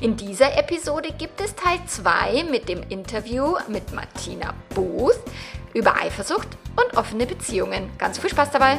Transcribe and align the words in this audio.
In 0.00 0.16
dieser 0.16 0.56
Episode 0.56 1.08
gibt 1.18 1.40
es 1.40 1.56
Teil 1.56 1.80
2 1.84 2.44
mit 2.44 2.68
dem 2.68 2.84
Interview 2.88 3.56
mit 3.66 3.92
Martina 3.92 4.54
Booth 4.72 5.18
über 5.74 5.96
Eifersucht 5.96 6.46
und 6.76 6.96
offene 6.96 7.26
Beziehungen. 7.26 7.90
Ganz 7.98 8.16
viel 8.18 8.30
Spaß 8.30 8.52
dabei! 8.52 8.78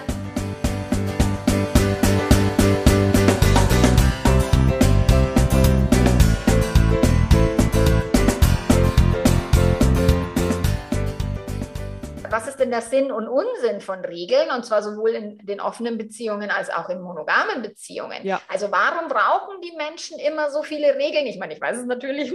Ist 12.60 12.66
denn 12.66 12.72
der 12.72 12.82
Sinn 12.82 13.12
und 13.12 13.28
Unsinn 13.30 13.80
von 13.80 14.04
Regeln? 14.04 14.52
Und 14.52 14.66
zwar 14.66 14.84
sowohl 14.84 15.12
in 15.12 15.38
den 15.46 15.62
offenen 15.62 15.98
Beziehungen 15.98 16.52
als 16.52 16.70
auch 16.70 16.90
in 16.90 17.02
monogamen 17.02 17.62
Beziehungen. 17.62 18.26
Ja. 18.26 18.42
Also 18.50 18.70
warum 18.70 19.08
brauchen 19.08 19.62
die 19.62 19.72
Menschen 19.78 20.20
immer 20.20 20.52
so 20.52 20.62
viele 20.62 20.96
Regeln? 20.96 21.26
Ich 21.26 21.40
meine, 21.40 21.54
ich 21.54 21.62
weiß 21.62 21.78
es 21.78 21.86
natürlich. 21.86 22.34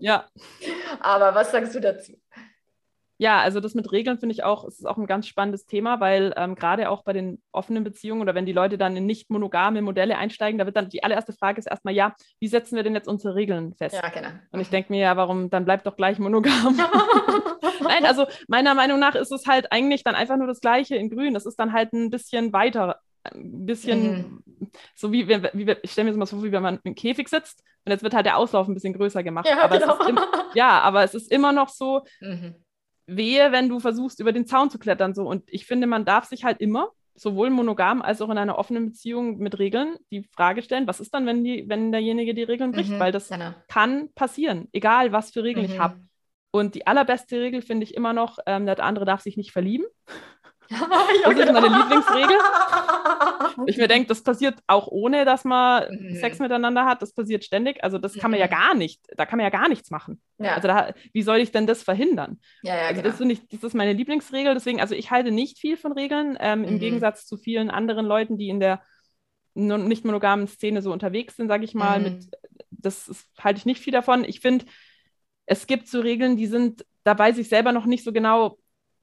ja. 0.00 0.26
Aber 1.00 1.34
was 1.34 1.50
sagst 1.50 1.74
du 1.74 1.80
dazu? 1.80 2.12
Ja, 3.16 3.40
also 3.40 3.60
das 3.60 3.74
mit 3.74 3.92
Regeln 3.92 4.18
finde 4.18 4.32
ich 4.32 4.42
auch, 4.42 4.64
ist 4.64 4.86
auch 4.86 4.98
ein 4.98 5.06
ganz 5.06 5.28
spannendes 5.28 5.66
Thema, 5.66 6.00
weil 6.00 6.34
ähm, 6.36 6.56
gerade 6.56 6.90
auch 6.90 7.04
bei 7.04 7.12
den 7.12 7.40
offenen 7.52 7.84
Beziehungen 7.84 8.22
oder 8.22 8.34
wenn 8.34 8.46
die 8.46 8.52
Leute 8.52 8.76
dann 8.76 8.96
in 8.96 9.06
nicht 9.06 9.30
monogame 9.30 9.82
Modelle 9.82 10.18
einsteigen, 10.18 10.58
da 10.58 10.66
wird 10.66 10.76
dann 10.76 10.88
die 10.88 11.04
allererste 11.04 11.32
Frage 11.32 11.60
ist 11.60 11.66
erstmal, 11.66 11.94
ja, 11.94 12.14
wie 12.40 12.48
setzen 12.48 12.74
wir 12.74 12.82
denn 12.82 12.94
jetzt 12.94 13.06
unsere 13.06 13.36
Regeln 13.36 13.74
fest? 13.74 13.94
Ja, 13.94 14.08
genau. 14.08 14.30
Und 14.50 14.60
ich 14.60 14.68
denke 14.68 14.92
mir, 14.92 15.00
ja, 15.00 15.16
warum, 15.16 15.48
dann 15.48 15.64
bleibt 15.64 15.86
doch 15.86 15.96
gleich 15.96 16.18
monogam. 16.18 16.76
Nein, 17.82 18.04
also 18.04 18.26
meiner 18.48 18.74
Meinung 18.74 18.98
nach 18.98 19.14
ist 19.14 19.30
es 19.30 19.46
halt 19.46 19.70
eigentlich 19.70 20.02
dann 20.02 20.16
einfach 20.16 20.36
nur 20.36 20.48
das 20.48 20.60
Gleiche 20.60 20.96
in 20.96 21.08
Grün. 21.08 21.34
Das 21.34 21.46
ist 21.46 21.56
dann 21.56 21.72
halt 21.72 21.92
ein 21.92 22.10
bisschen 22.10 22.52
weiter, 22.52 22.98
ein 23.22 23.64
bisschen 23.64 24.42
mhm. 24.58 24.68
so 24.96 25.12
wie, 25.12 25.28
wie, 25.28 25.40
wie 25.52 25.76
ich 25.82 25.92
stelle 25.92 26.06
mir 26.06 26.10
das 26.10 26.18
mal 26.18 26.26
so 26.26 26.36
vor, 26.36 26.44
wie 26.44 26.52
wenn 26.52 26.62
man 26.62 26.80
im 26.82 26.96
Käfig 26.96 27.28
sitzt 27.28 27.62
und 27.84 27.92
jetzt 27.92 28.02
wird 28.02 28.14
halt 28.14 28.26
der 28.26 28.38
Auslauf 28.38 28.66
ein 28.66 28.74
bisschen 28.74 28.94
größer 28.94 29.22
gemacht. 29.22 29.48
Ja, 29.48 29.62
aber 29.62 29.78
genau. 29.78 30.04
im, 30.06 30.18
ja 30.54 30.80
aber 30.80 31.04
es 31.04 31.14
ist 31.14 31.30
immer 31.30 31.52
noch 31.52 31.68
so, 31.68 32.02
mhm 32.20 32.56
wehe, 33.06 33.52
wenn 33.52 33.68
du 33.68 33.80
versuchst, 33.80 34.20
über 34.20 34.32
den 34.32 34.46
Zaun 34.46 34.70
zu 34.70 34.78
klettern. 34.78 35.14
So. 35.14 35.22
Und 35.26 35.44
ich 35.48 35.66
finde, 35.66 35.86
man 35.86 36.04
darf 36.04 36.24
sich 36.24 36.44
halt 36.44 36.60
immer, 36.60 36.90
sowohl 37.16 37.50
monogam 37.50 38.02
als 38.02 38.20
auch 38.20 38.30
in 38.30 38.38
einer 38.38 38.58
offenen 38.58 38.86
Beziehung 38.86 39.38
mit 39.38 39.58
Regeln, 39.58 39.96
die 40.10 40.24
Frage 40.32 40.62
stellen, 40.62 40.86
was 40.86 41.00
ist 41.00 41.14
dann, 41.14 41.26
wenn, 41.26 41.44
die, 41.44 41.68
wenn 41.68 41.92
derjenige 41.92 42.34
die 42.34 42.42
Regeln 42.42 42.72
bricht? 42.72 42.90
Mhm, 42.90 42.98
Weil 42.98 43.12
das 43.12 43.28
genau. 43.28 43.54
kann 43.68 44.12
passieren, 44.14 44.68
egal 44.72 45.12
was 45.12 45.30
für 45.30 45.44
Regeln 45.44 45.66
mhm. 45.66 45.72
ich 45.72 45.78
habe. 45.78 46.00
Und 46.50 46.74
die 46.74 46.86
allerbeste 46.86 47.40
Regel 47.40 47.62
finde 47.62 47.84
ich 47.84 47.94
immer 47.94 48.12
noch, 48.12 48.38
ähm, 48.46 48.66
der 48.66 48.82
andere 48.82 49.04
darf 49.04 49.20
sich 49.20 49.36
nicht 49.36 49.52
verlieben. 49.52 49.86
das 51.24 51.38
ist 51.38 51.52
meine 51.52 51.68
Lieblingsregel. 51.68 52.36
Ich 53.66 53.76
mir 53.76 53.86
denke, 53.86 54.08
das 54.08 54.22
passiert 54.22 54.56
auch 54.66 54.88
ohne, 54.88 55.24
dass 55.24 55.44
man 55.44 55.84
mhm. 55.90 56.16
Sex 56.16 56.38
miteinander 56.38 56.84
hat. 56.84 57.02
Das 57.02 57.12
passiert 57.12 57.44
ständig. 57.44 57.82
Also 57.84 57.98
das 57.98 58.14
kann 58.14 58.30
man 58.30 58.40
ja 58.40 58.46
mhm. 58.46 58.50
gar 58.50 58.74
nicht. 58.74 59.00
Da 59.16 59.26
kann 59.26 59.36
man 59.36 59.44
ja 59.44 59.50
gar 59.50 59.68
nichts 59.68 59.90
machen. 59.90 60.20
Ja. 60.38 60.54
Also 60.54 60.66
da, 60.66 60.92
wie 61.12 61.22
soll 61.22 61.38
ich 61.38 61.52
denn 61.52 61.66
das 61.66 61.82
verhindern? 61.82 62.40
Ja, 62.62 62.74
ja, 62.74 62.82
also 62.88 63.02
genau. 63.02 63.16
das, 63.16 63.20
ich, 63.20 63.48
das 63.48 63.62
ist 63.62 63.74
meine 63.74 63.92
Lieblingsregel. 63.92 64.54
Deswegen, 64.54 64.80
also 64.80 64.94
ich 64.94 65.10
halte 65.10 65.30
nicht 65.30 65.58
viel 65.58 65.76
von 65.76 65.92
Regeln, 65.92 66.36
ähm, 66.40 66.60
mhm. 66.60 66.64
im 66.64 66.78
Gegensatz 66.80 67.26
zu 67.26 67.36
vielen 67.36 67.70
anderen 67.70 68.06
Leuten, 68.06 68.38
die 68.38 68.48
in 68.48 68.60
der 68.60 68.82
nicht 69.54 70.04
monogamen 70.04 70.48
Szene 70.48 70.82
so 70.82 70.92
unterwegs 70.92 71.36
sind, 71.36 71.48
sage 71.48 71.64
ich 71.64 71.74
mal. 71.74 71.98
Mhm. 71.98 72.04
Mit, 72.04 72.26
das 72.70 73.08
ist, 73.08 73.28
halte 73.38 73.58
ich 73.58 73.66
nicht 73.66 73.80
viel 73.80 73.92
davon. 73.92 74.24
Ich 74.24 74.40
finde, 74.40 74.64
es 75.46 75.66
gibt 75.66 75.88
so 75.88 76.00
Regeln, 76.00 76.36
die 76.36 76.46
sind, 76.46 76.84
da 77.04 77.16
weiß 77.16 77.38
ich 77.38 77.48
selber 77.48 77.72
noch 77.72 77.86
nicht 77.86 78.04
so 78.04 78.12
genau, 78.12 78.58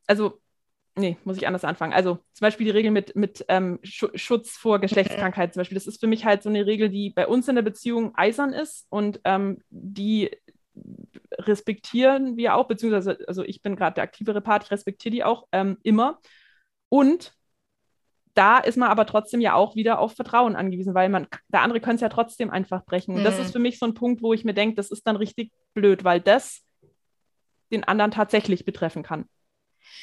also 0.07 0.41
nee, 0.95 1.17
muss 1.23 1.37
ich 1.37 1.47
anders 1.47 1.63
anfangen. 1.63 1.93
Also 1.93 2.15
zum 2.33 2.45
Beispiel 2.45 2.65
die 2.65 2.71
Regel 2.71 2.91
mit, 2.91 3.15
mit 3.15 3.45
ähm, 3.47 3.79
Schutz 3.83 4.51
vor 4.57 4.79
Geschlechtskrankheit 4.79 5.53
zum 5.53 5.61
Beispiel. 5.61 5.75
Das 5.75 5.87
ist 5.87 5.99
für 5.99 6.07
mich 6.07 6.25
halt 6.25 6.43
so 6.43 6.49
eine 6.49 6.65
Regel, 6.65 6.89
die 6.89 7.09
bei 7.09 7.27
uns 7.27 7.47
in 7.47 7.55
der 7.55 7.61
Beziehung 7.61 8.15
eisern 8.15 8.53
ist 8.53 8.87
und 8.89 9.21
ähm, 9.23 9.59
die 9.69 10.31
respektieren 11.33 12.37
wir 12.37 12.55
auch, 12.55 12.67
beziehungsweise, 12.67 13.19
also 13.27 13.43
ich 13.43 13.61
bin 13.61 13.75
gerade 13.75 13.95
der 13.95 14.03
aktivere 14.03 14.41
Part, 14.41 14.63
ich 14.65 14.71
respektiere 14.71 15.11
die 15.11 15.23
auch 15.23 15.47
ähm, 15.51 15.77
immer. 15.83 16.19
Und 16.89 17.33
da 18.33 18.59
ist 18.59 18.77
man 18.77 18.89
aber 18.89 19.05
trotzdem 19.05 19.41
ja 19.41 19.53
auch 19.53 19.75
wieder 19.75 19.99
auf 19.99 20.13
Vertrauen 20.13 20.55
angewiesen, 20.55 20.93
weil 20.93 21.09
man, 21.09 21.27
der 21.49 21.61
andere 21.61 21.81
könnte 21.81 21.95
es 21.95 22.01
ja 22.01 22.09
trotzdem 22.09 22.49
einfach 22.49 22.85
brechen. 22.85 23.15
Und 23.15 23.23
das 23.23 23.39
ist 23.39 23.47
mhm. 23.47 23.51
für 23.53 23.59
mich 23.59 23.79
so 23.79 23.85
ein 23.85 23.93
Punkt, 23.93 24.21
wo 24.21 24.33
ich 24.33 24.45
mir 24.45 24.53
denke, 24.53 24.75
das 24.75 24.91
ist 24.91 25.05
dann 25.05 25.15
richtig 25.15 25.51
blöd, 25.73 26.03
weil 26.03 26.21
das 26.21 26.63
den 27.71 27.83
anderen 27.83 28.11
tatsächlich 28.11 28.65
betreffen 28.65 29.03
kann. 29.03 29.25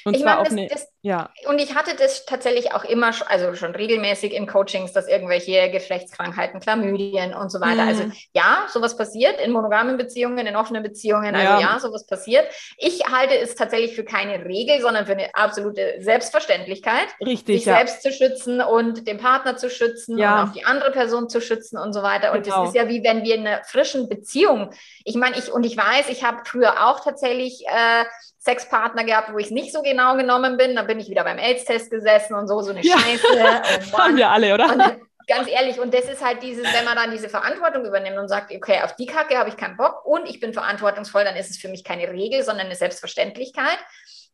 Und 0.04 0.16
ich 0.16 0.24
meine, 0.24 0.42
das, 0.42 0.52
eine, 0.52 0.66
das, 0.68 0.88
ja. 1.02 1.30
Und 1.48 1.60
ich 1.60 1.74
hatte 1.74 1.94
das 1.96 2.24
tatsächlich 2.24 2.72
auch 2.72 2.84
immer, 2.84 3.12
also 3.28 3.54
schon 3.54 3.74
regelmäßig 3.74 4.32
in 4.32 4.46
Coachings, 4.46 4.92
dass 4.92 5.08
irgendwelche 5.08 5.70
Geschlechtskrankheiten, 5.70 6.60
Chlamydien 6.60 7.34
und 7.34 7.50
so 7.50 7.60
weiter. 7.60 7.82
Also 7.82 8.04
mhm. 8.04 8.08
Also 8.08 8.12
ja, 8.32 8.66
sowas 8.68 8.96
passiert 8.96 9.40
in 9.40 9.50
monogamen 9.50 9.96
Beziehungen, 9.96 10.46
in 10.46 10.56
offenen 10.56 10.82
Beziehungen. 10.82 11.34
Also 11.34 11.46
ja. 11.46 11.60
ja, 11.60 11.80
sowas 11.80 12.06
passiert. 12.06 12.46
Ich 12.76 13.04
halte 13.10 13.36
es 13.36 13.54
tatsächlich 13.54 13.94
für 13.94 14.04
keine 14.04 14.44
Regel, 14.44 14.80
sondern 14.80 15.06
für 15.06 15.12
eine 15.12 15.34
absolute 15.34 15.96
Selbstverständlichkeit. 15.98 17.08
Richtig. 17.24 17.58
Sich 17.58 17.66
ja. 17.66 17.76
selbst 17.76 18.02
zu 18.02 18.12
schützen 18.12 18.60
und 18.60 19.06
den 19.06 19.18
Partner 19.18 19.56
zu 19.56 19.70
schützen 19.70 20.18
ja. 20.18 20.42
und 20.42 20.48
auch 20.48 20.52
die 20.52 20.64
andere 20.64 20.90
Person 20.90 21.28
zu 21.28 21.40
schützen 21.40 21.78
und 21.78 21.92
so 21.92 22.02
weiter. 22.02 22.32
Und 22.32 22.44
genau. 22.44 22.60
das 22.60 22.68
ist 22.70 22.74
ja 22.74 22.88
wie 22.88 23.02
wenn 23.02 23.24
wir 23.24 23.34
in 23.34 23.46
einer 23.46 23.64
frischen 23.64 24.08
Beziehung, 24.08 24.70
ich 25.04 25.16
meine, 25.16 25.36
ich 25.36 25.52
und 25.52 25.64
ich 25.64 25.76
weiß, 25.76 26.08
ich 26.08 26.24
habe 26.24 26.38
früher 26.44 26.88
auch 26.88 27.00
tatsächlich 27.00 27.64
äh, 27.66 28.04
Sexpartner 28.38 29.04
gehabt, 29.04 29.32
wo 29.32 29.38
ich 29.38 29.50
nicht 29.50 29.72
so 29.72 29.82
genau 29.82 30.16
genommen 30.16 30.56
bin. 30.56 30.76
Da 30.76 30.82
bin 30.82 31.00
ich 31.00 31.10
wieder 31.10 31.24
beim 31.24 31.38
AIDS-Test 31.38 31.90
gesessen 31.90 32.34
und 32.34 32.46
so, 32.46 32.60
so 32.62 32.70
eine 32.70 32.82
ja. 32.82 32.98
Scheiße. 32.98 33.26
das 33.78 33.92
haben 33.92 34.16
wir 34.16 34.30
alle, 34.30 34.54
oder? 34.54 34.72
Und 34.72 34.82
ganz 35.26 35.48
ehrlich, 35.48 35.78
und 35.80 35.92
das 35.92 36.06
ist 36.06 36.24
halt 36.24 36.42
dieses, 36.42 36.64
wenn 36.64 36.84
man 36.84 36.96
dann 36.96 37.10
diese 37.10 37.28
Verantwortung 37.28 37.84
übernimmt 37.84 38.18
und 38.18 38.28
sagt, 38.28 38.52
okay, 38.54 38.80
auf 38.82 38.94
die 38.96 39.06
Kacke 39.06 39.36
habe 39.36 39.48
ich 39.48 39.56
keinen 39.56 39.76
Bock 39.76 40.04
und 40.04 40.26
ich 40.26 40.40
bin 40.40 40.52
verantwortungsvoll, 40.52 41.24
dann 41.24 41.36
ist 41.36 41.50
es 41.50 41.58
für 41.58 41.68
mich 41.68 41.84
keine 41.84 42.08
Regel, 42.08 42.42
sondern 42.42 42.66
eine 42.66 42.76
Selbstverständlichkeit. 42.76 43.78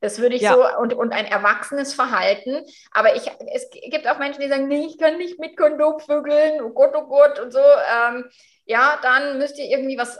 Das 0.00 0.18
würde 0.18 0.36
ich 0.36 0.42
ja. 0.42 0.52
so 0.52 0.80
und, 0.80 0.92
und 0.92 1.12
ein 1.12 1.24
erwachsenes 1.24 1.94
Verhalten. 1.94 2.62
Aber 2.92 3.16
ich, 3.16 3.30
es 3.54 3.70
gibt 3.70 4.06
auch 4.06 4.18
Menschen, 4.18 4.42
die 4.42 4.48
sagen, 4.48 4.68
nee, 4.68 4.86
ich 4.86 4.98
kann 4.98 5.16
nicht 5.16 5.38
mit 5.38 5.56
Kondom 5.56 5.98
vögeln, 5.98 6.60
oh 6.62 6.70
Gott, 6.70 6.92
oh 6.94 7.06
Gott 7.06 7.38
und 7.40 7.52
so. 7.52 7.58
Ähm, 7.58 8.28
ja, 8.66 8.98
dann 9.02 9.38
müsst 9.38 9.58
ihr 9.58 9.64
irgendwie 9.64 9.96
was 9.96 10.18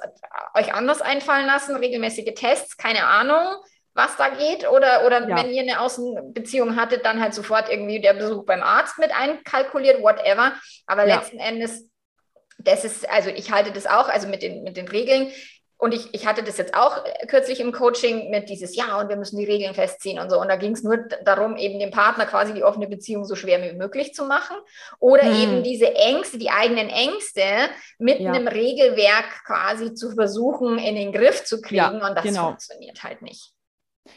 euch 0.54 0.72
anders 0.74 1.02
einfallen 1.02 1.46
lassen, 1.46 1.76
regelmäßige 1.76 2.34
Tests, 2.34 2.76
keine 2.76 3.06
Ahnung 3.06 3.56
was 3.94 4.16
da 4.16 4.28
geht? 4.28 4.69
Oder, 4.69 5.06
oder 5.06 5.28
ja. 5.28 5.37
wenn 5.37 5.50
ihr 5.50 5.62
eine 5.62 5.81
Außenbeziehung 5.81 6.77
hattet, 6.77 7.05
dann 7.05 7.21
halt 7.21 7.32
sofort 7.32 7.71
irgendwie 7.71 8.00
der 8.00 8.15
Besuch 8.15 8.44
beim 8.44 8.62
Arzt 8.62 8.99
mit 8.99 9.10
einkalkuliert, 9.16 10.03
whatever. 10.03 10.53
Aber 10.87 11.06
ja. 11.06 11.16
letzten 11.16 11.38
Endes, 11.38 11.88
das 12.59 12.84
ist, 12.84 13.09
also 13.09 13.31
ich 13.31 13.53
halte 13.53 13.72
das 13.72 13.87
auch, 13.87 14.09
also 14.09 14.28
mit 14.28 14.43
den, 14.43 14.62
mit 14.65 14.77
den 14.77 14.88
Regeln. 14.88 15.31
Und 15.77 15.93
ich, 15.93 16.15
ich 16.15 16.27
hatte 16.27 16.43
das 16.43 16.56
jetzt 16.56 16.75
auch 16.75 17.05
kürzlich 17.28 17.60
im 17.60 17.72
Coaching 17.72 18.31
mit 18.31 18.49
dieses, 18.49 18.75
ja, 18.75 18.99
und 18.99 19.09
wir 19.09 19.16
müssen 19.16 19.37
die 19.37 19.44
Regeln 19.44 19.75
festziehen 19.75 20.19
und 20.19 20.31
so. 20.31 20.41
Und 20.41 20.49
da 20.49 20.56
ging 20.56 20.72
es 20.72 20.82
nur 20.82 20.97
darum, 21.25 21.56
eben 21.56 21.78
dem 21.78 21.91
Partner 21.91 22.26
quasi 22.26 22.55
die 22.55 22.65
offene 22.65 22.87
Beziehung 22.87 23.25
so 23.25 23.34
schwer 23.34 23.61
wie 23.62 23.76
möglich 23.76 24.15
zu 24.15 24.25
machen. 24.25 24.56
Oder 24.99 25.25
hm. 25.25 25.43
eben 25.43 25.62
diese 25.62 25.94
Ängste, 25.94 26.38
die 26.38 26.50
eigenen 26.50 26.88
Ängste 26.88 27.43
mit 27.99 28.21
ja. 28.21 28.32
einem 28.32 28.49
Regelwerk 28.49 29.44
quasi 29.47 29.94
zu 29.94 30.12
versuchen, 30.12 30.79
in 30.79 30.94
den 30.94 31.12
Griff 31.12 31.44
zu 31.44 31.61
kriegen. 31.61 31.76
Ja, 31.76 32.08
und 32.08 32.14
das 32.14 32.25
genau. 32.25 32.47
funktioniert 32.47 33.02
halt 33.02 33.20
nicht. 33.20 33.52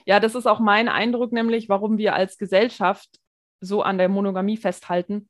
Ja, 0.05 0.19
das 0.19 0.35
ist 0.35 0.45
auch 0.45 0.59
mein 0.59 0.89
Eindruck, 0.89 1.31
nämlich 1.31 1.69
warum 1.69 1.97
wir 1.97 2.15
als 2.15 2.37
Gesellschaft 2.37 3.19
so 3.61 3.81
an 3.81 3.97
der 3.97 4.09
Monogamie 4.09 4.57
festhalten, 4.57 5.29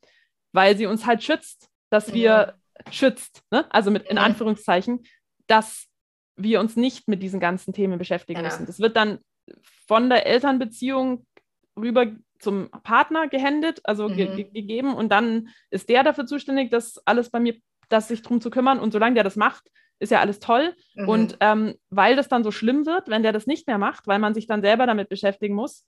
weil 0.52 0.78
sie 0.78 0.86
uns 0.86 1.06
halt 1.06 1.24
schützt, 1.24 1.70
dass 1.90 2.14
wir 2.14 2.56
mhm. 2.86 2.92
schützt, 2.92 3.44
ne? 3.52 3.66
also 3.72 3.92
mit 3.92 4.08
in 4.08 4.18
Anführungszeichen, 4.18 5.04
dass 5.48 5.88
wir 6.36 6.60
uns 6.60 6.76
nicht 6.76 7.08
mit 7.08 7.24
diesen 7.24 7.40
ganzen 7.40 7.74
Themen 7.74 7.98
beschäftigen 7.98 8.40
genau. 8.40 8.52
müssen. 8.52 8.66
Das 8.66 8.80
wird 8.80 8.96
dann 8.96 9.20
von 9.88 10.10
der 10.10 10.26
Elternbeziehung 10.26 11.26
rüber 11.78 12.08
zum 12.40 12.70
Partner 12.84 13.28
gehändet, 13.28 13.80
also 13.84 14.10
mhm. 14.10 14.16
ge 14.16 14.44
gegeben 14.44 14.94
und 14.94 15.10
dann 15.10 15.50
ist 15.70 15.90
der 15.90 16.04
dafür 16.04 16.26
zuständig, 16.26 16.70
dass 16.70 17.02
alles 17.06 17.30
bei 17.30 17.40
mir, 17.40 17.56
dass 17.90 18.10
sich 18.10 18.22
darum 18.22 18.42
zu 18.42 18.50
kümmern 18.50 18.80
und 18.80 18.92
solange 18.92 19.16
der 19.16 19.24
das 19.24 19.36
macht, 19.36 19.70
ist 20.00 20.12
ja 20.12 20.20
alles 20.20 20.40
toll. 20.40 20.76
Mhm. 20.96 21.10
Und 21.10 21.38
ähm, 21.40 21.76
weil 21.90 22.16
das 22.16 22.28
dann 22.28 22.44
so 22.44 22.52
schlimm 22.52 22.86
wird, 22.86 23.10
wenn 23.10 23.24
der 23.24 23.34
das 23.34 23.48
nicht 23.48 23.68
mehr 23.68 23.78
macht, 23.78 24.08
weil 24.08 24.20
man 24.20 24.34
sich 24.34 24.48
dann 24.48 24.62
selber 24.62 24.86
damit 24.86 25.10
beschäftigen 25.10 25.56
muss, 25.56 25.86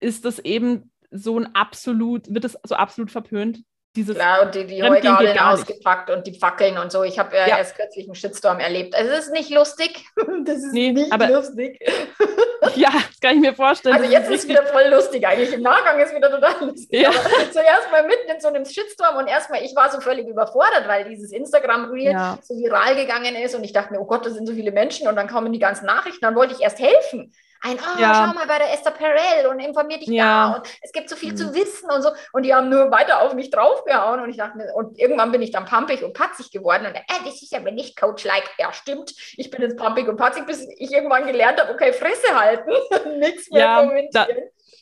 ist 0.00 0.24
das 0.24 0.38
eben 0.38 0.92
so 1.10 1.38
ein 1.38 1.54
absolut, 1.54 2.32
wird 2.32 2.44
es 2.44 2.58
so 2.64 2.74
absolut 2.74 3.10
verpönt, 3.10 3.62
dieses. 3.96 4.14
Klar, 4.14 4.42
und 4.42 4.54
die, 4.54 4.66
die 4.66 4.82
Heugadeln 4.82 5.38
ausgepackt 5.38 6.10
und 6.10 6.26
die 6.26 6.38
Fackeln 6.38 6.78
und 6.78 6.92
so. 6.92 7.02
Ich 7.02 7.18
habe 7.18 7.36
äh, 7.36 7.48
ja. 7.48 7.58
erst 7.58 7.76
kürzlich 7.76 8.06
einen 8.06 8.14
Shitstorm 8.14 8.60
erlebt. 8.60 8.94
Also, 8.94 9.10
es 9.12 9.26
ist 9.26 9.32
nicht 9.32 9.50
lustig. 9.50 10.04
Das 10.46 10.58
ist 10.58 10.72
nee, 10.72 10.92
nicht 10.92 11.12
aber, 11.12 11.28
lustig. 11.28 11.80
ja, 12.76 12.90
das 12.92 13.20
kann 13.20 13.34
ich 13.36 13.40
mir 13.40 13.54
vorstellen. 13.54 13.96
Also, 13.96 14.08
jetzt 14.08 14.30
ist 14.30 14.44
es 14.44 14.48
wieder 14.48 14.64
voll 14.64 14.86
lustig 14.90 15.26
eigentlich. 15.26 15.52
Im 15.52 15.62
Nachgang 15.62 15.98
ist 15.98 16.10
es 16.10 16.16
wieder 16.16 16.30
total 16.30 16.68
lustig. 16.68 17.00
Ja. 17.00 17.08
Aber 17.08 17.50
zuerst 17.50 17.90
mal 17.90 18.06
mitten 18.06 18.30
in 18.32 18.40
so 18.40 18.48
einem 18.48 18.64
Shitstorm 18.64 19.16
und 19.16 19.26
erstmal, 19.26 19.64
ich 19.64 19.74
war 19.74 19.90
so 19.90 20.00
völlig 20.00 20.28
überfordert, 20.28 20.86
weil 20.86 21.08
dieses 21.08 21.32
Instagram-Reel 21.32 22.12
ja. 22.12 22.38
so 22.42 22.54
viral 22.54 22.94
gegangen 22.94 23.34
ist 23.34 23.54
und 23.54 23.64
ich 23.64 23.72
dachte 23.72 23.92
mir, 23.92 24.00
oh 24.00 24.04
Gott, 24.04 24.24
das 24.26 24.34
sind 24.34 24.46
so 24.46 24.54
viele 24.54 24.70
Menschen 24.70 25.08
und 25.08 25.16
dann 25.16 25.26
kommen 25.26 25.52
die 25.52 25.58
ganzen 25.58 25.86
Nachrichten. 25.86 26.20
Dann 26.20 26.36
wollte 26.36 26.54
ich 26.54 26.60
erst 26.60 26.78
helfen. 26.78 27.32
Ein, 27.66 27.78
oh, 27.78 28.00
ja. 28.00 28.14
schau 28.14 28.34
mal 28.34 28.46
bei 28.46 28.58
der 28.58 28.72
Esther 28.72 28.92
Perel 28.92 29.46
und 29.50 29.58
informier 29.58 29.98
dich 29.98 30.08
ja. 30.08 30.50
da 30.50 30.56
und 30.56 30.68
es 30.82 30.92
gibt 30.92 31.08
so 31.08 31.16
viel 31.16 31.32
mhm. 31.32 31.36
zu 31.36 31.54
wissen 31.54 31.90
und 31.90 32.02
so. 32.02 32.10
Und 32.32 32.44
die 32.44 32.54
haben 32.54 32.68
nur 32.68 32.90
weiter 32.92 33.22
auf 33.22 33.34
mich 33.34 33.50
draufgehauen 33.50 34.20
und 34.20 34.30
ich 34.30 34.36
dachte 34.36 34.56
mir, 34.56 34.72
und 34.74 34.98
irgendwann 34.98 35.32
bin 35.32 35.42
ich 35.42 35.50
dann 35.50 35.64
pumpig 35.64 36.04
und 36.04 36.12
patzig 36.12 36.50
geworden 36.52 36.86
und 36.86 36.94
äh, 36.94 37.02
das 37.24 37.42
ist 37.42 37.54
aber 37.54 37.72
nicht 37.72 37.98
Coach-like. 37.98 38.48
Ja, 38.58 38.72
stimmt, 38.72 39.14
ich 39.36 39.50
bin 39.50 39.62
jetzt 39.62 39.76
pumpig 39.76 40.06
und 40.06 40.16
patzig, 40.16 40.46
bis 40.46 40.66
ich 40.78 40.92
irgendwann 40.92 41.26
gelernt 41.26 41.60
habe, 41.60 41.72
okay, 41.72 41.92
Fresse 41.92 42.38
halten, 42.38 42.70
nichts 43.18 43.50
mehr 43.50 43.60
ja, 43.60 43.80
kommentieren. 43.80 44.10
Da, 44.12 44.26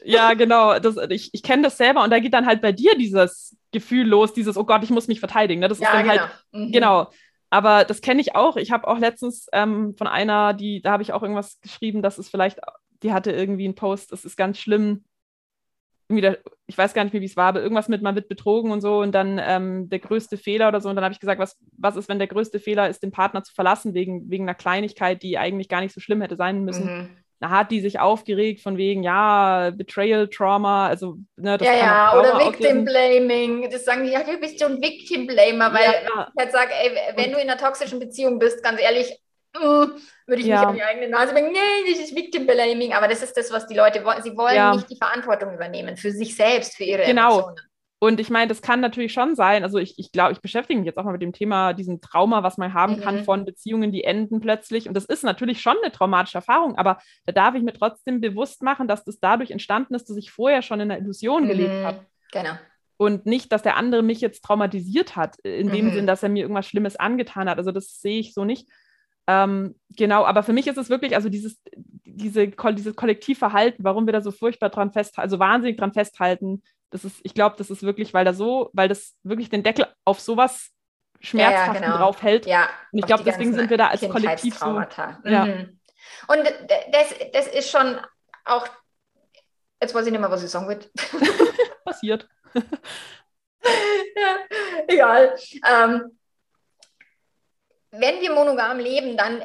ja, 0.05 0.35
genau. 0.35 0.79
Das, 0.79 0.97
ich 1.09 1.31
ich 1.33 1.43
kenne 1.43 1.63
das 1.63 1.79
selber 1.79 2.05
und 2.05 2.11
da 2.11 2.19
geht 2.19 2.35
dann 2.35 2.47
halt 2.47 2.61
bei 2.61 2.73
dir 2.73 2.97
dieses 2.97 3.57
Gefühl 3.73 4.07
los, 4.07 4.33
dieses, 4.35 4.57
oh 4.57 4.65
Gott, 4.65 4.85
ich 4.85 4.91
muss 4.91 5.09
mich 5.09 5.21
verteidigen. 5.21 5.61
Ne? 5.61 5.69
Das 5.69 5.79
ja, 5.79 5.87
ist 5.87 5.95
dann 5.95 6.05
genau. 6.05 6.21
halt, 6.21 6.31
mhm. 6.53 6.73
genau. 6.73 7.11
Aber 7.55 7.85
das 7.85 8.01
kenne 8.01 8.21
ich 8.21 8.35
auch. 8.35 8.57
Ich 8.57 8.73
habe 8.73 8.89
auch 8.89 8.99
letztens 8.99 9.47
ähm, 9.53 9.95
von 9.97 10.09
einer, 10.09 10.55
die, 10.55 10.83
da 10.83 10.91
habe 10.91 11.05
ich 11.05 11.13
auch 11.13 11.23
irgendwas 11.23 11.61
geschrieben, 11.61 12.03
dass 12.03 12.19
es 12.19 12.29
vielleicht, 12.29 12.59
die 13.05 13.13
hatte 13.13 13.31
irgendwie 13.31 13.65
einen 13.65 13.77
Post, 13.77 14.11
es 14.11 14.25
ist 14.25 14.37
ganz 14.37 14.59
schlimm. 14.59 15.05
Der, 16.11 16.41
ich 16.67 16.77
weiß 16.77 16.95
gar 16.95 17.05
nicht 17.05 17.13
mehr, 17.13 17.23
wie 17.23 17.27
es 17.27 17.37
war, 17.37 17.47
aber 17.47 17.63
irgendwas 17.63 17.87
mit, 17.87 18.03
man 18.03 18.17
wird 18.17 18.29
betrogen 18.29 18.73
und 18.73 18.81
so 18.81 19.01
und 19.03 19.13
dann 19.13 19.41
ähm, 19.41 19.89
der 19.89 20.01
größte 20.01 20.37
Fehler 20.37 20.67
oder 20.67 20.81
so. 20.81 20.89
Und 20.89 20.97
dann 20.97 21.05
habe 21.05 21.13
ich 21.13 21.21
gesagt, 21.21 21.39
was, 21.39 21.57
was 21.79 21.95
ist, 21.95 22.09
wenn 22.09 22.19
der 22.19 22.27
größte 22.27 22.59
Fehler 22.59 22.89
ist, 22.89 23.05
den 23.05 23.13
Partner 23.13 23.45
zu 23.45 23.55
verlassen, 23.55 23.95
wegen, 23.95 24.29
wegen 24.31 24.47
einer 24.47 24.57
Kleinigkeit, 24.57 25.23
die 25.23 25.39
eigentlich 25.39 25.69
gar 25.69 25.81
nicht 25.81 25.95
so 25.95 26.01
schlimm 26.01 26.23
hätte 26.23 26.35
sein 26.35 26.65
müssen. 26.65 26.87
Mhm 26.87 27.24
da 27.45 27.51
hat 27.51 27.71
die 27.71 27.81
sich 27.81 28.01
aufgeregt 28.01 28.63
von 28.63 28.79
wegen, 28.79 29.03
ja, 29.03 29.71
Betrayal 29.71 30.29
Trauma, 30.29 30.89
also 30.89 31.19
ne, 31.37 31.59
das 31.59 31.69
Ja, 31.69 31.75
ja, 31.75 32.19
oder 32.19 32.39
Victim 32.39 32.87
Blaming. 32.87 33.69
Das 33.71 33.85
sagen 33.85 34.05
die, 34.05 34.13
ja, 34.13 34.23
du 34.23 34.39
bist 34.39 34.59
so 34.59 34.65
ein 34.65 34.81
Victim 34.81 35.27
Blamer, 35.27 35.71
weil 35.75 35.83
ja. 35.85 36.29
ich 36.35 36.41
halt 36.41 36.53
sage, 36.53 36.71
ey, 36.73 36.97
wenn 37.17 37.33
du 37.33 37.39
in 37.39 37.51
einer 37.51 37.59
toxischen 37.59 37.99
Beziehung 37.99 38.39
bist, 38.39 38.63
ganz 38.63 38.81
ehrlich, 38.81 39.21
uh, 39.59 39.89
würde 40.27 40.41
ich 40.41 40.47
ja. 40.47 40.61
nicht 40.61 40.69
an 40.69 40.75
die 40.75 40.83
eigene 40.83 41.09
Nase 41.11 41.35
bringen, 41.35 41.53
nee, 41.53 41.93
das 41.93 42.01
ist 42.01 42.17
Victim 42.17 42.47
Blaming, 42.47 42.95
aber 42.95 43.09
das 43.09 43.23
ist 43.23 43.37
das, 43.37 43.53
was 43.53 43.67
die 43.67 43.75
Leute 43.75 44.03
wollen. 44.07 44.23
Sie 44.23 44.35
wollen 44.39 44.57
ja. 44.57 44.75
nicht 44.75 44.89
die 44.89 44.97
Verantwortung 44.97 45.53
übernehmen 45.53 45.99
für 45.99 46.13
sich 46.13 46.35
selbst, 46.35 46.79
für 46.79 46.85
ihre 46.85 47.05
genau. 47.05 47.41
Emotionen. 47.41 47.61
Und 48.05 48.21
ich 48.21 48.29
meine, 48.29 48.49
das 48.49 48.61
kann 48.61 48.81
natürlich 48.81 49.15
schon 49.15 49.35
sein. 49.35 49.63
Also 49.63 49.79
ich, 49.79 49.99
ich 49.99 50.13
glaube, 50.13 50.33
ich 50.33 50.43
beschäftige 50.43 50.79
mich 50.79 50.85
jetzt 50.85 50.99
auch 50.99 51.05
mal 51.05 51.13
mit 51.13 51.23
dem 51.23 51.33
Thema, 51.33 51.73
diesem 51.73 52.03
Trauma, 52.03 52.43
was 52.43 52.59
man 52.59 52.75
haben 52.75 52.97
mhm. 52.97 53.01
kann 53.01 53.25
von 53.25 53.47
Beziehungen, 53.47 53.93
die 53.93 54.05
enden 54.05 54.41
plötzlich. 54.41 54.87
Und 54.87 54.95
das 54.95 55.07
ist 55.07 55.25
natürlich 55.25 55.63
schon 55.63 55.77
eine 55.83 55.91
traumatische 55.91 56.37
Erfahrung, 56.37 56.77
aber 56.77 56.99
da 57.25 57.33
darf 57.33 57.55
ich 57.55 57.63
mir 57.63 57.73
trotzdem 57.73 58.21
bewusst 58.21 58.63
machen, 58.63 58.89
dass 58.89 59.05
das 59.05 59.21
dadurch 59.21 59.53
entstanden 59.53 59.95
ist, 59.95 60.11
dass 60.11 60.19
ich 60.19 60.31
vorher 60.31 60.61
schon 60.61 60.81
in 60.81 60.91
einer 60.91 61.01
Illusion 61.01 61.45
mhm. 61.45 61.49
gelebt 61.49 61.83
habe. 61.83 62.05
Genau. 62.31 62.53
Und 62.99 63.25
nicht, 63.25 63.51
dass 63.53 63.63
der 63.63 63.79
andere 63.79 64.03
mich 64.03 64.21
jetzt 64.21 64.45
traumatisiert 64.45 65.17
hat, 65.17 65.39
in 65.39 65.71
dem 65.71 65.87
mhm. 65.87 65.93
Sinn, 65.95 66.07
dass 66.07 66.23
er 66.23 66.29
mir 66.29 66.43
irgendwas 66.43 66.67
Schlimmes 66.67 66.97
angetan 66.97 67.49
hat. 67.49 67.57
Also 67.57 67.73
das 67.73 68.03
sehe 68.03 68.21
ich 68.21 68.35
so 68.35 68.45
nicht. 68.45 68.69
Ähm, 69.27 69.77
genau, 69.97 70.27
aber 70.27 70.43
für 70.43 70.53
mich 70.53 70.67
ist 70.67 70.77
es 70.77 70.91
wirklich, 70.91 71.17
also 71.17 71.31
dieses, 71.31 71.59
diese, 72.05 72.49
dieses 72.49 72.97
Kollektivverhalten, 72.97 73.83
warum 73.83 74.05
wir 74.05 74.13
da 74.13 74.21
so 74.21 74.31
furchtbar 74.31 74.69
dran 74.69 74.93
festhalten, 74.93 75.25
also 75.25 75.39
wahnsinnig 75.39 75.79
dran 75.79 75.95
festhalten, 75.95 76.63
das 76.95 77.05
ist, 77.05 77.21
ich 77.25 77.35
glaube, 77.35 77.57
das 77.59 77.71
ist 77.71 77.83
wirklich, 77.83 78.15
weil 78.15 78.25
da 78.25 78.33
so, 78.33 78.71
weil 78.73 78.89
das 78.89 79.17
wirklich 79.25 79.51
den 79.51 79.65
Deckel 79.65 79.89
auf 80.05 80.21
sowas 80.21 80.71
Schmerzhaften 81.21 81.83
ja, 81.83 81.89
genau. 81.89 81.97
drauf 81.97 82.23
hält. 82.23 82.47
Ja, 82.47 82.69
und 82.93 83.01
ich 83.01 83.07
glaube, 83.07 83.25
deswegen 83.25 83.53
sind 83.53 83.69
wir 83.69 83.77
da 83.77 83.89
als 83.89 84.09
Kollektiv 84.09 84.57
so. 84.57 84.67
Mhm. 84.67 84.87
Ja. 85.25 85.43
Und 86.29 86.45
das, 86.93 87.15
das 87.33 87.49
ist 87.49 87.69
schon 87.69 87.99
auch, 88.45 88.69
jetzt 89.83 89.93
weiß 89.93 90.07
ich 90.07 90.13
nicht 90.13 90.21
mehr, 90.21 90.31
was 90.31 90.45
ich 90.45 90.51
sagen 90.51 90.69
will. 90.69 90.79
Passiert. 91.85 92.29
ja, 92.55 92.63
egal. 94.87 95.37
Ähm, 95.69 96.17
wenn 97.99 98.21
wir 98.21 98.33
monogam 98.33 98.79
leben, 98.79 99.17
dann 99.17 99.43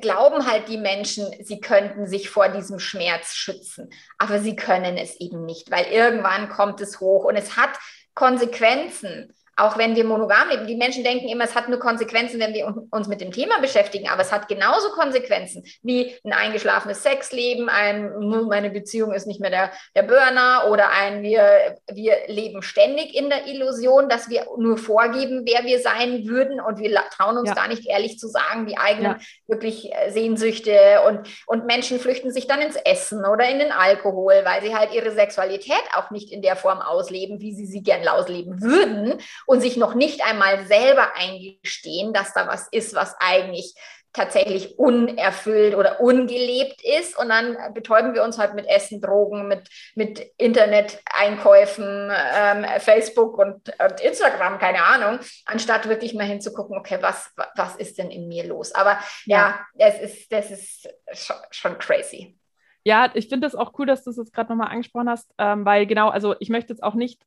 glauben 0.00 0.46
halt 0.46 0.68
die 0.68 0.78
Menschen, 0.78 1.26
sie 1.44 1.60
könnten 1.60 2.06
sich 2.06 2.30
vor 2.30 2.48
diesem 2.48 2.78
Schmerz 2.78 3.34
schützen. 3.34 3.90
Aber 4.18 4.40
sie 4.40 4.56
können 4.56 4.96
es 4.96 5.20
eben 5.20 5.44
nicht, 5.44 5.70
weil 5.70 5.86
irgendwann 5.86 6.48
kommt 6.48 6.80
es 6.80 7.00
hoch 7.00 7.24
und 7.24 7.36
es 7.36 7.56
hat 7.56 7.70
Konsequenzen 8.14 9.34
auch 9.56 9.78
wenn 9.78 9.94
wir 9.96 10.04
monogam 10.04 10.48
leben. 10.48 10.66
Die 10.66 10.76
Menschen 10.76 11.04
denken 11.04 11.28
immer, 11.28 11.44
es 11.44 11.54
hat 11.54 11.68
nur 11.68 11.78
Konsequenzen, 11.78 12.40
wenn 12.40 12.54
wir 12.54 12.74
uns 12.90 13.08
mit 13.08 13.20
dem 13.20 13.32
Thema 13.32 13.60
beschäftigen, 13.60 14.08
aber 14.08 14.22
es 14.22 14.32
hat 14.32 14.48
genauso 14.48 14.90
Konsequenzen 14.90 15.64
wie 15.82 16.14
ein 16.24 16.32
eingeschlafenes 16.32 17.02
Sexleben, 17.02 17.68
ein, 17.68 18.12
meine 18.48 18.70
Beziehung 18.70 19.12
ist 19.12 19.26
nicht 19.26 19.40
mehr 19.40 19.50
der, 19.50 19.70
der 19.94 20.02
Burner 20.02 20.66
oder 20.70 20.90
ein, 20.90 21.22
wir, 21.22 21.76
wir 21.92 22.16
leben 22.26 22.62
ständig 22.62 23.14
in 23.14 23.28
der 23.28 23.46
Illusion, 23.46 24.08
dass 24.08 24.28
wir 24.28 24.46
nur 24.58 24.78
vorgeben, 24.78 25.42
wer 25.46 25.64
wir 25.64 25.80
sein 25.80 26.26
würden 26.26 26.60
und 26.60 26.78
wir 26.78 26.94
trauen 27.10 27.38
uns 27.38 27.50
ja. 27.50 27.54
gar 27.54 27.68
nicht 27.68 27.86
ehrlich 27.86 28.18
zu 28.18 28.28
sagen, 28.28 28.66
die 28.66 28.78
eigenen 28.78 29.12
ja. 29.12 29.18
wirklich 29.46 29.92
äh, 29.92 30.10
Sehnsüchte 30.10 31.02
und, 31.06 31.28
und 31.46 31.66
Menschen 31.66 31.98
flüchten 31.98 32.32
sich 32.32 32.46
dann 32.46 32.60
ins 32.60 32.76
Essen 32.76 33.24
oder 33.24 33.48
in 33.48 33.58
den 33.58 33.72
Alkohol, 33.72 34.42
weil 34.44 34.62
sie 34.62 34.74
halt 34.74 34.92
ihre 34.92 35.12
Sexualität 35.12 35.82
auch 35.94 36.10
nicht 36.10 36.32
in 36.32 36.42
der 36.42 36.56
Form 36.56 36.80
ausleben, 36.80 37.40
wie 37.40 37.54
sie 37.54 37.66
sie 37.66 37.82
gern 37.82 38.06
ausleben 38.08 38.60
würden 38.60 39.20
und 39.46 39.60
sich 39.60 39.76
noch 39.76 39.94
nicht 39.94 40.24
einmal 40.24 40.66
selber 40.66 41.14
eingestehen, 41.16 42.12
dass 42.12 42.32
da 42.32 42.46
was 42.46 42.68
ist, 42.70 42.94
was 42.94 43.14
eigentlich 43.18 43.74
tatsächlich 44.14 44.78
unerfüllt 44.78 45.74
oder 45.74 46.00
ungelebt 46.00 46.80
ist. 46.82 47.18
Und 47.18 47.28
dann 47.28 47.74
betäuben 47.74 48.14
wir 48.14 48.22
uns 48.22 48.38
halt 48.38 48.54
mit 48.54 48.66
Essen, 48.66 49.02
Drogen, 49.02 49.48
mit, 49.48 49.68
mit 49.94 50.20
Internet-Einkäufen, 50.38 52.10
ähm, 52.34 52.64
Facebook 52.78 53.36
und, 53.36 53.74
und, 53.78 54.00
Instagram, 54.00 54.58
keine 54.58 54.84
Ahnung, 54.84 55.18
anstatt 55.44 55.88
wirklich 55.88 56.14
mal 56.14 56.24
hinzugucken, 56.24 56.78
okay, 56.78 56.98
was, 57.00 57.32
was 57.56 57.76
ist 57.76 57.98
denn 57.98 58.10
in 58.10 58.28
mir 58.28 58.46
los? 58.46 58.72
Aber 58.72 58.98
ja, 59.26 59.58
ja 59.76 59.90
das 59.90 60.00
ist, 60.00 60.32
das 60.32 60.50
ist 60.50 60.88
schon, 61.12 61.36
schon 61.50 61.78
crazy. 61.78 62.38
Ja, 62.84 63.10
ich 63.14 63.28
finde 63.28 63.46
das 63.46 63.54
auch 63.54 63.72
cool, 63.78 63.86
dass 63.86 64.04
du 64.04 64.10
es 64.10 64.16
jetzt 64.16 64.32
gerade 64.32 64.50
nochmal 64.50 64.70
angesprochen 64.70 65.08
hast, 65.08 65.30
ähm, 65.38 65.64
weil 65.64 65.86
genau, 65.86 66.10
also 66.10 66.36
ich 66.38 66.50
möchte 66.50 66.72
jetzt 66.72 66.82
auch 66.82 66.94
nicht 66.94 67.20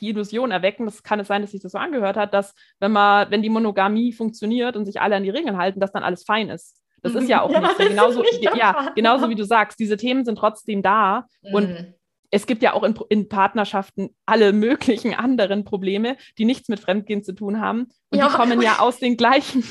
die 0.00 0.08
Illusion 0.08 0.50
erwecken, 0.50 0.86
das 0.86 1.02
kann 1.02 1.20
es 1.20 1.28
sein, 1.28 1.42
dass 1.42 1.52
sich 1.52 1.62
das 1.62 1.72
so 1.72 1.78
angehört 1.78 2.16
hat, 2.16 2.34
dass 2.34 2.54
wenn 2.80 2.92
man, 2.92 3.30
wenn 3.30 3.42
die 3.42 3.50
Monogamie 3.50 4.12
funktioniert 4.12 4.76
und 4.76 4.86
sich 4.86 5.00
alle 5.00 5.16
an 5.16 5.22
die 5.22 5.30
Regeln 5.30 5.56
halten, 5.56 5.80
dass 5.80 5.92
dann 5.92 6.02
alles 6.02 6.24
fein 6.24 6.50
ist. 6.50 6.80
Das 7.02 7.14
ist 7.14 7.28
ja 7.28 7.42
auch 7.42 7.50
ja, 7.50 7.60
nicht 7.60 7.76
so. 7.76 7.84
Genauso, 7.86 8.22
nicht 8.22 8.42
ja, 8.56 8.92
genauso 8.94 9.28
wie 9.28 9.34
du 9.34 9.44
sagst, 9.44 9.78
diese 9.78 9.98
Themen 9.98 10.24
sind 10.24 10.36
trotzdem 10.36 10.82
da 10.82 11.26
mhm. 11.42 11.54
und 11.54 11.94
es 12.30 12.46
gibt 12.46 12.62
ja 12.62 12.72
auch 12.72 12.82
in, 12.82 12.98
in, 13.10 13.28
Partnerschaften 13.28 14.16
alle 14.26 14.52
möglichen 14.52 15.14
anderen 15.14 15.64
Probleme, 15.64 16.16
die 16.38 16.46
nichts 16.46 16.68
mit 16.68 16.80
Fremdgehen 16.80 17.22
zu 17.22 17.32
tun 17.32 17.60
haben. 17.60 17.90
Und 18.10 18.18
ja. 18.18 18.28
die 18.28 18.34
kommen 18.34 18.60
ja 18.60 18.78
aus 18.80 18.98
den 18.98 19.16
gleichen 19.16 19.62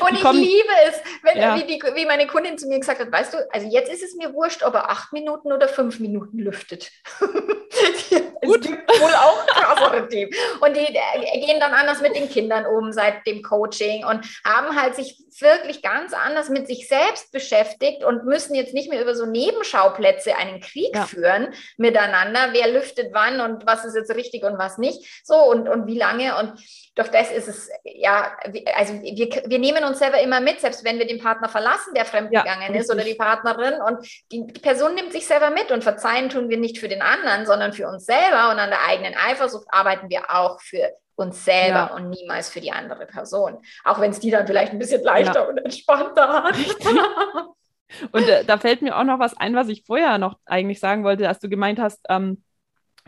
und 0.00 0.14
ich 0.14 0.22
kommen, 0.22 0.40
liebe 0.40 0.72
es, 0.86 1.00
wenn, 1.22 1.38
ja. 1.38 1.56
wie, 1.56 1.64
die, 1.64 1.82
wie, 1.94 2.06
meine 2.06 2.28
Kundin 2.28 2.56
zu 2.56 2.68
mir 2.68 2.78
gesagt 2.78 3.00
hat, 3.00 3.10
weißt 3.10 3.34
du, 3.34 3.38
also 3.52 3.68
jetzt 3.68 3.92
ist 3.92 4.02
es 4.02 4.14
mir 4.14 4.32
wurscht, 4.32 4.62
ob 4.62 4.74
er 4.74 4.90
acht 4.90 5.12
Minuten 5.12 5.52
oder 5.52 5.66
fünf 5.68 5.98
Minuten 5.98 6.38
lüftet. 6.38 6.90
Gut. 8.42 8.64
Es 8.64 8.70
gibt 8.70 9.00
wohl 9.00 9.14
auch 9.14 9.46
Themen. 10.08 10.32
Und 10.60 10.76
die 10.76 10.80
äh, 10.80 11.46
gehen 11.46 11.60
dann 11.60 11.72
anders 11.72 12.00
mit 12.00 12.14
den 12.14 12.28
Kindern 12.28 12.66
um 12.66 12.92
seit 12.92 13.26
dem 13.26 13.42
Coaching 13.42 14.04
und 14.04 14.26
haben 14.44 14.80
halt 14.80 14.94
sich 14.94 15.18
wirklich 15.40 15.82
ganz 15.82 16.12
anders 16.14 16.48
mit 16.48 16.66
sich 16.66 16.88
selbst 16.88 17.32
beschäftigt 17.32 18.04
und 18.04 18.24
müssen 18.24 18.54
jetzt 18.54 18.74
nicht 18.74 18.90
mehr 18.90 19.02
über 19.02 19.14
so 19.14 19.26
Nebenschauplätze 19.26 20.34
einen 20.36 20.60
Krieg 20.60 20.94
ja. 20.94 21.04
führen 21.04 21.48
miteinander. 21.76 22.48
Wer 22.52 22.68
lüftet 22.68 23.10
wann 23.12 23.40
und 23.40 23.66
was 23.66 23.84
ist 23.84 23.94
jetzt 23.94 24.14
richtig 24.14 24.44
und 24.44 24.58
was 24.58 24.78
nicht. 24.78 25.22
So 25.24 25.36
und, 25.36 25.68
und 25.68 25.86
wie 25.86 25.98
lange. 25.98 26.38
Und 26.38 26.54
durch 26.94 27.08
das 27.08 27.30
ist 27.30 27.48
es, 27.48 27.68
ja, 27.84 28.36
also 28.74 28.94
wir, 28.94 29.28
wir 29.46 29.58
nehmen 29.58 29.84
uns 29.84 29.98
selber 29.98 30.20
immer 30.20 30.40
mit, 30.40 30.60
selbst 30.60 30.84
wenn 30.84 30.98
wir 30.98 31.06
den 31.06 31.20
Partner 31.20 31.48
verlassen, 31.48 31.92
der 31.94 32.06
fremdgegangen 32.06 32.74
ja, 32.74 32.80
ist 32.80 32.90
oder 32.90 33.04
die 33.04 33.14
Partnerin. 33.14 33.80
Und 33.82 34.06
die, 34.32 34.46
die, 34.46 34.60
Person 34.60 34.94
nimmt 34.94 35.12
sich 35.12 35.26
selber 35.26 35.50
mit 35.50 35.70
und 35.70 35.84
verzeihen 35.84 36.30
tun 36.30 36.48
wir 36.48 36.56
nicht 36.56 36.78
für 36.78 36.88
den 36.88 37.02
anderen, 37.02 37.44
sondern 37.46 37.72
für 37.72 37.86
uns 37.88 38.06
selber. 38.26 38.50
Und 38.50 38.58
an 38.58 38.70
der 38.70 38.84
eigenen 38.86 39.14
Eifersucht 39.14 39.66
arbeiten 39.70 40.08
wir 40.10 40.30
auch 40.30 40.60
für 40.60 40.92
uns 41.16 41.44
selber 41.44 41.74
ja. 41.74 41.94
und 41.94 42.10
niemals 42.10 42.50
für 42.50 42.60
die 42.60 42.72
andere 42.72 43.06
Person. 43.06 43.58
Auch 43.84 44.00
wenn 44.00 44.10
es 44.10 44.20
die 44.20 44.30
dann 44.30 44.46
vielleicht 44.46 44.72
ein 44.72 44.78
bisschen 44.78 45.02
leichter 45.02 45.40
ja. 45.40 45.48
und 45.48 45.58
entspannter 45.58 46.44
hat. 46.44 46.54
und 48.12 48.28
äh, 48.28 48.44
da 48.44 48.58
fällt 48.58 48.82
mir 48.82 48.96
auch 48.96 49.04
noch 49.04 49.18
was 49.18 49.36
ein, 49.36 49.54
was 49.54 49.68
ich 49.68 49.84
vorher 49.86 50.18
noch 50.18 50.38
eigentlich 50.44 50.78
sagen 50.78 51.04
wollte, 51.04 51.26
als 51.26 51.38
du 51.38 51.48
gemeint 51.48 51.78
hast, 51.78 52.04
ähm, 52.10 52.42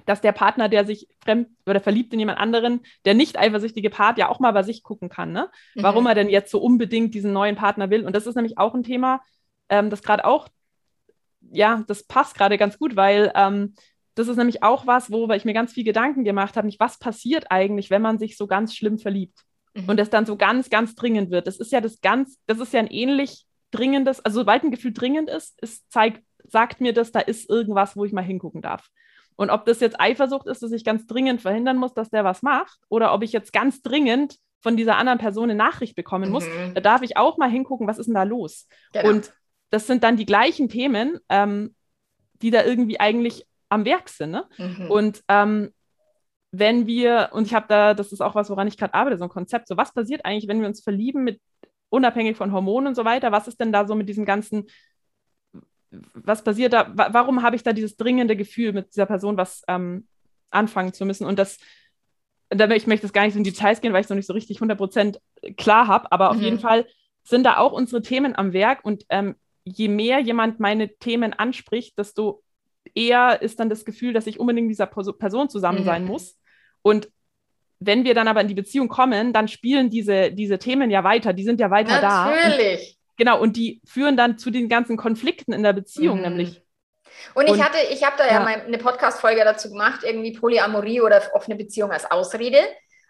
dass 0.07 0.23
der 0.23 0.33
Partner, 0.33 0.71
der 0.71 0.87
sich 0.87 1.07
fremd 1.23 1.49
oder 1.67 1.81
verliebt 1.81 2.15
in 2.15 2.19
jemand 2.19 2.39
anderen, 2.39 2.81
der 3.05 3.13
nicht 3.13 3.39
eifersüchtige 3.39 3.91
Part 3.91 4.17
ja 4.17 4.31
auch 4.31 4.41
mal 4.41 4.53
bei 4.53 4.63
sich 4.63 4.83
gucken 4.83 5.11
kann, 5.11 5.33
ne? 5.33 5.51
Mhm. 5.75 5.83
Warum 5.83 6.07
er 6.07 6.15
denn 6.15 6.31
jetzt 6.31 6.51
so 6.51 6.61
unbedingt 6.61 7.15
diesen 7.15 7.35
neuen 7.35 7.57
Partner 7.57 7.91
will. 7.91 8.07
Und 8.07 8.17
das 8.17 8.27
ist 8.27 8.37
nämlich 8.37 8.57
auch 8.57 8.75
ein 8.75 8.85
Thema, 8.85 9.21
ähm, 9.69 9.91
das 9.91 10.03
gerade 10.03 10.25
auch, 10.25 10.49
ja, 11.51 11.85
das 11.87 12.05
passt 12.05 12.37
gerade 12.37 12.57
ganz 12.57 12.79
gut, 12.79 12.97
weil 12.97 13.33
ähm, 13.35 13.75
das 14.19 14.29
ist 14.29 14.37
nämlich 14.37 14.63
auch 14.63 14.87
was, 14.87 15.11
worüber 15.11 15.37
ich 15.37 15.45
mir 15.45 15.55
ganz 15.55 15.73
viel 15.73 15.85
Gedanken 15.85 16.25
gemacht 16.25 16.57
habe, 16.57 16.67
nicht 16.67 16.81
was 16.81 16.99
passiert 16.99 17.51
eigentlich, 17.51 17.91
wenn 17.91 18.03
man 18.03 18.19
sich 18.19 18.37
so 18.37 18.47
ganz 18.47 18.75
schlimm 18.75 18.99
verliebt 18.99 19.45
mhm. 19.75 19.89
und 19.89 20.01
es 20.01 20.11
dann 20.11 20.27
so 20.27 20.37
ganz, 20.37 20.71
ganz 20.71 20.95
dringend 20.95 21.31
wird. 21.31 21.47
Das 21.47 21.57
ist 21.57 21.73
ja 21.73 21.81
das 21.81 22.01
ganz, 22.01 22.39
das 22.47 22.59
ist 22.59 22.73
ja 22.73 22.81
ein 22.81 22.89
ähnlich 22.89 23.47
dringendes, 23.71 24.25
also 24.25 24.41
sobald 24.41 24.65
ein 24.65 24.71
Gefühl 24.71 24.93
dringend 24.93 25.31
ist, 25.31 25.59
es 25.63 25.87
zeigt, 25.89 26.23
sagt 26.45 26.81
mir 26.81 26.93
das, 26.93 27.13
da 27.13 27.21
ist 27.21 27.49
irgendwas, 27.49 27.97
wo 27.97 28.05
ich 28.05 28.13
mal 28.13 28.23
hingucken 28.23 28.63
darf. 28.63 28.89
Und 29.37 29.51
ob 29.51 29.67
das 29.67 29.79
jetzt 29.79 30.01
Eifersucht 30.01 30.49
ist, 30.49 30.63
dass 30.63 30.73
ich 30.73 30.85
ganz 30.85 31.07
dringend 31.07 31.41
verhindern 31.41 31.77
muss, 31.77 31.95
dass 31.95 32.11
der 32.11 32.25
was 32.25 32.43
macht, 32.43 32.81
oder 32.89 33.15
ob 33.15 33.23
ich 33.23 33.33
jetzt 33.33 33.53
ganz 33.53 33.83
dringend 33.83 34.37
von 34.61 34.77
dieser 34.77 34.97
anderen 34.97 35.21
Person 35.21 35.45
eine 35.45 35.55
Nachricht 35.55 35.95
bekommen 35.95 36.31
muss, 36.31 36.45
mhm. 36.45 36.75
da 36.75 36.81
darf 36.81 37.03
ich 37.03 37.17
auch 37.17 37.39
mal 37.39 37.51
hingucken, 37.51 37.87
was 37.87 37.99
ist 37.99 38.07
denn 38.07 38.15
da 38.15 38.25
los? 38.25 38.67
Genau. 38.93 39.11
Und 39.11 39.33
das 39.71 39.87
sind 39.87 40.03
dann 40.03 40.17
die 40.17 40.27
gleichen 40.27 40.69
Themen, 40.69 41.19
ähm, 41.29 41.77
die 42.43 42.51
da 42.51 42.65
irgendwie 42.65 42.99
eigentlich 42.99 43.47
am 43.69 43.85
Werk 43.85 44.09
sind. 44.09 44.31
Ne? 44.31 44.45
Mhm. 44.57 44.91
Und 44.91 45.23
ähm, 45.29 45.71
wenn 46.51 46.87
wir, 46.87 47.31
und 47.33 47.47
ich 47.47 47.55
habe 47.55 47.67
da, 47.69 47.95
das 47.95 48.13
ist 48.13 48.21
auch 48.21 48.35
was, 48.35 48.51
woran 48.51 48.69
ich 48.69 48.79
gerade 48.79 48.95
arbeite, 48.95 49.19
so 49.19 49.25
ein 49.25 49.31
Konzept, 49.31 49.69
so 49.69 49.77
was 49.77 49.93
passiert 49.93 50.25
eigentlich, 50.25 50.49
wenn 50.49 50.61
wir 50.61 50.69
uns 50.69 50.83
verlieben, 50.83 51.25
mit 51.25 51.41
unabhängig 51.91 52.37
von 52.37 52.53
Hormonen 52.53 52.89
und 52.89 52.95
so 52.95 53.05
weiter, 53.05 53.33
was 53.33 53.49
ist 53.49 53.61
denn 53.61 53.73
da 53.73 53.87
so 53.87 53.95
mit 53.95 54.09
diesem 54.09 54.25
ganzen, 54.25 54.67
was 55.91 56.45
passiert 56.45 56.73
da, 56.73 56.91
warum 56.95 57.43
habe 57.43 57.57
ich 57.57 57.63
da 57.63 57.73
dieses 57.73 57.97
dringende 57.97 58.37
Gefühl, 58.37 58.73
mit 58.73 58.93
dieser 58.93 59.07
Person 59.07 59.37
was 59.37 59.63
ähm, 59.69 60.07
anfangen 60.51 60.93
zu 60.93 61.05
müssen? 61.05 61.27
Und 61.27 61.39
das, 61.39 61.59
da, 62.51 62.69
ich 62.71 62.87
möchte 62.87 63.07
jetzt 63.07 63.15
gar 63.15 63.25
nicht 63.25 63.35
so 63.35 63.39
in 63.39 63.45
Details 63.45 63.81
gehen, 63.81 63.93
weil 63.93 64.01
ich 64.01 64.07
es 64.07 64.11
noch 64.11 64.17
nicht 64.17 64.27
so 64.27 64.35
richtig 64.35 64.59
100% 64.61 65.19
klar 65.57 65.87
habe, 65.87 66.11
aber 66.13 66.31
auf 66.31 66.37
mhm. 66.37 66.43
jeden 66.43 66.61
Fall 66.61 66.87
sind 67.25 67.45
da 67.45 67.59
auch 67.59 67.73
unsere 67.73 68.01
Themen 68.01 68.35
am 68.37 68.53
Werk 68.55 68.85
und 68.85 69.05
ähm, 69.11 69.35
je 69.65 69.89
mehr 69.89 70.19
jemand 70.21 70.61
meine 70.61 70.97
Themen 70.97 71.35
anspricht, 71.35 71.99
desto 71.99 72.43
eher 72.95 73.40
ist 73.42 73.61
dann 73.61 73.68
das 73.68 73.85
Gefühl, 73.85 74.12
dass 74.12 74.26
ich 74.26 74.40
unbedingt 74.40 74.66
mit 74.66 74.75
dieser 74.75 74.87
Person 74.87 75.49
zusammen 75.49 75.85
sein 75.85 76.02
mhm. 76.02 76.09
muss. 76.09 76.38
Und 76.83 77.09
wenn 77.80 78.04
wir 78.04 78.14
dann 78.14 78.28
aber 78.28 78.40
in 78.40 78.49
die 78.49 78.54
Beziehung 78.54 78.88
kommen, 78.88 79.33
dann 79.33 79.49
spielen 79.49 79.90
diese, 79.90 80.33
diese 80.33 80.59
Themen 80.59 80.90
ja 80.90 81.04
weiter, 81.04 81.33
die 81.33 81.45
sind 81.45 81.61
ja 81.61 81.71
weiter 81.71 82.00
Natürlich. 82.00 82.02
da. 82.02 82.49
Natürlich. 82.49 82.99
Genau, 83.16 83.40
und 83.40 83.57
die 83.57 83.80
führen 83.85 84.16
dann 84.16 84.38
zu 84.38 84.50
den 84.50 84.68
ganzen 84.68 84.97
Konflikten 84.97 85.52
in 85.52 85.62
der 85.62 85.73
Beziehung, 85.73 86.18
mhm. 86.18 86.23
nämlich. 86.23 86.62
Und 87.35 87.49
ich 87.49 87.62
hatte, 87.62 87.78
ich 87.90 88.04
habe 88.04 88.16
da 88.16 88.26
ja, 88.26 88.35
ja 88.35 88.40
mal 88.40 88.61
eine 88.61 88.78
Podcast-Folge 88.78 89.42
dazu 89.45 89.71
gemacht, 89.71 90.02
irgendwie 90.04 90.33
Polyamorie 90.33 91.00
oder 91.00 91.23
offene 91.35 91.57
Beziehung 91.57 91.90
als 91.90 92.09
Ausrede 92.11 92.59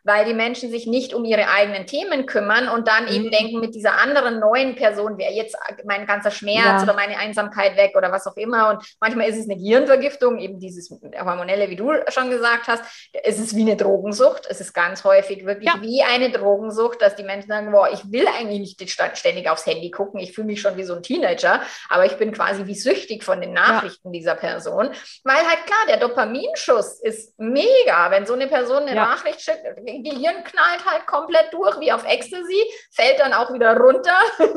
weil 0.09 0.25
die 0.25 0.33
Menschen 0.33 0.71
sich 0.71 0.87
nicht 0.87 1.13
um 1.13 1.27
ihre 1.27 1.49
eigenen 1.49 1.87
Themen 1.87 2.25
kümmern 2.25 2.67
und 2.69 2.89
dann 2.89 3.05
mhm. 3.05 3.13
eben 3.13 3.31
denken, 3.31 3.61
mit 3.61 3.75
dieser 3.75 4.01
anderen 4.01 4.41
neuen 4.41 4.75
Person 4.75 5.19
wäre 5.19 5.35
jetzt 5.35 5.55
mein 5.85 6.07
ganzer 6.07 6.31
Schmerz 6.31 6.65
ja. 6.65 6.83
oder 6.83 6.95
meine 6.95 7.19
Einsamkeit 7.19 7.77
weg 7.77 7.93
oder 7.95 8.11
was 8.11 8.27
auch 8.27 8.37
immer. 8.39 8.71
Und 8.71 8.83
manchmal 9.01 9.29
ist 9.29 9.37
es 9.37 9.45
eine 9.45 9.59
Gehirnvergiftung, 9.59 10.39
eben 10.39 10.59
dieses 10.59 10.91
hormonelle, 10.91 11.69
wie 11.69 11.77
du 11.77 11.93
schon 12.09 12.31
gesagt 12.31 12.69
hast. 12.69 12.83
Es 13.23 13.39
ist 13.39 13.55
wie 13.55 13.61
eine 13.61 13.77
Drogensucht. 13.77 14.47
Es 14.49 14.63
ist 14.63 14.73
ganz 14.73 15.05
häufig 15.05 15.45
wirklich 15.45 15.69
ja. 15.69 15.79
wie 15.83 16.03
eine 16.03 16.31
Drogensucht, 16.31 17.03
dass 17.03 17.15
die 17.15 17.23
Menschen 17.23 17.49
sagen, 17.49 17.71
boah, 17.71 17.91
ich 17.93 18.11
will 18.11 18.27
eigentlich 18.27 18.79
nicht 18.81 18.91
ständig 19.15 19.51
aufs 19.51 19.67
Handy 19.67 19.91
gucken. 19.91 20.21
Ich 20.21 20.33
fühle 20.33 20.47
mich 20.47 20.63
schon 20.63 20.79
wie 20.79 20.85
so 20.85 20.95
ein 20.95 21.03
Teenager, 21.03 21.61
aber 21.91 22.07
ich 22.07 22.17
bin 22.17 22.33
quasi 22.33 22.65
wie 22.65 22.75
süchtig 22.75 23.25
von 23.25 23.43
den 23.43 23.53
Nachrichten 23.53 24.09
ja. 24.09 24.19
dieser 24.19 24.35
Person. 24.37 24.89
Weil 25.25 25.47
halt 25.47 25.67
klar, 25.67 25.85
der 25.87 25.99
Dopaminschuss 25.99 26.99
ist 27.01 27.39
mega, 27.39 28.11
wenn 28.11 28.25
so 28.25 28.33
eine 28.33 28.47
Person 28.47 28.85
eine 28.85 28.95
Nachricht 28.95 29.43
schickt, 29.43 29.67
Gehirn 30.03 30.45
knallt 30.45 30.85
halt 30.85 31.07
komplett 31.07 31.53
durch, 31.53 31.79
wie 31.81 31.93
auf 31.93 32.05
Ecstasy, 32.05 32.63
fällt 32.91 33.19
dann 33.19 33.33
auch 33.33 33.53
wieder 33.53 33.77
runter 33.77 34.19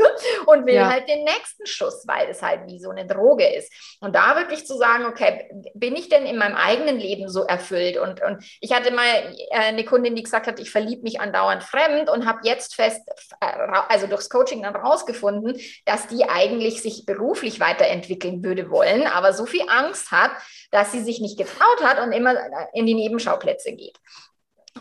und 0.46 0.66
will 0.66 0.76
ja. 0.76 0.90
halt 0.90 1.08
den 1.08 1.24
nächsten 1.24 1.66
Schuss, 1.66 2.04
weil 2.08 2.30
es 2.30 2.42
halt 2.42 2.62
wie 2.68 2.80
so 2.80 2.90
eine 2.90 3.06
Droge 3.06 3.48
ist. 3.48 3.72
Und 4.00 4.16
da 4.16 4.36
wirklich 4.36 4.66
zu 4.66 4.78
sagen, 4.78 5.06
okay, 5.06 5.50
bin 5.74 5.96
ich 5.96 6.10
denn 6.10 6.26
in 6.26 6.38
meinem 6.38 6.56
eigenen 6.56 6.98
Leben 6.98 7.30
so 7.30 7.44
erfüllt? 7.44 7.98
Und, 7.98 8.22
und 8.22 8.44
ich 8.60 8.74
hatte 8.74 8.92
mal 8.92 9.06
äh, 9.06 9.56
eine 9.56 9.86
Kundin, 9.86 10.16
die 10.16 10.24
gesagt 10.24 10.48
hat, 10.48 10.60
ich 10.60 10.72
verliebe 10.72 11.04
mich 11.04 11.20
andauernd 11.20 11.64
fremd 11.64 12.10
und 12.10 12.26
habe 12.26 12.40
jetzt 12.44 12.76
fest, 12.76 13.02
äh, 13.40 13.46
also 13.90 14.08
durchs 14.08 14.30
Coaching 14.30 14.64
dann 14.64 14.76
rausgefunden, 14.76 15.60
dass 15.86 16.08
die 16.08 16.26
eigentlich 16.30 16.82
sich 16.82 17.06
beruflich 17.06 17.60
weiterentwickeln 17.60 18.44
würde 18.44 18.70
wollen, 18.70 19.08
aber 19.08 19.34
so 19.34 19.46
viel 19.46 19.66
Angst 19.70 20.12
hat, 20.12 20.32
dass 20.72 20.92
sie 20.92 21.02
sich 21.02 21.20
nicht 21.20 21.38
getraut 21.38 21.84
hat 21.84 22.00
und 22.00 22.12
immer 22.12 22.36
in 22.74 22.86
die 22.86 22.96
Nebenschauplätze 22.96 23.74
geht. 23.74 23.98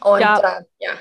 Und 0.01 0.21
ja. 0.21 0.39
Äh, 0.39 0.65
ja. 0.79 0.93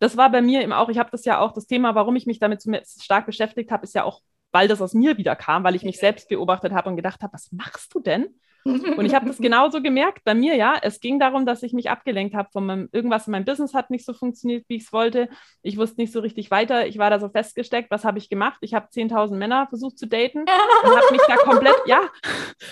Das 0.00 0.16
war 0.16 0.30
bei 0.30 0.42
mir 0.42 0.62
eben 0.62 0.72
auch, 0.72 0.88
ich 0.88 0.98
habe 0.98 1.10
das 1.10 1.24
ja 1.24 1.38
auch, 1.40 1.52
das 1.52 1.66
Thema, 1.66 1.94
warum 1.94 2.16
ich 2.16 2.26
mich 2.26 2.38
damit 2.38 2.64
stark 3.00 3.26
beschäftigt 3.26 3.70
habe, 3.70 3.84
ist 3.84 3.94
ja 3.94 4.04
auch, 4.04 4.20
weil 4.52 4.68
das 4.68 4.80
aus 4.80 4.94
mir 4.94 5.16
wieder 5.16 5.36
kam, 5.36 5.64
weil 5.64 5.74
ich 5.74 5.84
mich 5.84 5.98
selbst 5.98 6.28
beobachtet 6.28 6.72
habe 6.72 6.88
und 6.88 6.96
gedacht 6.96 7.22
habe, 7.22 7.32
was 7.32 7.52
machst 7.52 7.94
du 7.94 8.00
denn? 8.00 8.40
Und 8.66 9.04
ich 9.04 9.14
habe 9.14 9.26
das 9.26 9.38
genauso 9.38 9.80
gemerkt 9.80 10.24
bei 10.24 10.34
mir, 10.34 10.56
ja. 10.56 10.76
Es 10.82 11.00
ging 11.00 11.18
darum, 11.18 11.46
dass 11.46 11.62
ich 11.62 11.72
mich 11.72 11.90
abgelenkt 11.90 12.34
habe 12.34 12.48
von 12.52 12.66
meinem, 12.66 12.88
irgendwas 12.92 13.26
in 13.26 13.32
meinem 13.32 13.44
Business 13.44 13.74
hat 13.74 13.90
nicht 13.90 14.04
so 14.04 14.12
funktioniert, 14.12 14.64
wie 14.68 14.76
ich 14.76 14.84
es 14.84 14.92
wollte. 14.92 15.28
Ich 15.62 15.76
wusste 15.76 16.00
nicht 16.00 16.12
so 16.12 16.20
richtig 16.20 16.50
weiter. 16.50 16.86
Ich 16.86 16.98
war 16.98 17.10
da 17.10 17.20
so 17.20 17.28
festgesteckt. 17.28 17.90
Was 17.90 18.04
habe 18.04 18.18
ich 18.18 18.28
gemacht? 18.28 18.58
Ich 18.62 18.74
habe 18.74 18.88
10.000 18.88 19.36
Männer 19.36 19.66
versucht 19.68 19.98
zu 19.98 20.06
daten 20.06 20.40
und 20.40 20.96
habe 20.96 21.12
mich 21.12 21.22
da 21.28 21.36
komplett, 21.36 21.76
ja, 21.86 22.00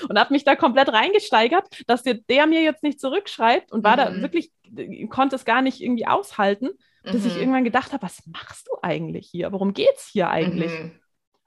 und 0.09 0.19
habe 0.19 0.33
mich 0.33 0.45
da 0.45 0.57
komplett 0.57 0.93
reingesteigert, 0.93 1.69
dass 1.87 2.03
der, 2.03 2.15
der 2.15 2.47
mir 2.47 2.63
jetzt 2.63 2.83
nicht 2.83 3.01
zurückschreibt 3.01 3.73
und 3.73 3.85
war 3.85 3.93
mhm. 3.93 3.97
da 3.97 4.23
wirklich, 4.23 4.53
konnte 5.11 5.37
es 5.37 5.45
gar 5.45 5.63
nicht 5.63 5.81
irgendwie 5.81 6.07
aushalten, 6.07 6.71
bis 7.05 7.23
mhm. 7.23 7.29
ich 7.29 7.37
irgendwann 7.37 7.65
gedacht 7.65 7.93
habe, 7.93 8.03
was 8.03 8.23
machst 8.27 8.67
du 8.69 8.79
eigentlich 8.83 9.29
hier? 9.31 9.53
Worum 9.53 9.75
geht 9.75 9.95
es 9.97 10.09
hier 10.09 10.29
eigentlich? 10.31 10.73
Mhm. 10.73 10.93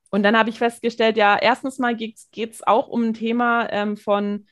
Und 0.10 0.24
dann 0.24 0.38
habe 0.38 0.50
ich 0.50 0.58
festgestellt, 0.58 1.18
ja, 1.18 1.38
erstens 1.38 1.80
mal 1.80 1.96
geht 1.96 2.18
es 2.36 2.66
auch 2.66 2.88
um 2.88 3.04
ein 3.04 3.14
Thema 3.14 3.68
ähm, 3.72 3.98
von, 3.98 4.48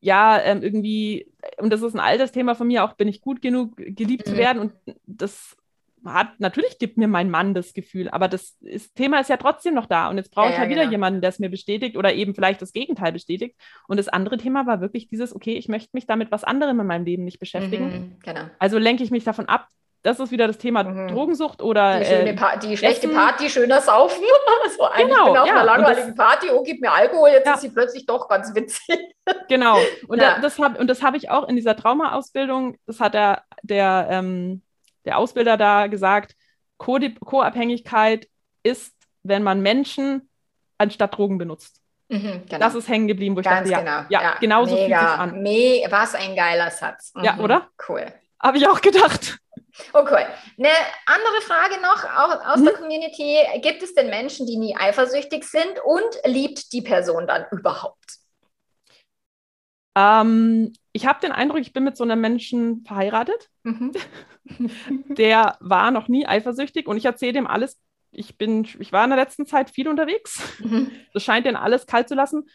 ja, 0.00 0.40
ähm, 0.40 0.62
irgendwie, 0.62 1.32
und 1.58 1.72
das 1.72 1.82
ist 1.82 1.94
ein 1.94 2.00
altes 2.00 2.32
Thema 2.32 2.54
von 2.54 2.66
mir, 2.66 2.84
auch 2.84 2.94
bin 2.94 3.08
ich 3.08 3.20
gut 3.20 3.42
genug, 3.42 3.76
geliebt 3.76 4.26
mhm. 4.26 4.30
zu 4.30 4.36
werden. 4.36 4.58
Und 4.58 4.72
das 5.06 5.56
hat, 6.04 6.40
natürlich 6.40 6.78
gibt 6.78 6.96
mir 6.96 7.08
mein 7.08 7.30
Mann 7.30 7.54
das 7.54 7.74
Gefühl, 7.74 8.08
aber 8.08 8.28
das 8.28 8.56
ist, 8.60 8.94
Thema 8.96 9.20
ist 9.20 9.30
ja 9.30 9.36
trotzdem 9.36 9.74
noch 9.74 9.86
da. 9.86 10.08
Und 10.08 10.16
jetzt 10.16 10.32
brauche 10.32 10.46
ja, 10.46 10.52
ich 10.52 10.58
halt 10.58 10.70
ja, 10.70 10.74
wieder 10.74 10.82
genau. 10.82 10.92
jemanden, 10.92 11.20
der 11.20 11.30
es 11.30 11.38
mir 11.38 11.50
bestätigt 11.50 11.96
oder 11.96 12.12
eben 12.12 12.34
vielleicht 12.34 12.62
das 12.62 12.72
Gegenteil 12.72 13.12
bestätigt. 13.12 13.56
Und 13.86 13.98
das 13.98 14.08
andere 14.08 14.36
Thema 14.36 14.66
war 14.66 14.80
wirklich 14.80 15.08
dieses, 15.08 15.34
okay, 15.34 15.54
ich 15.54 15.68
möchte 15.68 15.90
mich 15.92 16.06
damit 16.06 16.32
was 16.32 16.44
anderem 16.44 16.80
in 16.80 16.86
meinem 16.86 17.04
Leben 17.04 17.24
nicht 17.24 17.38
beschäftigen. 17.38 17.84
Mhm, 17.84 18.16
genau. 18.22 18.42
Also 18.58 18.78
lenke 18.78 19.04
ich 19.04 19.10
mich 19.10 19.24
davon 19.24 19.46
ab, 19.46 19.68
das 20.02 20.18
ist 20.18 20.32
wieder 20.32 20.48
das 20.48 20.58
Thema 20.58 20.82
mhm. 20.82 21.08
Drogensucht 21.08 21.62
oder. 21.62 22.00
Die, 22.00 22.04
äh, 22.04 22.58
die 22.60 22.76
schlechte 22.76 23.06
Essen. 23.06 23.16
Party, 23.16 23.48
schöner 23.48 23.80
Saufen. 23.80 24.22
so 24.76 24.88
genau, 24.96 25.26
bin 25.26 25.36
auf 25.36 25.46
ja. 25.46 25.54
einer 25.54 25.64
langweiligen 25.64 26.14
Party, 26.14 26.50
oh, 26.50 26.62
gib 26.62 26.80
mir 26.80 26.92
Alkohol, 26.92 27.30
jetzt 27.30 27.46
ja. 27.46 27.54
ist 27.54 27.60
sie 27.60 27.70
plötzlich 27.70 28.06
doch 28.06 28.28
ganz 28.28 28.54
witzig. 28.54 28.98
genau. 29.48 29.78
Und 30.08 30.20
ja. 30.20 30.38
das, 30.40 30.56
das 30.56 30.60
habe 30.60 30.86
hab 30.86 31.14
ich 31.14 31.30
auch 31.30 31.48
in 31.48 31.56
dieser 31.56 31.76
Trauma-Ausbildung, 31.76 32.76
das 32.86 32.98
hat 32.98 33.14
der, 33.14 33.42
der, 33.62 34.08
ähm, 34.10 34.62
der 35.04 35.18
Ausbilder 35.18 35.56
da 35.56 35.86
gesagt, 35.86 36.34
Co-Abhängigkeit 36.78 38.28
ist, 38.64 38.92
wenn 39.22 39.44
man 39.44 39.60
Menschen 39.60 40.28
anstatt 40.78 41.16
Drogen 41.16 41.38
benutzt. 41.38 41.80
Mhm, 42.08 42.42
genau. 42.48 42.58
Das 42.58 42.74
ist 42.74 42.88
hängen 42.88 43.06
geblieben, 43.06 43.36
wo 43.36 43.40
ich 43.40 43.44
Ganz 43.44 43.70
dachte, 43.70 43.70
ja, 43.70 43.78
genau. 43.78 44.08
ja, 44.10 44.22
ja 44.22 44.34
genau 44.40 44.64
so 44.64 44.76
fühlt 44.76 44.88
sich 44.88 44.96
an. 44.96 45.42
Me 45.42 45.84
was 45.88 46.14
ein 46.14 46.34
geiler 46.34 46.70
Satz. 46.70 47.12
Mhm. 47.14 47.24
Ja, 47.24 47.38
oder? 47.38 47.68
Cool. 47.88 48.04
Habe 48.40 48.58
ich 48.58 48.66
auch 48.66 48.80
gedacht. 48.80 49.38
Okay. 49.92 50.26
Eine 50.58 50.68
andere 51.06 51.40
Frage 51.42 51.80
noch 51.80 52.04
aus 52.46 52.56
hm? 52.56 52.64
der 52.64 52.74
Community. 52.74 53.38
Gibt 53.60 53.82
es 53.82 53.94
denn 53.94 54.10
Menschen, 54.10 54.46
die 54.46 54.56
nie 54.56 54.76
eifersüchtig 54.76 55.44
sind 55.44 55.80
und 55.84 56.20
liebt 56.24 56.72
die 56.72 56.82
Person 56.82 57.26
dann 57.26 57.46
überhaupt? 57.50 58.18
Ähm, 59.96 60.72
ich 60.92 61.06
habe 61.06 61.20
den 61.20 61.32
Eindruck, 61.32 61.60
ich 61.60 61.72
bin 61.72 61.84
mit 61.84 61.96
so 61.96 62.04
einem 62.04 62.20
Menschen 62.20 62.84
verheiratet. 62.84 63.48
Mhm. 63.62 63.92
der 65.08 65.56
war 65.60 65.90
noch 65.90 66.08
nie 66.08 66.26
eifersüchtig 66.26 66.86
und 66.86 66.96
ich 66.96 67.04
erzähle 67.04 67.32
dem 67.32 67.46
alles. 67.46 67.80
Ich, 68.10 68.36
bin, 68.36 68.66
ich 68.78 68.92
war 68.92 69.04
in 69.04 69.10
der 69.10 69.18
letzten 69.18 69.46
Zeit 69.46 69.70
viel 69.70 69.88
unterwegs. 69.88 70.42
Mhm. 70.58 70.90
Das 71.14 71.22
scheint 71.22 71.46
den 71.46 71.56
alles 71.56 71.86
kalt 71.86 72.08
zu 72.08 72.14
lassen. 72.14 72.46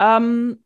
Ähm, 0.00 0.63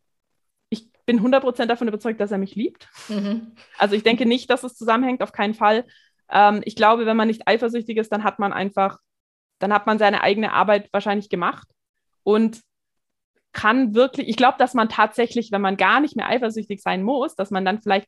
bin 1.09 1.23
100% 1.23 1.65
davon 1.65 1.89
überzeugt, 1.89 2.21
dass 2.21 2.33
er 2.33 2.39
mich 2.39 2.55
liebt. 2.55 2.87
Mhm. 3.09 3.53
Also 3.79 3.97
ich 3.97 4.03
denke 4.03 4.27
nicht, 4.27 4.51
dass 4.51 4.63
es 4.63 4.77
zusammenhängt, 4.77 5.23
auf 5.23 5.33
keinen 5.33 5.55
Fall. 5.55 5.87
Ähm, 6.31 6.61
ich 6.67 6.77
glaube, 6.77 7.07
wenn 7.07 7.17
man 7.17 7.29
nicht 7.29 7.49
eifersüchtig 7.49 7.97
ist, 7.97 8.13
dann 8.13 8.25
hat 8.25 8.39
man 8.39 8.53
einfach, 8.53 8.99
dann 9.59 9.73
hat 9.73 9.87
man 9.87 9.99
seine 9.99 10.23
eigene 10.23 10.53
Arbeit 10.53 10.91
wahrscheinlich 10.93 11.31
gemacht 11.31 11.67
und 12.25 12.61
kann 13.53 13.95
wirklich, 13.95 14.29
ich 14.29 14.37
glaube, 14.37 14.59
dass 14.59 14.75
man 14.75 14.91
tatsächlich, 14.91 15.51
wenn 15.51 15.63
man 15.63 15.79
gar 15.79 16.01
nicht 16.01 16.15
mehr 16.15 16.29
eifersüchtig 16.29 16.83
sein 16.83 17.03
muss, 17.03 17.35
dass 17.35 17.51
man 17.51 17.65
dann 17.65 17.81
vielleicht 17.81 18.07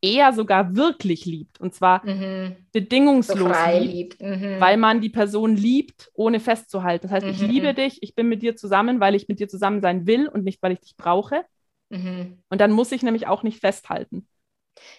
eher 0.00 0.32
sogar 0.32 0.76
wirklich 0.76 1.24
liebt 1.24 1.60
und 1.60 1.74
zwar 1.74 2.06
mhm. 2.06 2.54
bedingungslos 2.70 3.58
so 3.58 3.78
liebt, 3.80 4.20
liebt. 4.20 4.22
Mhm. 4.22 4.60
weil 4.60 4.76
man 4.76 5.00
die 5.00 5.10
Person 5.10 5.56
liebt, 5.56 6.12
ohne 6.14 6.38
festzuhalten. 6.38 7.08
Das 7.08 7.10
heißt, 7.10 7.26
mhm. 7.26 7.32
ich 7.32 7.40
liebe 7.40 7.74
dich, 7.74 7.98
ich 8.02 8.14
bin 8.14 8.28
mit 8.28 8.42
dir 8.42 8.54
zusammen, 8.54 9.00
weil 9.00 9.16
ich 9.16 9.26
mit 9.26 9.40
dir 9.40 9.48
zusammen 9.48 9.80
sein 9.80 10.06
will 10.06 10.28
und 10.28 10.44
nicht, 10.44 10.62
weil 10.62 10.70
ich 10.70 10.80
dich 10.80 10.96
brauche. 10.96 11.44
Mhm. 11.88 12.42
Und 12.48 12.60
dann 12.60 12.72
muss 12.72 12.92
ich 12.92 13.02
nämlich 13.02 13.26
auch 13.26 13.42
nicht 13.42 13.60
festhalten. 13.60 14.28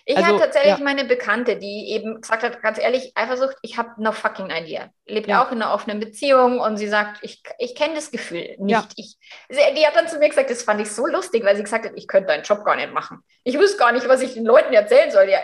Ich 0.05 0.17
also, 0.17 0.29
hatte 0.29 0.39
tatsächlich 0.39 0.79
ja. 0.79 0.83
meine 0.83 1.05
Bekannte, 1.05 1.57
die 1.57 1.91
eben 1.91 2.21
gesagt 2.21 2.43
hat, 2.43 2.61
ganz 2.61 2.79
ehrlich, 2.79 3.11
Eifersucht, 3.15 3.57
ich 3.61 3.77
habe 3.77 4.01
no 4.01 4.11
fucking 4.11 4.49
idea. 4.49 4.89
Lebt 5.05 5.27
ja. 5.27 5.43
auch 5.43 5.51
in 5.51 5.61
einer 5.61 5.73
offenen 5.73 5.99
Beziehung 5.99 6.59
und 6.59 6.77
sie 6.77 6.87
sagt, 6.87 7.19
ich, 7.23 7.43
ich 7.59 7.75
kenne 7.75 7.95
das 7.95 8.11
Gefühl 8.11 8.55
nicht. 8.57 8.71
Ja. 8.71 8.87
Ich, 8.95 9.17
die 9.49 9.85
hat 9.85 9.95
dann 9.95 10.07
zu 10.07 10.17
mir 10.17 10.29
gesagt, 10.29 10.49
das 10.49 10.63
fand 10.63 10.81
ich 10.81 10.91
so 10.91 11.05
lustig, 11.05 11.43
weil 11.43 11.55
sie 11.55 11.63
gesagt 11.63 11.85
hat, 11.85 11.93
ich 11.95 12.07
könnte 12.07 12.27
deinen 12.27 12.43
Job 12.43 12.65
gar 12.65 12.75
nicht 12.75 12.91
machen. 12.91 13.19
Ich 13.43 13.57
wüsste 13.57 13.77
gar 13.77 13.91
nicht, 13.91 14.07
was 14.07 14.21
ich 14.21 14.33
den 14.33 14.45
Leuten 14.45 14.73
erzählen 14.73 15.11
soll. 15.11 15.29
Ja, 15.29 15.39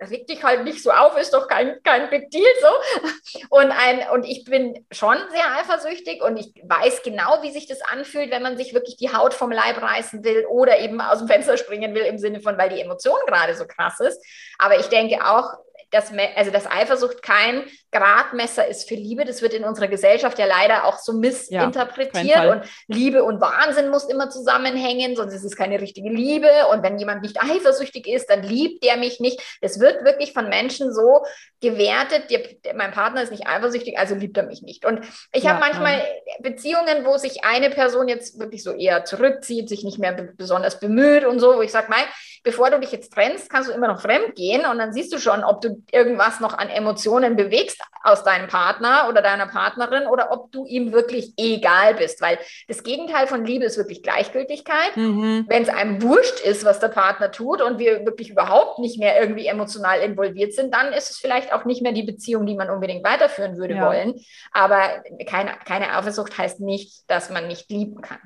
reg 0.00 0.26
dich 0.26 0.42
halt 0.44 0.64
nicht 0.64 0.82
so 0.82 0.90
auf, 0.90 1.16
ist 1.18 1.34
doch 1.34 1.48
kein, 1.48 1.82
kein 1.82 2.08
Big 2.10 2.30
Deal 2.30 2.44
so. 2.60 3.38
Und, 3.50 3.70
ein, 3.70 4.08
und 4.12 4.24
ich 4.24 4.44
bin 4.44 4.86
schon 4.90 5.16
sehr 5.30 5.52
eifersüchtig 5.58 6.22
und 6.22 6.36
ich 6.36 6.52
weiß 6.62 7.02
genau, 7.02 7.42
wie 7.42 7.50
sich 7.50 7.66
das 7.66 7.80
anfühlt, 7.82 8.30
wenn 8.30 8.42
man 8.42 8.56
sich 8.56 8.74
wirklich 8.74 8.96
die 8.96 9.12
Haut 9.12 9.34
vom 9.34 9.50
Leib 9.50 9.80
reißen 9.80 10.24
will 10.24 10.46
oder 10.46 10.78
eben 10.78 11.00
aus 11.00 11.18
dem 11.18 11.28
Fenster 11.28 11.56
springen 11.56 11.94
will, 11.94 12.02
im 12.02 12.18
Sinne 12.18 12.40
von, 12.40 12.56
weil 12.58 12.70
die 12.70 12.80
Emotion 12.80 13.18
gerade 13.26 13.54
so 13.54 13.66
krass 13.66 14.00
ist. 14.00 14.24
Aber 14.58 14.78
ich 14.78 14.86
denke 14.86 15.24
auch, 15.24 15.54
dass, 15.90 16.12
also 16.36 16.50
dass 16.50 16.70
Eifersucht 16.70 17.22
kein 17.22 17.64
Gradmesser 17.90 18.66
ist 18.66 18.88
für 18.88 18.94
Liebe. 18.94 19.24
Das 19.24 19.40
wird 19.40 19.54
in 19.54 19.64
unserer 19.64 19.88
Gesellschaft 19.88 20.38
ja 20.38 20.46
leider 20.46 20.84
auch 20.84 20.98
so 20.98 21.14
missinterpretiert. 21.14 22.26
Ja, 22.26 22.52
und 22.52 22.64
Liebe 22.86 23.24
und 23.24 23.40
Wahnsinn 23.40 23.88
muss 23.88 24.04
immer 24.04 24.28
zusammenhängen, 24.28 25.16
sonst 25.16 25.32
ist 25.32 25.44
es 25.44 25.56
keine 25.56 25.80
richtige 25.80 26.10
Liebe. 26.10 26.50
Und 26.70 26.82
wenn 26.82 26.98
jemand 26.98 27.22
nicht 27.22 27.42
eifersüchtig 27.42 28.06
ist, 28.06 28.28
dann 28.28 28.42
liebt 28.42 28.84
der 28.84 28.98
mich 28.98 29.20
nicht. 29.20 29.40
Das 29.62 29.80
wird 29.80 30.04
wirklich 30.04 30.34
von 30.34 30.48
Menschen 30.48 30.92
so 30.92 31.24
gewertet. 31.60 32.30
Der, 32.30 32.74
mein 32.74 32.92
Partner 32.92 33.22
ist 33.22 33.30
nicht 33.30 33.46
eifersüchtig, 33.46 33.98
also 33.98 34.14
liebt 34.14 34.36
er 34.36 34.44
mich 34.44 34.60
nicht. 34.62 34.84
Und 34.84 35.00
ich 35.32 35.44
ja, 35.44 35.50
habe 35.50 35.60
manchmal 35.60 35.94
ja. 35.94 36.34
Beziehungen, 36.40 37.06
wo 37.06 37.16
sich 37.16 37.44
eine 37.44 37.70
Person 37.70 38.08
jetzt 38.08 38.38
wirklich 38.38 38.62
so 38.62 38.72
eher 38.72 39.04
zurückzieht, 39.04 39.68
sich 39.68 39.82
nicht 39.82 39.98
mehr 39.98 40.12
besonders 40.12 40.78
bemüht 40.78 41.24
und 41.24 41.40
so, 41.40 41.56
wo 41.56 41.62
ich 41.62 41.72
sage, 41.72 41.86
mein, 41.88 42.04
bevor 42.42 42.70
du 42.70 42.78
dich 42.80 42.92
jetzt 42.92 43.12
trennst, 43.12 43.48
kannst 43.50 43.70
du 43.70 43.72
immer 43.72 43.88
noch 43.88 44.02
fremd 44.02 44.34
gehen 44.34 44.66
und 44.66 44.78
dann 44.78 44.92
siehst 44.92 45.12
du 45.12 45.18
schon, 45.18 45.42
ob 45.42 45.62
du 45.62 45.77
irgendwas 45.92 46.40
noch 46.40 46.56
an 46.56 46.68
Emotionen 46.68 47.36
bewegst 47.36 47.80
aus 48.02 48.24
deinem 48.24 48.48
Partner 48.48 49.06
oder 49.08 49.22
deiner 49.22 49.46
Partnerin 49.46 50.06
oder 50.06 50.32
ob 50.32 50.52
du 50.52 50.66
ihm 50.66 50.92
wirklich 50.92 51.34
egal 51.36 51.94
bist, 51.94 52.20
weil 52.20 52.38
das 52.66 52.82
Gegenteil 52.82 53.26
von 53.26 53.44
Liebe 53.44 53.64
ist 53.64 53.76
wirklich 53.76 54.02
Gleichgültigkeit. 54.02 54.96
Mhm. 54.96 55.46
Wenn 55.48 55.62
es 55.62 55.68
einem 55.68 56.02
wurscht 56.02 56.40
ist, 56.40 56.64
was 56.64 56.80
der 56.80 56.88
Partner 56.88 57.30
tut 57.30 57.60
und 57.60 57.78
wir 57.78 58.04
wirklich 58.06 58.30
überhaupt 58.30 58.78
nicht 58.78 58.98
mehr 58.98 59.20
irgendwie 59.20 59.46
emotional 59.46 60.00
involviert 60.00 60.52
sind, 60.52 60.72
dann 60.72 60.92
ist 60.92 61.10
es 61.10 61.18
vielleicht 61.18 61.52
auch 61.52 61.64
nicht 61.64 61.82
mehr 61.82 61.92
die 61.92 62.02
Beziehung, 62.02 62.46
die 62.46 62.54
man 62.54 62.70
unbedingt 62.70 63.04
weiterführen 63.04 63.56
würde 63.56 63.74
ja. 63.74 63.86
wollen. 63.86 64.14
Aber 64.52 65.02
keine, 65.26 65.52
keine 65.64 65.96
Eifersucht 65.96 66.38
heißt 66.38 66.60
nicht, 66.60 67.08
dass 67.10 67.30
man 67.30 67.48
nicht 67.48 67.70
lieben 67.70 68.00
kann. 68.00 68.18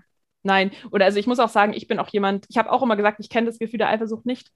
Nein, 0.42 0.72
oder 0.90 1.04
also 1.04 1.18
ich 1.18 1.26
muss 1.26 1.38
auch 1.38 1.48
sagen, 1.48 1.72
ich 1.72 1.86
bin 1.86 1.98
auch 1.98 2.08
jemand, 2.08 2.46
ich 2.48 2.58
habe 2.58 2.70
auch 2.70 2.82
immer 2.82 2.96
gesagt, 2.96 3.18
ich 3.20 3.28
kenne 3.28 3.46
das 3.46 3.58
Gefühl 3.58 3.78
der 3.78 3.88
Eifersucht 3.88 4.26
nicht. 4.26 4.50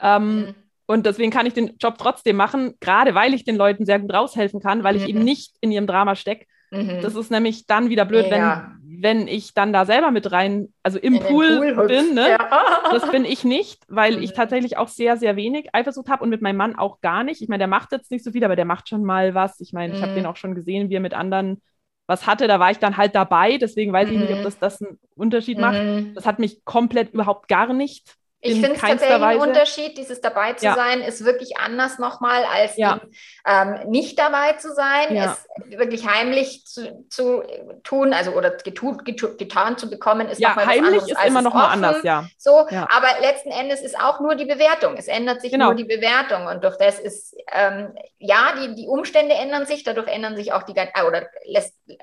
Ähm, 0.00 0.38
mhm. 0.38 0.54
Und 0.90 1.06
deswegen 1.06 1.30
kann 1.30 1.46
ich 1.46 1.54
den 1.54 1.76
Job 1.78 1.98
trotzdem 1.98 2.34
machen, 2.34 2.74
gerade 2.80 3.14
weil 3.14 3.32
ich 3.32 3.44
den 3.44 3.54
Leuten 3.54 3.86
sehr 3.86 4.00
gut 4.00 4.12
raushelfen 4.12 4.58
kann, 4.58 4.82
weil 4.82 4.96
ich 4.96 5.08
eben 5.08 5.20
mhm. 5.20 5.24
nicht 5.24 5.54
in 5.60 5.70
ihrem 5.70 5.86
Drama 5.86 6.16
stecke. 6.16 6.46
Mhm. 6.72 6.98
Das 7.00 7.14
ist 7.14 7.30
nämlich 7.30 7.66
dann 7.66 7.90
wieder 7.90 8.04
blöd, 8.04 8.26
ja. 8.28 8.72
wenn, 8.82 9.00
wenn 9.00 9.28
ich 9.28 9.54
dann 9.54 9.72
da 9.72 9.84
selber 9.84 10.10
mit 10.10 10.32
rein, 10.32 10.74
also 10.82 10.98
im 10.98 11.20
Pool, 11.20 11.74
Pool 11.74 11.86
bin. 11.86 12.14
Ne? 12.14 12.30
Ja. 12.30 12.48
Das 12.90 13.08
bin 13.08 13.24
ich 13.24 13.44
nicht, 13.44 13.84
weil 13.86 14.16
mhm. 14.16 14.22
ich 14.24 14.32
tatsächlich 14.32 14.78
auch 14.78 14.88
sehr, 14.88 15.16
sehr 15.16 15.36
wenig 15.36 15.68
Eifersucht 15.72 16.08
habe 16.08 16.24
und 16.24 16.30
mit 16.30 16.42
meinem 16.42 16.56
Mann 16.56 16.74
auch 16.74 17.00
gar 17.00 17.22
nicht. 17.22 17.40
Ich 17.40 17.48
meine, 17.48 17.60
der 17.60 17.68
macht 17.68 17.92
jetzt 17.92 18.10
nicht 18.10 18.24
so 18.24 18.32
viel, 18.32 18.42
aber 18.42 18.56
der 18.56 18.64
macht 18.64 18.88
schon 18.88 19.04
mal 19.04 19.32
was. 19.32 19.60
Ich 19.60 19.72
meine, 19.72 19.92
mhm. 19.92 19.98
ich 19.98 20.02
habe 20.02 20.14
den 20.14 20.26
auch 20.26 20.36
schon 20.36 20.56
gesehen, 20.56 20.90
wie 20.90 20.96
er 20.96 21.00
mit 21.00 21.14
anderen 21.14 21.62
was 22.08 22.26
hatte, 22.26 22.48
da 22.48 22.58
war 22.58 22.72
ich 22.72 22.78
dann 22.78 22.96
halt 22.96 23.14
dabei, 23.14 23.56
deswegen 23.58 23.92
weiß 23.92 24.10
ich 24.10 24.18
nicht, 24.18 24.32
ob 24.32 24.40
mhm. 24.40 24.42
das, 24.42 24.58
das 24.58 24.82
einen 24.82 24.98
Unterschied 25.14 25.58
macht. 25.58 25.80
Mhm. 25.80 26.14
Das 26.16 26.26
hat 26.26 26.40
mich 26.40 26.64
komplett 26.64 27.14
überhaupt 27.14 27.46
gar 27.46 27.72
nicht 27.72 28.16
ich 28.42 28.54
finde 28.54 28.72
es 28.72 28.80
tatsächlich 28.80 29.22
ein 29.22 29.38
Unterschied, 29.38 29.98
dieses 29.98 30.20
dabei 30.22 30.54
zu 30.54 30.64
ja. 30.64 30.74
sein, 30.74 31.02
ist 31.02 31.24
wirklich 31.24 31.58
anders 31.58 31.98
nochmal, 31.98 32.44
als 32.44 32.76
ja. 32.76 33.00
ähm, 33.46 33.90
nicht 33.90 34.18
dabei 34.18 34.54
zu 34.54 34.72
sein, 34.72 35.14
ja. 35.14 35.36
es 35.66 35.78
wirklich 35.78 36.08
heimlich 36.08 36.64
zu, 36.64 37.06
zu 37.10 37.42
tun, 37.84 38.14
also 38.14 38.32
oder 38.32 38.50
getut, 38.52 39.04
getut, 39.04 39.36
getan 39.36 39.76
zu 39.76 39.90
bekommen, 39.90 40.28
ist 40.28 40.40
ja, 40.40 40.50
nochmal 40.50 40.66
was 40.68 40.78
anderes. 40.78 41.10
ist 41.10 41.24
immer 41.26 41.42
nochmal 41.42 41.70
anders, 41.70 42.02
ja. 42.02 42.26
So, 42.38 42.66
aber 42.70 43.08
letzten 43.20 43.50
Endes 43.50 43.82
ist 43.82 44.00
auch 44.00 44.20
nur 44.20 44.34
die 44.36 44.46
Bewertung. 44.46 44.96
Es 44.96 45.08
ändert 45.08 45.42
sich 45.42 45.52
genau. 45.52 45.66
nur 45.66 45.74
die 45.74 45.84
Bewertung 45.84 46.46
und 46.46 46.64
durch 46.64 46.78
das 46.78 46.98
ist, 46.98 47.36
ähm, 47.52 47.92
ja, 48.18 48.54
die, 48.58 48.74
die 48.74 48.88
Umstände 48.88 49.34
ändern 49.34 49.66
sich, 49.66 49.84
dadurch 49.84 50.08
ändern 50.08 50.36
sich 50.36 50.54
auch 50.54 50.62
die, 50.62 50.74
äh, 50.76 51.02
oder 51.06 51.26
lässt, 51.44 51.74
äh, 51.88 51.96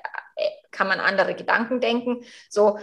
kann 0.70 0.86
man 0.86 1.00
andere 1.00 1.34
Gedanken 1.34 1.80
denken. 1.80 2.24
So, 2.48 2.78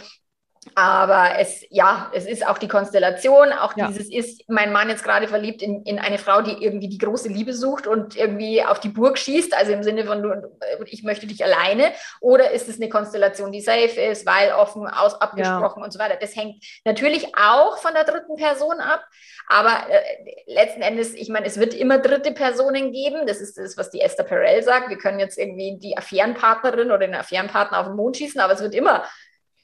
aber 0.74 1.38
es, 1.38 1.64
ja, 1.70 2.12
es 2.14 2.26
ist 2.26 2.46
auch 2.46 2.58
die 2.58 2.68
Konstellation, 2.68 3.54
auch 3.54 3.78
ja. 3.78 3.88
dieses 3.88 4.12
ist 4.12 4.50
mein 4.50 4.74
Mann 4.74 4.90
jetzt 4.90 5.04
gerade 5.04 5.28
verliebt 5.28 5.62
in, 5.62 5.84
in 5.84 6.00
eine 6.00 6.18
Frau, 6.18 6.42
die 6.42 6.64
irgendwie 6.64 6.90
die 6.90 6.98
große 6.98 7.30
Liebe 7.30 7.54
sucht 7.54 7.86
und 7.86 8.16
irgendwie 8.16 8.64
auf 8.64 8.80
die 8.80 8.90
Burg 8.90 9.18
schießt, 9.18 9.56
also 9.56 9.72
im 9.72 9.84
Sinne 9.84 10.06
von, 10.06 10.44
ich 10.86 11.04
möchte 11.04 11.28
dich 11.28 11.44
alleine, 11.44 11.92
oder 12.20 12.52
ist 12.52 12.68
es 12.68 12.78
eine 12.78 12.90
Konstellation, 12.90 13.52
die 13.52 13.62
safe 13.62 14.02
ist, 14.02 14.26
weil 14.26 14.54
offen, 14.54 14.88
aus, 14.88 15.22
abgesprochen 15.22 15.80
ja. 15.80 15.86
und 15.86 15.94
so 15.94 16.00
weiter. 16.00 16.18
Das 16.20 16.36
hängt 16.36 16.64
natürlich 16.84 17.38
auch 17.38 17.78
von 17.78 17.94
der 17.94 18.04
dritten 18.04 18.36
Person 18.36 18.80
ab, 18.80 19.06
aber 19.48 19.90
äh, 19.90 20.02
letzten 20.48 20.82
Endes, 20.82 21.14
ich 21.14 21.30
meine, 21.30 21.46
es 21.46 21.60
wird 21.60 21.74
immer 21.74 22.00
dritte 22.00 22.32
Personen 22.32 22.92
geben, 22.92 23.28
das 23.28 23.40
ist 23.40 23.58
das, 23.58 23.78
was 23.78 23.92
die 23.92 24.02
Esther 24.02 24.24
Perel 24.24 24.64
sagt, 24.64 24.90
wir 24.90 24.98
können 24.98 25.20
jetzt 25.20 25.38
irgendwie 25.38 25.78
die 25.78 25.98
Affärenpartnerin 25.98 26.88
oder 26.88 27.00
den 27.00 27.16
Affärenpartner 27.16 27.80
auf 27.80 27.88
den 27.88 27.96
Mond 27.96 28.18
schießen, 28.18 28.42
aber 28.42 28.54
es 28.54 28.62
wird 28.62 28.74
immer 28.74 29.04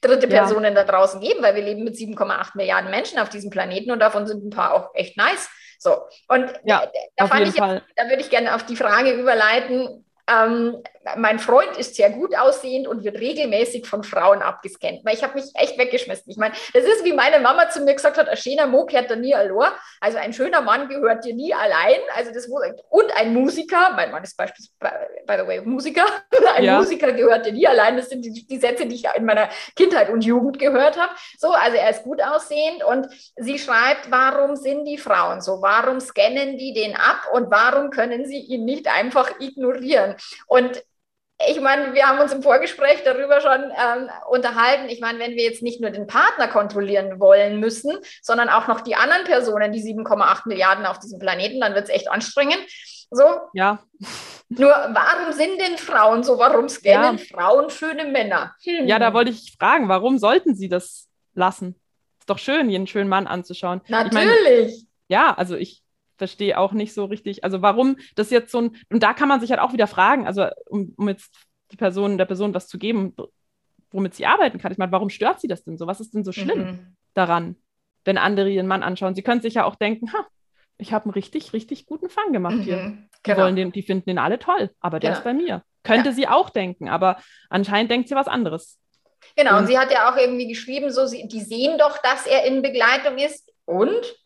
dritte 0.02 0.28
ja. 0.28 0.40
Personen 0.40 0.74
da 0.74 0.84
draußen 0.84 1.20
geben, 1.20 1.42
weil 1.42 1.54
wir 1.54 1.62
leben 1.62 1.84
mit 1.84 1.94
7,8 1.94 2.50
Milliarden 2.54 2.90
Menschen 2.90 3.18
auf 3.18 3.30
diesem 3.30 3.50
Planeten 3.50 3.90
und 3.90 4.00
davon 4.00 4.26
sind 4.26 4.44
ein 4.44 4.50
paar 4.50 4.74
auch 4.74 4.94
echt 4.94 5.16
nice. 5.16 5.48
So, 5.78 5.96
und 6.28 6.52
ja, 6.64 6.86
da, 7.16 7.26
fand 7.26 7.48
ich, 7.48 7.54
da 7.54 8.08
würde 8.08 8.20
ich 8.20 8.30
gerne 8.30 8.54
auf 8.54 8.64
die 8.64 8.76
Frage 8.76 9.12
überleiten, 9.12 10.04
ähm, 10.32 10.82
mein 11.16 11.38
Freund 11.38 11.76
ist 11.76 11.96
sehr 11.96 12.10
gut 12.10 12.36
aussehend 12.36 12.86
und 12.86 13.02
wird 13.02 13.18
regelmäßig 13.18 13.86
von 13.86 14.04
Frauen 14.04 14.40
abgescannt. 14.40 15.04
Weil 15.04 15.14
ich 15.14 15.22
habe 15.22 15.34
mich 15.34 15.46
echt 15.54 15.76
weggeschmissen. 15.78 16.30
Ich 16.30 16.36
meine, 16.36 16.54
das 16.72 16.84
ist 16.84 17.04
wie 17.04 17.12
meine 17.12 17.40
Mama 17.40 17.68
zu 17.70 17.80
mir 17.82 17.94
gesagt 17.94 18.18
hat, 18.18 18.28
ein 18.28 18.36
schöner 18.36 18.66
Mo 18.66 18.86
gehört 18.86 19.10
da 19.10 19.16
nie 19.16 19.34
allein. 19.34 19.72
Also 20.00 20.18
ein 20.18 20.32
schöner 20.32 20.60
Mann 20.60 20.88
gehört 20.88 21.24
dir 21.24 21.34
nie 21.34 21.52
allein. 21.52 21.98
Also 22.16 22.32
das 22.32 22.46
und 22.46 23.16
ein 23.16 23.34
Musiker, 23.34 23.92
mein 23.96 24.10
Mann 24.12 24.22
ist 24.22 24.36
beispielsweise, 24.36 24.94
by 25.26 25.34
the 25.40 25.46
way, 25.46 25.60
Musiker, 25.60 26.06
ein 26.56 26.64
ja. 26.64 26.78
Musiker 26.78 27.12
gehört 27.12 27.46
dir 27.46 27.52
nie 27.52 27.66
allein. 27.66 27.96
Das 27.96 28.08
sind 28.08 28.24
die, 28.24 28.46
die, 28.46 28.58
Sätze, 28.58 28.86
die 28.86 28.94
ich 28.94 29.04
in 29.16 29.24
meiner 29.24 29.48
Kindheit 29.74 30.08
und 30.08 30.24
Jugend 30.24 30.58
gehört 30.58 30.96
habe. 30.96 31.12
So, 31.38 31.50
also 31.50 31.76
er 31.76 31.90
ist 31.90 32.04
gut 32.04 32.22
aussehend 32.22 32.84
und 32.84 33.08
sie 33.36 33.58
schreibt, 33.58 34.10
warum 34.10 34.56
sind 34.56 34.84
die 34.84 34.98
Frauen 34.98 35.40
so? 35.40 35.62
Warum 35.62 35.98
scannen 36.00 36.58
die 36.58 36.72
den 36.72 36.94
ab 36.94 37.28
und 37.32 37.50
warum 37.50 37.90
können 37.90 38.24
sie 38.24 38.38
ihn 38.38 38.64
nicht 38.64 38.86
einfach 38.86 39.40
ignorieren? 39.40 40.14
Und 40.46 40.82
ich 41.48 41.60
meine, 41.60 41.94
wir 41.94 42.06
haben 42.06 42.20
uns 42.20 42.32
im 42.32 42.42
Vorgespräch 42.42 43.02
darüber 43.04 43.40
schon 43.40 43.62
ähm, 43.62 44.10
unterhalten. 44.30 44.88
Ich 44.88 45.00
meine, 45.00 45.18
wenn 45.18 45.32
wir 45.32 45.44
jetzt 45.44 45.62
nicht 45.62 45.80
nur 45.80 45.90
den 45.90 46.06
Partner 46.06 46.48
kontrollieren 46.48 47.18
wollen 47.18 47.58
müssen, 47.58 47.98
sondern 48.22 48.48
auch 48.48 48.68
noch 48.68 48.80
die 48.80 48.94
anderen 48.94 49.24
Personen, 49.24 49.72
die 49.72 49.82
7,8 49.82 50.46
Milliarden 50.46 50.86
auf 50.86 50.98
diesem 50.98 51.18
Planeten, 51.18 51.60
dann 51.60 51.74
wird 51.74 51.84
es 51.84 51.90
echt 51.90 52.10
anstrengend. 52.10 52.60
So. 53.10 53.24
Ja. 53.54 53.82
Nur 54.48 54.70
warum 54.70 55.32
sind 55.32 55.60
denn 55.60 55.78
Frauen 55.78 56.22
so? 56.22 56.38
Warum 56.38 56.68
scannen 56.68 57.18
ja. 57.18 57.24
Frauen 57.24 57.70
schöne 57.70 58.04
Männer? 58.04 58.54
Hm. 58.64 58.86
Ja, 58.86 58.98
da 58.98 59.12
wollte 59.12 59.30
ich 59.30 59.54
fragen, 59.58 59.88
warum 59.88 60.18
sollten 60.18 60.54
sie 60.54 60.68
das 60.68 61.08
lassen? 61.34 61.80
Ist 62.18 62.30
doch 62.30 62.38
schön, 62.38 62.70
jeden 62.70 62.86
schönen 62.86 63.08
Mann 63.08 63.26
anzuschauen. 63.26 63.80
Natürlich. 63.88 64.18
Ich 64.18 64.82
mein, 64.82 64.88
ja, 65.08 65.34
also 65.34 65.56
ich 65.56 65.81
verstehe 66.22 66.56
auch 66.56 66.70
nicht 66.70 66.94
so 66.94 67.06
richtig, 67.06 67.42
also 67.42 67.62
warum 67.62 67.96
das 68.14 68.30
jetzt 68.30 68.52
so 68.52 68.60
ein, 68.60 68.76
und 68.90 69.02
da 69.02 69.12
kann 69.12 69.28
man 69.28 69.40
sich 69.40 69.50
halt 69.50 69.60
auch 69.60 69.72
wieder 69.72 69.88
fragen, 69.88 70.24
also 70.24 70.46
um, 70.66 70.94
um 70.96 71.08
jetzt 71.08 71.34
die 71.72 71.76
Person, 71.76 72.16
der 72.16 72.26
Person 72.26 72.54
was 72.54 72.68
zu 72.68 72.78
geben, 72.78 73.16
womit 73.90 74.14
sie 74.14 74.24
arbeiten 74.24 74.58
kann. 74.58 74.70
Ich 74.70 74.78
meine, 74.78 74.92
warum 74.92 75.10
stört 75.10 75.40
sie 75.40 75.48
das 75.48 75.64
denn 75.64 75.76
so? 75.76 75.88
Was 75.88 75.98
ist 75.98 76.14
denn 76.14 76.22
so 76.22 76.30
schlimm 76.30 76.58
mhm. 76.58 76.96
daran, 77.14 77.56
wenn 78.04 78.18
andere 78.18 78.50
ihren 78.50 78.68
Mann 78.68 78.84
anschauen? 78.84 79.16
Sie 79.16 79.22
können 79.22 79.40
sich 79.40 79.54
ja 79.54 79.64
auch 79.64 79.74
denken, 79.74 80.12
ha, 80.12 80.24
ich 80.78 80.92
habe 80.92 81.06
einen 81.06 81.14
richtig, 81.14 81.52
richtig 81.52 81.86
guten 81.86 82.08
Fang 82.08 82.32
gemacht 82.32 82.58
mhm. 82.58 82.62
hier. 82.62 82.76
Die, 82.76 83.08
genau. 83.24 83.38
wollen 83.38 83.56
den, 83.56 83.72
die 83.72 83.82
finden 83.82 84.10
den 84.10 84.18
alle 84.18 84.38
toll, 84.38 84.70
aber 84.78 85.00
der 85.00 85.10
genau. 85.10 85.18
ist 85.18 85.24
bei 85.24 85.34
mir. 85.34 85.64
Könnte 85.82 86.10
ja. 86.10 86.14
sie 86.14 86.28
auch 86.28 86.50
denken, 86.50 86.88
aber 86.88 87.20
anscheinend 87.50 87.90
denkt 87.90 88.08
sie 88.08 88.14
was 88.14 88.28
anderes. 88.28 88.78
Genau, 89.34 89.54
und, 89.54 89.62
und 89.62 89.66
sie 89.66 89.76
hat 89.76 89.90
ja 89.90 90.08
auch 90.08 90.16
irgendwie 90.16 90.46
geschrieben, 90.46 90.92
so, 90.92 91.04
sie, 91.06 91.26
die 91.26 91.40
sehen 91.40 91.78
doch, 91.78 91.98
dass 91.98 92.28
er 92.28 92.44
in 92.44 92.62
Begleitung 92.62 93.18
ist. 93.18 93.52
Und? 93.64 94.21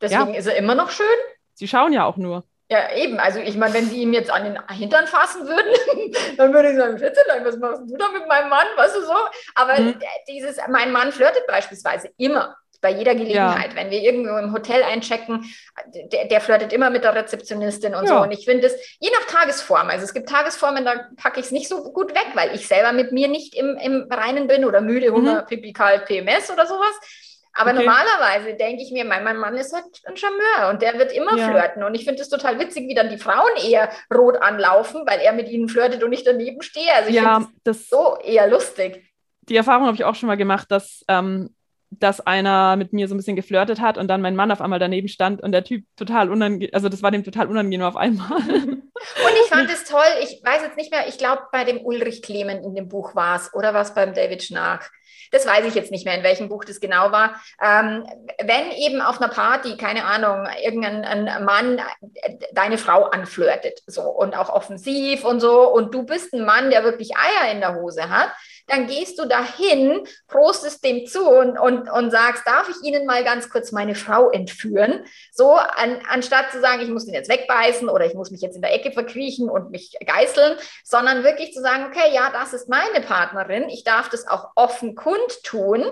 Deswegen 0.00 0.34
ja. 0.34 0.38
ist 0.38 0.46
er 0.46 0.56
immer 0.56 0.74
noch 0.74 0.90
schön. 0.90 1.06
Sie 1.54 1.68
schauen 1.68 1.92
ja 1.92 2.04
auch 2.04 2.16
nur. 2.16 2.44
Ja, 2.68 2.92
eben. 2.96 3.18
Also 3.20 3.38
ich 3.38 3.56
meine, 3.56 3.74
wenn 3.74 3.86
sie 3.86 4.02
ihm 4.02 4.12
jetzt 4.12 4.30
an 4.30 4.44
den 4.44 4.58
Hintern 4.76 5.06
fassen 5.06 5.46
würden, 5.46 6.12
dann 6.36 6.52
würde 6.52 6.70
ich 6.70 6.76
sagen, 6.76 6.98
Schätzelein, 6.98 7.44
was 7.44 7.56
machst 7.58 7.82
du 7.86 7.96
da 7.96 8.08
mit 8.08 8.26
meinem 8.26 8.48
Mann? 8.48 8.66
Weißt 8.76 8.96
du 8.96 9.02
so? 9.02 9.14
Aber 9.54 9.80
mhm. 9.80 9.94
dieses, 10.28 10.56
mein 10.68 10.90
Mann 10.90 11.12
flirtet 11.12 11.46
beispielsweise 11.46 12.10
immer. 12.16 12.56
Bei 12.82 12.90
jeder 12.90 13.14
Gelegenheit, 13.14 13.70
ja. 13.70 13.76
wenn 13.76 13.90
wir 13.90 14.00
irgendwo 14.02 14.36
im 14.36 14.52
Hotel 14.52 14.82
einchecken, 14.82 15.44
der, 16.12 16.26
der 16.26 16.40
flirtet 16.42 16.74
immer 16.74 16.90
mit 16.90 17.04
der 17.04 17.14
Rezeptionistin 17.14 17.94
und 17.94 18.04
ja. 18.04 18.16
so. 18.18 18.22
Und 18.22 18.32
ich 18.32 18.44
finde 18.44 18.66
es, 18.66 18.74
je 19.00 19.10
nach 19.10 19.26
Tagesform, 19.26 19.88
also 19.88 20.04
es 20.04 20.12
gibt 20.12 20.28
Tagesformen, 20.28 20.84
da 20.84 21.08
packe 21.16 21.40
ich 21.40 21.46
es 21.46 21.52
nicht 21.52 21.68
so 21.68 21.90
gut 21.92 22.14
weg, 22.14 22.26
weil 22.34 22.54
ich 22.54 22.68
selber 22.68 22.92
mit 22.92 23.12
mir 23.12 23.28
nicht 23.28 23.54
im, 23.54 23.78
im 23.78 24.06
Reinen 24.10 24.46
bin 24.46 24.66
oder 24.66 24.82
müde, 24.82 25.10
Hunger, 25.10 25.42
mhm. 25.42 25.46
Pipi, 25.46 25.72
kalt, 25.72 26.04
PMS 26.04 26.50
oder 26.50 26.66
sowas. 26.66 26.94
Aber 27.56 27.72
okay. 27.72 27.84
normalerweise 27.84 28.54
denke 28.54 28.82
ich 28.82 28.92
mir, 28.92 29.04
mein, 29.04 29.24
mein, 29.24 29.38
Mann 29.38 29.56
ist 29.56 29.72
halt 29.72 29.84
ein 30.04 30.16
Charmeur 30.16 30.70
und 30.70 30.82
der 30.82 30.98
wird 30.98 31.12
immer 31.12 31.36
ja. 31.36 31.48
flirten. 31.48 31.82
Und 31.82 31.94
ich 31.94 32.04
finde 32.04 32.20
es 32.20 32.28
total 32.28 32.58
witzig, 32.58 32.88
wie 32.88 32.94
dann 32.94 33.08
die 33.08 33.18
Frauen 33.18 33.50
eher 33.66 33.90
rot 34.14 34.36
anlaufen, 34.42 35.02
weil 35.06 35.20
er 35.20 35.32
mit 35.32 35.48
ihnen 35.48 35.68
flirtet 35.68 36.02
und 36.02 36.12
ich 36.12 36.22
daneben 36.22 36.60
stehe. 36.62 36.92
Also 36.94 37.08
ich 37.08 37.16
ja, 37.16 37.40
finde 37.40 37.52
das 37.64 37.88
so 37.88 38.18
eher 38.22 38.46
lustig. 38.48 39.02
Die 39.48 39.56
Erfahrung 39.56 39.86
habe 39.86 39.96
ich 39.96 40.04
auch 40.04 40.14
schon 40.14 40.26
mal 40.26 40.36
gemacht, 40.36 40.70
dass 40.70 41.04
ähm, 41.08 41.50
dass 41.90 42.20
einer 42.20 42.76
mit 42.76 42.92
mir 42.92 43.08
so 43.08 43.14
ein 43.14 43.16
bisschen 43.16 43.36
geflirtet 43.36 43.80
hat 43.80 43.96
und 43.96 44.08
dann 44.08 44.20
mein 44.20 44.36
Mann 44.36 44.50
auf 44.50 44.60
einmal 44.60 44.78
daneben 44.78 45.08
stand 45.08 45.40
und 45.40 45.52
der 45.52 45.64
Typ 45.64 45.84
total 45.96 46.30
unangenehm, 46.30 46.70
also 46.72 46.88
das 46.88 47.02
war 47.02 47.10
dem 47.10 47.24
total 47.24 47.46
unangenehm 47.46 47.86
auf 47.86 47.96
einmal. 47.96 48.40
Und 49.24 49.32
ich 49.44 49.48
fand 49.48 49.70
es 49.70 49.84
toll, 49.84 50.00
ich 50.22 50.40
weiß 50.42 50.62
jetzt 50.62 50.76
nicht 50.76 50.90
mehr, 50.90 51.06
ich 51.08 51.18
glaube 51.18 51.42
bei 51.52 51.64
dem 51.64 51.84
Ulrich 51.84 52.22
Clement 52.22 52.64
in 52.64 52.74
dem 52.74 52.88
Buch 52.88 53.14
war 53.14 53.36
es 53.36 53.52
oder 53.54 53.74
war 53.74 53.82
es 53.82 53.94
beim 53.94 54.14
David 54.14 54.42
Schnark? 54.42 54.90
Das 55.32 55.46
weiß 55.46 55.64
ich 55.66 55.74
jetzt 55.74 55.90
nicht 55.90 56.04
mehr, 56.04 56.14
in 56.14 56.22
welchem 56.22 56.48
Buch 56.48 56.64
das 56.64 56.80
genau 56.80 57.10
war. 57.10 57.40
Ähm, 57.62 58.06
wenn 58.42 58.70
eben 58.72 59.00
auf 59.00 59.20
einer 59.20 59.32
Party, 59.32 59.76
keine 59.76 60.04
Ahnung, 60.04 60.46
irgendein 60.62 61.44
Mann 61.44 61.80
deine 62.52 62.78
Frau 62.78 63.04
anflirtet, 63.04 63.82
so 63.86 64.02
und 64.02 64.36
auch 64.36 64.48
offensiv 64.48 65.24
und 65.24 65.40
so, 65.40 65.68
und 65.68 65.92
du 65.94 66.04
bist 66.04 66.32
ein 66.32 66.44
Mann, 66.44 66.70
der 66.70 66.84
wirklich 66.84 67.16
Eier 67.16 67.50
in 67.52 67.60
der 67.60 67.74
Hose 67.74 68.08
hat, 68.08 68.30
dann 68.66 68.86
gehst 68.86 69.18
du 69.18 69.26
dahin, 69.26 70.06
prostest 70.28 70.84
dem 70.84 71.06
zu 71.06 71.28
und, 71.28 71.58
und, 71.58 71.90
und 71.90 72.10
sagst, 72.10 72.46
darf 72.46 72.68
ich 72.68 72.86
Ihnen 72.86 73.06
mal 73.06 73.24
ganz 73.24 73.48
kurz 73.48 73.72
meine 73.72 73.94
Frau 73.94 74.30
entführen? 74.30 75.04
So, 75.32 75.52
an, 75.52 76.00
anstatt 76.08 76.50
zu 76.50 76.60
sagen, 76.60 76.82
ich 76.82 76.88
muss 76.88 77.06
den 77.06 77.14
jetzt 77.14 77.30
wegbeißen 77.30 77.88
oder 77.88 78.06
ich 78.06 78.14
muss 78.14 78.30
mich 78.30 78.40
jetzt 78.40 78.56
in 78.56 78.62
der 78.62 78.74
Ecke 78.74 78.92
verkriechen 78.92 79.48
und 79.48 79.70
mich 79.70 79.96
geißeln, 80.04 80.58
sondern 80.84 81.24
wirklich 81.24 81.52
zu 81.52 81.60
sagen, 81.60 81.86
okay, 81.86 82.12
ja, 82.12 82.30
das 82.32 82.52
ist 82.52 82.68
meine 82.68 83.04
Partnerin, 83.04 83.68
ich 83.68 83.84
darf 83.84 84.08
das 84.08 84.26
auch 84.26 84.50
offen 84.56 84.94
kundtun 84.94 85.84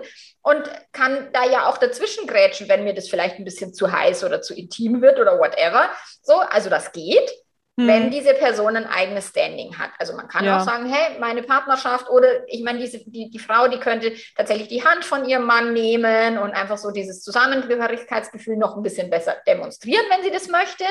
und 0.42 0.62
kann 0.92 1.30
da 1.32 1.44
ja 1.44 1.68
auch 1.68 1.78
dazwischen 1.78 2.26
grätschen, 2.26 2.68
wenn 2.68 2.84
mir 2.84 2.94
das 2.94 3.08
vielleicht 3.08 3.36
ein 3.38 3.44
bisschen 3.44 3.72
zu 3.72 3.92
heiß 3.92 4.24
oder 4.24 4.42
zu 4.42 4.54
intim 4.54 5.00
wird 5.00 5.18
oder 5.20 5.38
whatever. 5.38 5.88
So, 6.22 6.34
also 6.34 6.70
das 6.70 6.92
geht 6.92 7.30
hm. 7.76 7.88
wenn 7.88 8.10
diese 8.10 8.34
Person 8.34 8.76
ein 8.76 8.86
eigenes 8.86 9.28
Standing 9.28 9.76
hat. 9.78 9.90
Also 9.98 10.14
man 10.14 10.28
kann 10.28 10.44
ja. 10.44 10.58
auch 10.58 10.64
sagen, 10.64 10.86
hey, 10.86 11.18
meine 11.18 11.42
Partnerschaft 11.42 12.08
oder 12.08 12.48
ich 12.48 12.62
meine, 12.62 12.78
diese, 12.78 12.98
die, 12.98 13.30
die 13.30 13.38
Frau, 13.38 13.66
die 13.68 13.78
könnte 13.78 14.12
tatsächlich 14.36 14.68
die 14.68 14.84
Hand 14.84 15.04
von 15.04 15.28
ihrem 15.28 15.44
Mann 15.44 15.72
nehmen 15.72 16.38
und 16.38 16.52
einfach 16.52 16.78
so 16.78 16.90
dieses 16.90 17.22
Zusammengehörigkeitsgefühl 17.22 18.56
noch 18.56 18.76
ein 18.76 18.82
bisschen 18.82 19.10
besser 19.10 19.36
demonstrieren, 19.46 20.04
wenn 20.10 20.22
sie 20.22 20.30
das 20.30 20.48
möchte. 20.48 20.84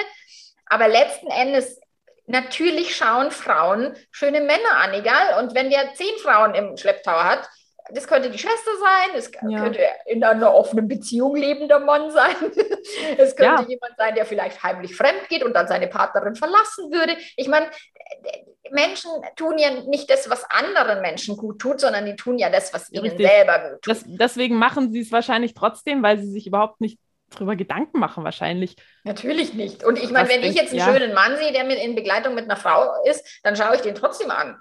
Aber 0.66 0.88
letzten 0.88 1.28
Endes 1.28 1.80
natürlich 2.26 2.96
schauen 2.96 3.32
Frauen 3.32 3.96
schöne 4.12 4.42
Männer 4.42 4.78
an, 4.78 4.94
egal. 4.94 5.42
Und 5.42 5.56
wenn 5.56 5.70
der 5.70 5.94
zehn 5.94 6.18
Frauen 6.22 6.54
im 6.54 6.78
Schlepptau 6.78 7.24
hat, 7.24 7.48
das 7.92 8.08
könnte 8.08 8.30
die 8.30 8.38
Schwester 8.38 8.72
sein, 8.80 9.18
es 9.18 9.32
ja. 9.50 9.62
könnte 9.62 9.80
in 10.06 10.24
einer 10.24 10.54
offenen 10.54 10.88
Beziehung 10.88 11.36
lebender 11.36 11.80
Mann 11.80 12.12
sein, 12.12 12.36
es 13.18 13.36
könnte 13.36 13.64
ja. 13.64 13.68
jemand 13.68 13.94
sein, 13.98 14.16
der 14.16 14.26
vielleicht 14.26 14.64
heimlich 14.64 14.96
fremd 14.96 15.28
geht 15.30 15.44
und 15.44 15.54
dann 15.54 15.68
seine 15.68 15.88
Partnerin 15.88 16.36
verlassen 16.36 16.92
würde. 16.92 17.16
Ich 17.36 17.48
meine, 17.48 17.68
Menschen 18.72 19.12
tun 19.36 19.58
ja 19.58 19.82
nicht 19.84 20.10
das, 20.10 20.30
was 20.30 20.46
anderen 20.50 21.02
Menschen 21.02 21.38
gut 21.38 21.60
tut, 21.60 21.80
sondern 21.80 22.06
die 22.06 22.16
tun 22.16 22.38
ja 22.38 22.50
das, 22.50 22.74
was 22.74 22.92
ihnen 22.92 23.04
Richtig. 23.04 23.28
selber 23.28 23.60
gut 23.60 23.82
tut. 23.82 23.96
Das, 23.96 24.04
deswegen 24.06 24.56
machen 24.56 24.92
sie 24.92 25.02
es 25.02 25.12
wahrscheinlich 25.12 25.54
trotzdem, 25.54 26.02
weil 26.04 26.20
sie 26.20 26.32
sich 26.32 26.48
überhaupt 26.48 26.82
nicht 26.82 27.00
darüber 27.30 27.56
Gedanken 27.56 28.00
machen 28.00 28.24
wahrscheinlich. 28.24 28.76
Natürlich 29.04 29.54
nicht. 29.54 29.84
Und 29.84 29.98
ich 30.02 30.12
meine, 30.12 30.30
wenn 30.30 30.44
ich 30.44 30.56
jetzt 30.56 30.70
einen 30.70 30.80
ja. 30.80 30.86
schönen 30.86 31.14
Mann 31.14 31.36
sehe, 31.38 31.52
der 31.52 31.64
mit 31.64 31.80
in 31.80 31.96
Begleitung 31.96 32.36
mit 32.36 32.46
einer 32.46 32.58
Frau 32.58 33.04
ist, 33.06 33.42
dann 33.44 33.56
schaue 33.56 33.76
ich 33.76 33.82
den 33.82 33.96
trotzdem 33.96 34.32
an. 34.32 34.58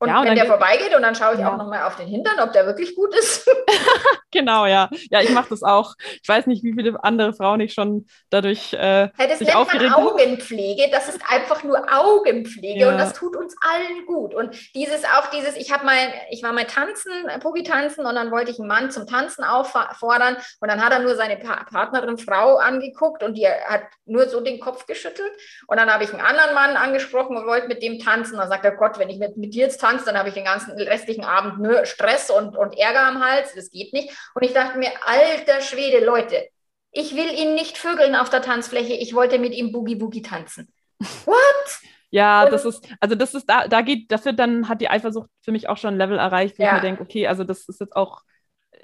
Und, 0.00 0.08
ja, 0.08 0.20
und 0.20 0.26
wenn 0.26 0.36
der 0.36 0.46
vorbeigeht 0.46 0.94
und 0.94 1.02
dann 1.02 1.14
schaue 1.14 1.34
ich 1.34 1.40
ja. 1.40 1.52
auch 1.52 1.56
nochmal 1.56 1.82
auf 1.82 1.96
den 1.96 2.06
Hintern, 2.06 2.38
ob 2.40 2.52
der 2.52 2.66
wirklich 2.66 2.94
gut 2.94 3.14
ist. 3.16 3.48
genau, 4.30 4.66
ja. 4.66 4.88
Ja, 5.10 5.20
ich 5.20 5.30
mache 5.30 5.48
das 5.50 5.62
auch. 5.62 5.94
Ich 6.22 6.28
weiß 6.28 6.46
nicht, 6.46 6.62
wie 6.62 6.72
viele 6.72 7.02
andere 7.02 7.32
Frauen 7.34 7.60
ich 7.60 7.72
schon 7.72 8.06
dadurch 8.30 8.72
äh, 8.74 9.02
ja, 9.02 9.10
Das 9.16 9.38
sich 9.38 9.48
nennt 9.48 9.72
man 9.72 9.92
Augenpflege. 9.92 10.88
Das 10.90 11.08
ist 11.08 11.20
einfach 11.28 11.64
nur 11.64 11.84
Augenpflege 11.92 12.80
ja. 12.80 12.90
und 12.90 12.98
das 12.98 13.14
tut 13.14 13.36
uns 13.36 13.56
allen 13.60 14.06
gut. 14.06 14.34
Und 14.34 14.56
dieses 14.74 15.04
auch 15.04 15.30
dieses, 15.30 15.56
ich 15.56 15.72
habe 15.72 15.84
mal, 15.84 15.96
ich 16.30 16.42
war 16.42 16.52
mal 16.52 16.64
tanzen, 16.64 17.12
Pogi 17.40 17.62
tanzen 17.62 18.06
und 18.06 18.14
dann 18.14 18.30
wollte 18.30 18.50
ich 18.50 18.58
einen 18.58 18.68
Mann 18.68 18.90
zum 18.90 19.06
Tanzen 19.06 19.44
auffordern 19.44 20.36
und 20.60 20.68
dann 20.68 20.84
hat 20.84 20.92
er 20.92 21.00
nur 21.00 21.16
seine 21.16 21.36
pa 21.36 21.64
Partnerin 21.70 22.18
Frau 22.18 22.56
angeguckt 22.56 23.22
und 23.22 23.34
die 23.36 23.46
hat 23.46 23.82
nur 24.04 24.28
so 24.28 24.40
den 24.40 24.60
Kopf 24.60 24.86
geschüttelt. 24.86 25.30
Und 25.66 25.76
dann 25.78 25.92
habe 25.92 26.04
ich 26.04 26.12
einen 26.12 26.22
anderen 26.22 26.54
Mann 26.54 26.76
angesprochen 26.76 27.36
und 27.36 27.46
wollte 27.46 27.68
mit 27.68 27.82
dem 27.82 27.98
tanzen. 27.98 28.38
Dann 28.38 28.48
sagt 28.48 28.64
er, 28.64 28.76
Gott, 28.76 28.98
wenn 28.98 29.10
ich 29.10 29.18
mit, 29.18 29.36
mit 29.36 29.54
dir 29.54 29.64
jetzt 29.64 29.80
tanze, 29.80 29.87
tanzt, 29.88 30.06
dann 30.06 30.18
habe 30.18 30.28
ich 30.28 30.34
den 30.34 30.44
ganzen 30.44 30.72
restlichen 30.72 31.24
Abend 31.24 31.58
nur 31.58 31.84
Stress 31.86 32.30
und, 32.30 32.56
und 32.56 32.76
Ärger 32.76 33.06
am 33.06 33.24
Hals. 33.24 33.54
Das 33.54 33.70
geht 33.70 33.92
nicht. 33.92 34.10
Und 34.34 34.42
ich 34.42 34.52
dachte 34.52 34.78
mir, 34.78 34.90
alter 35.04 35.60
Schwede, 35.60 36.04
Leute, 36.04 36.48
ich 36.92 37.14
will 37.14 37.32
ihn 37.32 37.54
nicht 37.54 37.78
vögeln 37.78 38.14
auf 38.14 38.30
der 38.30 38.42
Tanzfläche. 38.42 38.94
Ich 38.94 39.14
wollte 39.14 39.38
mit 39.38 39.54
ihm 39.54 39.72
Boogie 39.72 39.96
Boogie 39.96 40.22
tanzen. 40.22 40.72
What? 41.24 41.36
Ja, 42.10 42.48
das 42.48 42.64
ist, 42.64 42.88
also 43.00 43.14
das 43.14 43.34
ist, 43.34 43.46
da, 43.46 43.68
da 43.68 43.82
geht, 43.82 44.10
dafür 44.10 44.32
dann 44.32 44.68
hat 44.68 44.80
die 44.80 44.88
Eifersucht 44.88 45.28
für 45.42 45.52
mich 45.52 45.68
auch 45.68 45.76
schon 45.76 45.94
ein 45.94 45.98
Level 45.98 46.18
erreicht, 46.18 46.58
wo 46.58 46.62
ja. 46.62 46.70
ich 46.70 46.74
mir 46.76 46.80
denke, 46.80 47.02
okay, 47.02 47.26
also 47.26 47.44
das 47.44 47.68
ist 47.68 47.80
jetzt 47.80 47.94
auch 47.94 48.22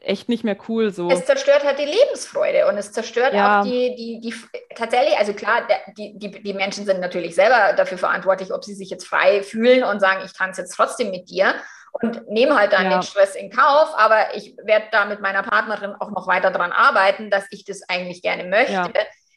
echt 0.06 0.28
nicht 0.28 0.44
mehr 0.44 0.56
cool 0.68 0.92
so. 0.92 1.10
Es 1.10 1.24
zerstört 1.24 1.64
halt 1.64 1.78
die 1.78 1.84
Lebensfreude 1.84 2.66
und 2.68 2.76
es 2.76 2.92
zerstört 2.92 3.34
ja. 3.34 3.60
auch 3.60 3.64
die, 3.64 3.94
die, 3.96 4.20
die, 4.20 4.34
tatsächlich, 4.74 5.16
also 5.18 5.32
klar, 5.32 5.66
die, 5.96 6.18
die, 6.18 6.30
die 6.30 6.54
Menschen 6.54 6.84
sind 6.84 7.00
natürlich 7.00 7.34
selber 7.34 7.74
dafür 7.76 7.98
verantwortlich, 7.98 8.52
ob 8.52 8.64
sie 8.64 8.74
sich 8.74 8.90
jetzt 8.90 9.06
frei 9.06 9.42
fühlen 9.42 9.84
und 9.84 10.00
sagen, 10.00 10.22
ich 10.24 10.32
tanze 10.32 10.62
jetzt 10.62 10.74
trotzdem 10.74 11.10
mit 11.10 11.30
dir 11.30 11.54
und 11.92 12.28
nehme 12.28 12.56
halt 12.56 12.72
dann 12.72 12.84
ja. 12.84 12.98
den 12.98 13.02
Stress 13.02 13.34
in 13.36 13.50
Kauf, 13.50 13.90
aber 13.96 14.34
ich 14.34 14.56
werde 14.62 14.86
da 14.90 15.04
mit 15.04 15.20
meiner 15.20 15.42
Partnerin 15.42 15.94
auch 15.98 16.10
noch 16.10 16.26
weiter 16.26 16.50
dran 16.50 16.72
arbeiten, 16.72 17.30
dass 17.30 17.44
ich 17.50 17.64
das 17.64 17.82
eigentlich 17.88 18.22
gerne 18.22 18.44
möchte. 18.44 18.72
Ja 18.72 18.88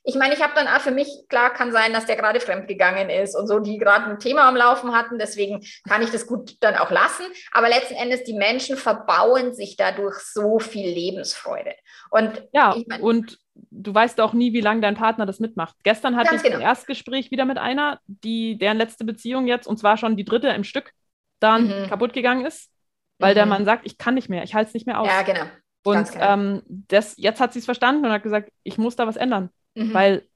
ich 0.08 0.16
meine, 0.16 0.34
ich 0.34 0.42
habe 0.42 0.54
dann 0.56 0.70
auch 0.70 0.80
für 0.80 0.92
mich, 0.92 1.10
klar 1.28 1.50
kann 1.50 1.74
sein, 1.74 1.92
dass 1.92 2.06
der 2.06 2.16
gerade 2.16 2.40
fremdgegangen 2.40 3.10
ist 3.10 3.36
und 3.36 3.46
so, 3.46 3.60
die 3.60 3.78
gerade 3.78 4.06
ein 4.06 4.20
Thema 4.20 4.48
am 4.48 4.56
Laufen 4.56 4.94
hatten, 4.94 5.20
deswegen 5.20 5.62
kann 5.86 6.02
ich 6.02 6.12
das 6.12 6.26
gut 6.26 6.56
dann 6.62 6.76
auch 6.76 6.92
lassen. 6.92 7.26
Aber 7.52 7.68
letzten 7.68 7.96
Endes, 7.96 8.24
die 8.24 8.34
Menschen 8.34 8.78
verbauen 8.78 9.54
sich 9.54 9.76
dadurch 9.76 10.16
so 10.20 10.60
viel 10.60 10.88
Lebensfreude. 10.88 11.74
Und 12.10 12.42
ja, 12.54 12.74
ich 12.78 12.88
mein, 12.88 13.02
und 13.02 13.38
du 13.54 13.94
weißt 13.94 14.22
auch 14.22 14.32
nie, 14.32 14.54
wie 14.54 14.62
lange 14.62 14.80
dein 14.80 14.96
Partner 14.96 15.26
das 15.26 15.42
mitmacht. 15.42 15.76
Gestern 15.84 16.16
hatte 16.16 16.36
ich 16.36 16.42
genau. 16.42 16.56
ein 16.56 16.62
Erstgespräch 16.62 17.30
wieder 17.30 17.44
mit 17.44 17.58
einer, 17.58 18.00
die 18.08 18.58
deren 18.58 18.78
letzte 18.78 19.04
Beziehung 19.04 19.46
jetzt, 19.46 19.68
und 19.68 19.78
zwar 19.78 19.98
schon 19.98 20.16
die 20.16 20.26
dritte 20.26 20.48
im 20.48 20.64
Stück, 20.64 20.94
dann 21.42 21.68
mhm. 21.68 21.90
kaputt 21.90 22.14
gegangen 22.14 22.46
ist, 22.46 22.72
weil 23.20 23.34
mhm. 23.34 23.36
der 23.36 23.46
Mann 23.46 23.66
sagt, 23.66 23.86
ich 23.86 23.98
kann 23.98 24.14
nicht 24.14 24.30
mehr, 24.30 24.44
ich 24.44 24.56
halte 24.56 24.70
es 24.70 24.74
nicht 24.74 24.88
mehr 24.88 25.02
aus. 25.02 25.10
Ja, 25.10 25.24
genau. 25.24 25.44
Und 25.84 26.14
genau. 26.14 26.34
ähm, 26.34 26.62
das, 26.66 27.16
jetzt 27.18 27.42
hat 27.42 27.52
sie 27.52 27.60
es 27.60 27.66
verstanden 27.66 28.06
und 28.06 28.12
hat 28.14 28.24
gesagt, 28.24 28.54
ich 28.64 28.78
muss 28.78 28.96
da 28.96 29.06
was 29.06 29.18
ändern 29.18 29.50
mhm. 29.78 29.94
weil 29.94 30.28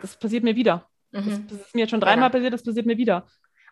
das 0.00 0.16
passiert 0.16 0.44
mir 0.44 0.56
wieder. 0.56 0.88
Mhm. 1.12 1.46
Das, 1.48 1.58
das, 1.58 1.66
ist 1.66 1.74
mir 1.74 1.82
jetzt 1.82 1.90
schon 1.90 2.00
dreimal 2.00 2.28
ja. 2.28 2.30
passiert, 2.30 2.52
das 2.52 2.62
passiert 2.62 2.86
mir 2.86 2.98
wieder. 2.98 3.26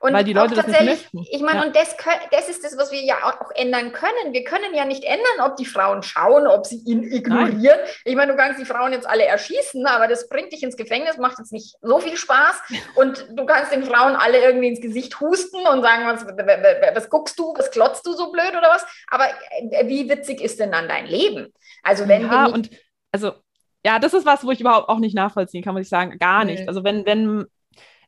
Und 0.04 0.12
weil 0.12 0.24
die 0.24 0.34
Leute 0.34 0.54
das 0.54 0.66
nicht 0.66 0.82
möchten. 0.82 1.24
Ich 1.30 1.40
meine, 1.40 1.60
ja. 1.60 1.64
und 1.64 1.74
das, 1.74 1.96
das 2.30 2.50
ist 2.50 2.62
das, 2.62 2.76
was 2.76 2.92
wir 2.92 3.02
ja 3.02 3.16
auch 3.24 3.50
ändern 3.54 3.92
können. 3.92 4.32
Wir 4.32 4.44
können 4.44 4.74
ja 4.74 4.84
nicht 4.84 5.02
ändern, 5.02 5.46
ob 5.46 5.56
die 5.56 5.64
Frauen 5.64 6.02
schauen, 6.02 6.46
ob 6.46 6.66
sie 6.66 6.76
ihn 6.84 7.10
ignorieren. 7.10 7.62
Nein. 7.62 7.88
Ich 8.04 8.14
meine, 8.14 8.32
du 8.32 8.36
kannst 8.36 8.60
die 8.60 8.66
Frauen 8.66 8.92
jetzt 8.92 9.08
alle 9.08 9.24
erschießen, 9.24 9.86
aber 9.86 10.06
das 10.06 10.28
bringt 10.28 10.52
dich 10.52 10.62
ins 10.62 10.76
Gefängnis, 10.76 11.16
macht 11.16 11.38
jetzt 11.38 11.52
nicht 11.52 11.76
so 11.80 12.00
viel 12.00 12.18
Spaß. 12.18 12.62
Und 12.96 13.26
du 13.30 13.46
kannst 13.46 13.72
den 13.72 13.84
Frauen 13.84 14.14
alle 14.14 14.42
irgendwie 14.42 14.68
ins 14.68 14.82
Gesicht 14.82 15.18
husten 15.20 15.66
und 15.66 15.82
sagen, 15.82 16.04
was, 16.06 16.26
was 16.94 17.08
guckst 17.08 17.38
du, 17.38 17.54
was 17.56 17.70
klotzt 17.70 18.04
du 18.04 18.12
so 18.12 18.30
blöd 18.30 18.50
oder 18.50 18.68
was? 18.68 18.84
Aber 19.08 19.24
äh, 19.70 19.86
wie 19.86 20.06
witzig 20.10 20.42
ist 20.42 20.60
denn 20.60 20.72
dann 20.72 20.86
dein 20.86 21.06
Leben? 21.06 21.50
Also 21.82 22.06
wenn 22.08 22.22
ja, 22.22 22.46
und 22.46 22.68
also 23.10 23.32
ja, 23.84 23.98
das 23.98 24.14
ist 24.14 24.26
was, 24.26 24.44
wo 24.44 24.50
ich 24.50 24.60
überhaupt 24.60 24.88
auch 24.88 24.98
nicht 24.98 25.14
nachvollziehen 25.14 25.62
kann, 25.62 25.74
muss 25.74 25.82
ich 25.82 25.88
sagen. 25.88 26.18
Gar 26.18 26.44
nicht. 26.44 26.60
Nee. 26.60 26.68
Also 26.68 26.84
wenn, 26.84 27.04
wenn, 27.04 27.44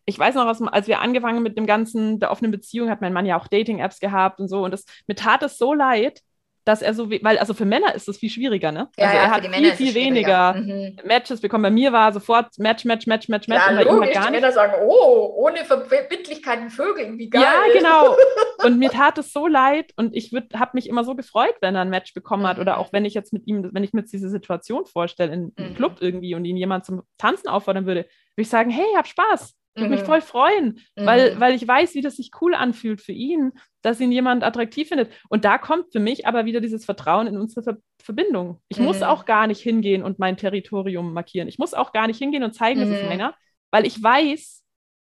ich 0.06 0.18
weiß 0.18 0.34
noch, 0.34 0.46
was, 0.46 0.62
als 0.62 0.88
wir 0.88 1.00
angefangen 1.00 1.42
mit 1.42 1.58
dem 1.58 1.66
ganzen, 1.66 2.18
der 2.18 2.30
offenen 2.30 2.50
Beziehung, 2.50 2.88
hat 2.88 3.00
mein 3.00 3.12
Mann 3.12 3.26
ja 3.26 3.38
auch 3.38 3.46
Dating-Apps 3.48 4.00
gehabt 4.00 4.40
und 4.40 4.48
so. 4.48 4.64
Und 4.64 4.70
das, 4.70 4.84
mir 5.06 5.16
tat 5.16 5.42
es 5.42 5.58
so 5.58 5.74
leid, 5.74 6.20
dass 6.66 6.82
er 6.82 6.94
so, 6.94 7.08
weil, 7.08 7.38
also 7.38 7.54
für 7.54 7.64
Männer 7.64 7.94
ist 7.94 8.08
das 8.08 8.18
viel 8.18 8.28
schwieriger, 8.28 8.72
ne? 8.72 8.88
Ja, 8.98 9.06
also 9.06 9.16
er 9.16 9.22
ja, 9.22 9.30
hat 9.30 9.46
viel, 9.46 9.72
viel 9.74 9.94
weniger 9.94 10.54
mhm. 10.54 10.96
Matches 11.04 11.40
bekommen. 11.40 11.62
Bei 11.62 11.70
mir 11.70 11.92
war 11.92 12.12
sofort 12.12 12.58
Match, 12.58 12.84
Match, 12.84 13.06
Match, 13.06 13.28
Match, 13.28 13.46
Match. 13.46 13.62
Ja, 13.64 13.70
und 13.70 13.76
bei 13.76 13.84
logisch, 13.84 14.08
ihm 14.08 14.14
gar 14.14 14.30
nicht. 14.32 14.40
Männer 14.40 14.52
sagen, 14.52 14.72
oh, 14.84 15.32
ohne 15.36 15.64
Verbindlichkeiten 15.64 16.70
Vögeln, 16.70 17.18
wie 17.18 17.30
geil. 17.30 17.42
Ja, 17.42 17.72
genau. 17.72 18.16
Und 18.64 18.78
mir 18.78 18.90
tat 18.90 19.16
es 19.18 19.32
so 19.32 19.46
leid 19.46 19.92
und 19.96 20.16
ich 20.16 20.32
habe 20.54 20.70
mich 20.72 20.88
immer 20.88 21.04
so 21.04 21.14
gefreut, 21.14 21.54
wenn 21.60 21.74
er 21.74 21.82
ein 21.82 21.90
Match 21.90 22.14
bekommen 22.14 22.46
hat 22.46 22.56
mhm. 22.56 22.62
oder 22.62 22.78
auch 22.78 22.92
wenn 22.92 23.04
ich 23.04 23.12
jetzt 23.12 23.32
mit 23.32 23.46
ihm, 23.46 23.68
wenn 23.72 23.84
ich 23.84 23.92
mir 23.92 24.00
jetzt 24.00 24.12
diese 24.12 24.30
Situation 24.30 24.86
vorstelle, 24.86 25.32
in 25.32 25.52
einem 25.56 25.70
mhm. 25.70 25.74
Club 25.76 25.96
irgendwie 26.00 26.34
und 26.34 26.46
ihn 26.46 26.56
jemand 26.56 26.86
zum 26.86 27.02
Tanzen 27.18 27.48
auffordern 27.48 27.86
würde, 27.86 28.00
würde 28.00 28.42
ich 28.42 28.48
sagen, 28.48 28.70
hey, 28.70 28.86
hab 28.96 29.06
Spaß. 29.06 29.54
Ich 29.74 29.82
würde 29.82 29.90
mhm. 29.90 30.00
mich 30.00 30.06
voll 30.06 30.22
freuen, 30.22 30.80
mhm. 30.96 31.06
weil, 31.06 31.38
weil 31.38 31.54
ich 31.54 31.68
weiß, 31.68 31.94
wie 31.94 32.00
das 32.00 32.16
sich 32.16 32.30
cool 32.40 32.54
anfühlt 32.54 33.02
für 33.02 33.12
ihn, 33.12 33.52
dass 33.86 34.00
ihn 34.00 34.10
jemand 34.10 34.42
attraktiv 34.42 34.88
findet. 34.88 35.12
Und 35.28 35.44
da 35.44 35.58
kommt 35.58 35.92
für 35.92 36.00
mich 36.00 36.26
aber 36.26 36.44
wieder 36.44 36.60
dieses 36.60 36.84
Vertrauen 36.84 37.28
in 37.28 37.38
unsere 37.38 37.62
Ver 37.62 37.76
Verbindung. 38.02 38.60
Ich 38.68 38.78
mhm. 38.78 38.84
muss 38.84 39.02
auch 39.02 39.24
gar 39.24 39.46
nicht 39.48 39.60
hingehen 39.60 40.04
und 40.04 40.20
mein 40.20 40.36
Territorium 40.36 41.12
markieren. 41.12 41.48
Ich 41.48 41.58
muss 41.58 41.74
auch 41.74 41.92
gar 41.92 42.06
nicht 42.06 42.18
hingehen 42.18 42.44
und 42.44 42.52
zeigen, 42.52 42.80
mhm. 42.80 42.86
es 42.86 42.98
ist 42.98 43.02
mhm. 43.02 43.08
Männer, 43.08 43.34
weil 43.72 43.84
ich 43.84 44.00
weiß, 44.00 44.62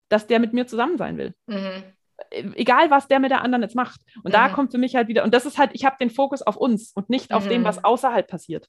dass 0.08 0.26
der 0.26 0.38
mit 0.38 0.52
mir 0.52 0.66
zusammen 0.66 0.98
sein 0.98 1.16
will. 1.16 1.34
Mhm. 1.46 1.82
Äh, 2.30 2.44
egal, 2.54 2.90
was 2.90 3.08
der 3.08 3.18
mit 3.18 3.30
der 3.30 3.42
anderen 3.42 3.62
jetzt 3.62 3.74
macht. 3.74 4.00
Und 4.22 4.34
da 4.34 4.48
kommt 4.48 4.72
für 4.72 4.78
mich 4.78 4.94
halt 4.94 5.08
wieder, 5.08 5.24
und 5.24 5.34
das 5.34 5.46
ist 5.46 5.58
halt, 5.58 5.70
ich 5.74 5.84
habe 5.84 5.96
den 6.00 6.10
Fokus 6.10 6.42
auf 6.42 6.56
uns 6.56 6.92
und 6.94 7.08
nicht 7.08 7.32
auf 7.32 7.48
dem, 7.48 7.64
was 7.64 7.84
außerhalb 7.84 8.28
passiert. 8.28 8.68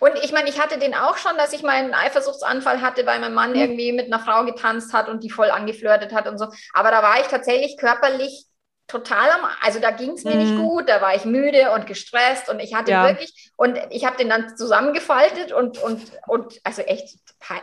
Und 0.00 0.12
ich 0.22 0.32
meine, 0.32 0.48
ich 0.48 0.60
hatte 0.60 0.78
den 0.78 0.94
auch 0.94 1.16
schon, 1.16 1.36
dass 1.36 1.52
ich 1.52 1.62
meinen 1.62 1.94
Eifersuchtsanfall 1.94 2.82
hatte, 2.82 3.06
weil 3.06 3.20
mein 3.20 3.34
Mann 3.34 3.50
mhm. 3.50 3.56
irgendwie 3.56 3.92
mit 3.92 4.06
einer 4.06 4.20
Frau 4.20 4.44
getanzt 4.44 4.92
hat 4.92 5.08
und 5.08 5.24
die 5.24 5.30
voll 5.30 5.50
angeflirtet 5.50 6.12
hat 6.12 6.28
und 6.28 6.38
so. 6.38 6.46
Aber 6.72 6.90
da 6.90 7.02
war 7.02 7.20
ich 7.20 7.26
tatsächlich 7.28 7.76
körperlich 7.78 8.46
total 8.88 9.30
am, 9.30 9.40
also 9.62 9.80
da 9.80 9.90
ging 9.90 10.10
es 10.10 10.24
mir 10.24 10.34
mhm. 10.34 10.38
nicht 10.38 10.56
gut, 10.56 10.88
da 10.88 11.00
war 11.00 11.14
ich 11.14 11.24
müde 11.24 11.70
und 11.72 11.86
gestresst 11.86 12.50
und 12.50 12.60
ich 12.60 12.74
hatte 12.74 12.90
ja. 12.90 13.06
wirklich, 13.06 13.50
und 13.56 13.78
ich 13.90 14.04
habe 14.04 14.16
den 14.18 14.28
dann 14.28 14.54
zusammengefaltet 14.56 15.52
und, 15.52 15.78
und, 15.78 16.02
und 16.26 16.60
also 16.62 16.82
echt, 16.82 17.16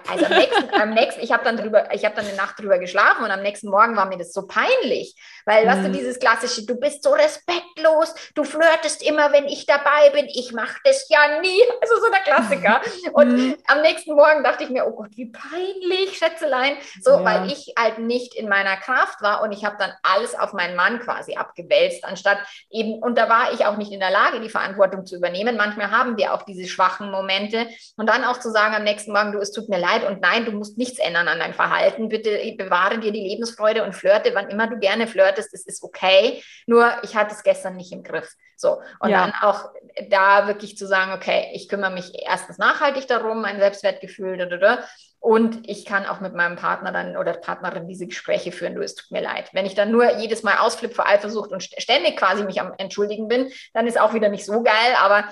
also 0.10 0.26
am 0.26 0.32
nächsten, 0.32 0.74
am 0.82 0.90
nächsten 0.92 1.22
ich 1.22 1.32
habe 1.32 1.44
dann 1.44 1.58
drüber, 1.58 1.94
ich 1.94 2.04
habe 2.04 2.16
dann 2.16 2.26
eine 2.26 2.36
Nacht 2.36 2.60
drüber 2.60 2.80
geschlafen 2.80 3.24
und 3.24 3.32
am 3.32 3.42
nächsten 3.42 3.70
Morgen 3.70 3.96
war 3.96 4.08
mir 4.08 4.18
das 4.18 4.34
so 4.34 4.48
peinlich, 4.48 5.16
weil, 5.46 5.66
mhm. 5.66 5.70
weißt 5.70 5.84
du, 5.84 5.90
mhm. 5.90 5.94
dieses 5.94 6.20
klassische, 6.20 6.66
du 6.66 6.76
bist 6.80 7.04
so 7.04 7.12
respektlos, 7.12 8.16
du 8.34 8.44
flirtest 8.44 9.04
immer, 9.04 9.32
wenn 9.32 9.46
ich 9.46 9.68
dabei 9.68 10.10
bin, 10.12 10.26
ich 10.28 10.52
mache 10.54 10.80
das 10.84 11.08
ja 11.10 11.40
nie, 11.42 11.62
also 11.82 11.96
so 11.96 12.10
der 12.12 12.22
Klassiker. 12.22 12.82
und 13.14 13.36
mhm. 13.36 13.58
am 13.68 13.82
nächsten 13.82 14.16
Morgen 14.16 14.44
dachte 14.44 14.64
ich 14.64 14.72
mir, 14.72 14.88
oh 14.88 14.96
Gott, 14.96 15.12
wie 15.12 15.28
peinlich, 15.32 16.18
Schätzelein, 16.18 16.78
so, 17.02 17.12
ja. 17.12 17.26
weil 17.26 17.52
ich 17.52 17.74
halt 17.78 18.00
nicht 18.00 18.34
in 18.34 18.50
meiner 18.50 18.78
Kraft 18.78 19.22
war 19.22 19.44
und 19.44 19.52
ich 19.52 19.64
habe 19.64 19.76
dann 19.78 19.92
alles 20.02 20.34
auf 20.34 20.54
meinen 20.54 20.76
Mann 20.76 21.00
quasi 21.00 21.19
abgewälzt, 21.38 22.04
anstatt 22.04 22.40
eben, 22.70 23.02
und 23.02 23.18
da 23.18 23.30
war 23.30 23.54
ich 23.54 23.66
auch 23.66 23.78
nicht 23.78 23.92
in 23.92 24.00
der 24.00 24.12
Lage, 24.12 24.42
die 24.42 24.50
Verantwortung 24.50 25.06
zu 25.06 25.16
übernehmen. 25.16 25.58
Manchmal 25.58 25.92
haben 25.92 26.18
wir 26.18 26.34
auch 26.34 26.44
diese 26.44 26.68
schwachen 26.68 27.12
Momente 27.12 27.68
und 27.98 28.08
dann 28.08 28.24
auch 28.24 28.40
zu 28.40 28.52
sagen 28.52 28.76
am 28.76 28.84
nächsten 28.84 29.12
Morgen, 29.12 29.32
du, 29.32 29.40
es 29.40 29.52
tut 29.52 29.70
mir 29.70 29.80
leid 29.80 30.06
und 30.08 30.22
nein, 30.22 30.46
du 30.46 30.52
musst 30.52 30.78
nichts 30.78 31.00
ändern 31.00 31.28
an 31.28 31.40
deinem 31.40 31.54
Verhalten. 31.54 32.10
Bitte 32.10 32.30
bewahre 32.58 33.00
dir 33.00 33.12
die 33.12 33.22
Lebensfreude 33.22 33.84
und 33.84 33.94
flirte, 33.94 34.32
wann 34.34 34.50
immer 34.50 34.68
du 34.68 34.78
gerne 34.78 35.08
flirtest, 35.08 35.54
es 35.54 35.66
ist 35.66 35.84
okay. 35.84 36.44
Nur 36.66 36.92
ich 37.04 37.16
hatte 37.16 37.34
es 37.34 37.44
gestern 37.44 37.76
nicht 37.76 37.92
im 37.92 38.04
Griff. 38.04 38.30
So. 38.60 38.82
Und 39.00 39.10
ja. 39.10 39.26
dann 39.26 39.34
auch 39.42 39.70
da 40.10 40.48
wirklich 40.48 40.78
zu 40.78 40.86
sagen, 40.86 41.14
okay, 41.14 41.50
ich 41.54 41.70
kümmere 41.70 41.92
mich 41.92 42.12
erstens 42.26 42.58
nachhaltig 42.58 43.08
darum, 43.08 43.42
mein 43.42 43.60
Selbstwertgefühl, 43.60 44.38
da, 44.38 44.46
da, 44.46 44.58
da, 44.58 44.80
und 45.22 45.70
ich 45.70 45.86
kann 45.86 46.06
auch 46.06 46.22
mit 46.22 46.34
meinem 46.34 46.56
Partner 46.56 46.94
dann 46.94 47.18
oder 47.18 47.34
Partnerin 47.34 47.88
diese 47.88 48.08
Gespräche 48.08 48.54
führen, 48.54 48.76
du, 48.76 48.82
es 48.82 48.96
tut 48.96 49.12
mir 49.12 49.22
leid. 49.22 49.50
Wenn 49.52 49.66
ich 49.66 49.76
dann 49.76 49.92
nur 49.92 50.18
jedes 50.18 50.44
Mal 50.44 50.58
ausflippe 50.58 50.96
vor 50.96 51.08
Eifersucht 51.08 51.52
und 51.52 51.62
ständig 51.62 52.16
quasi 52.16 52.44
mich 52.46 52.62
am 52.62 52.74
Entschuldigen 52.78 53.28
bin, 53.28 53.52
dann 53.74 53.86
ist 53.86 54.00
auch 54.00 54.14
wieder 54.14 54.30
nicht 54.30 54.46
so 54.46 54.64
geil, 54.64 54.96
aber. 54.98 55.26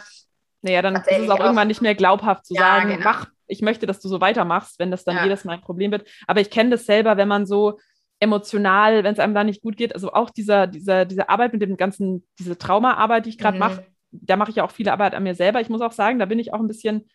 Naja, 0.62 0.82
dann 0.82 0.96
ist 0.96 1.08
es 1.08 1.30
auch, 1.30 1.36
auch 1.36 1.40
irgendwann 1.40 1.70
nicht 1.70 1.82
mehr 1.82 1.96
glaubhaft 1.96 2.46
zu 2.46 2.54
ja, 2.56 2.62
sagen, 2.62 2.90
genau. 2.90 3.04
mach, 3.04 3.28
ich 3.48 3.62
möchte, 3.62 3.86
dass 3.86 4.02
du 4.02 4.10
so 4.10 4.20
weitermachst, 4.20 4.78
wenn 4.80 4.92
das 4.92 5.06
dann 5.06 5.16
ja. 5.16 5.24
jedes 5.24 5.46
Mal 5.46 5.54
ein 5.54 5.62
Problem 5.62 5.92
wird. 5.92 6.06
Aber 6.28 6.42
ich 6.42 6.50
kenne 6.50 6.72
das 6.72 6.86
selber, 6.86 7.16
wenn 7.16 7.30
man 7.30 7.46
so 7.46 7.80
emotional, 8.20 9.04
wenn 9.04 9.14
es 9.14 9.20
einem 9.20 9.34
da 9.34 9.44
nicht 9.44 9.62
gut 9.62 9.78
geht, 9.78 9.94
also 9.94 10.12
auch 10.12 10.30
dieser, 10.30 10.68
dieser, 10.68 11.06
diese 11.06 11.30
Arbeit 11.30 11.54
mit 11.54 11.62
dem 11.62 11.78
ganzen, 11.78 12.26
diese 12.40 12.58
Traumaarbeit, 12.58 13.26
die 13.26 13.30
ich 13.30 13.38
gerade 13.38 13.56
mhm. 13.56 13.60
mache, 13.60 13.86
da 14.12 14.36
mache 14.36 14.50
ich 14.50 14.56
ja 14.56 14.64
auch 14.64 14.72
viele 14.72 14.92
Arbeit 14.92 15.14
an 15.14 15.24
mir 15.24 15.36
selber. 15.36 15.62
Ich 15.62 15.70
muss 15.70 15.82
auch 15.82 15.92
sagen, 15.92 16.20
da 16.20 16.26
bin 16.26 16.40
ich 16.40 16.54
auch 16.54 16.60
ein 16.60 16.68
bisschen, 16.68 17.10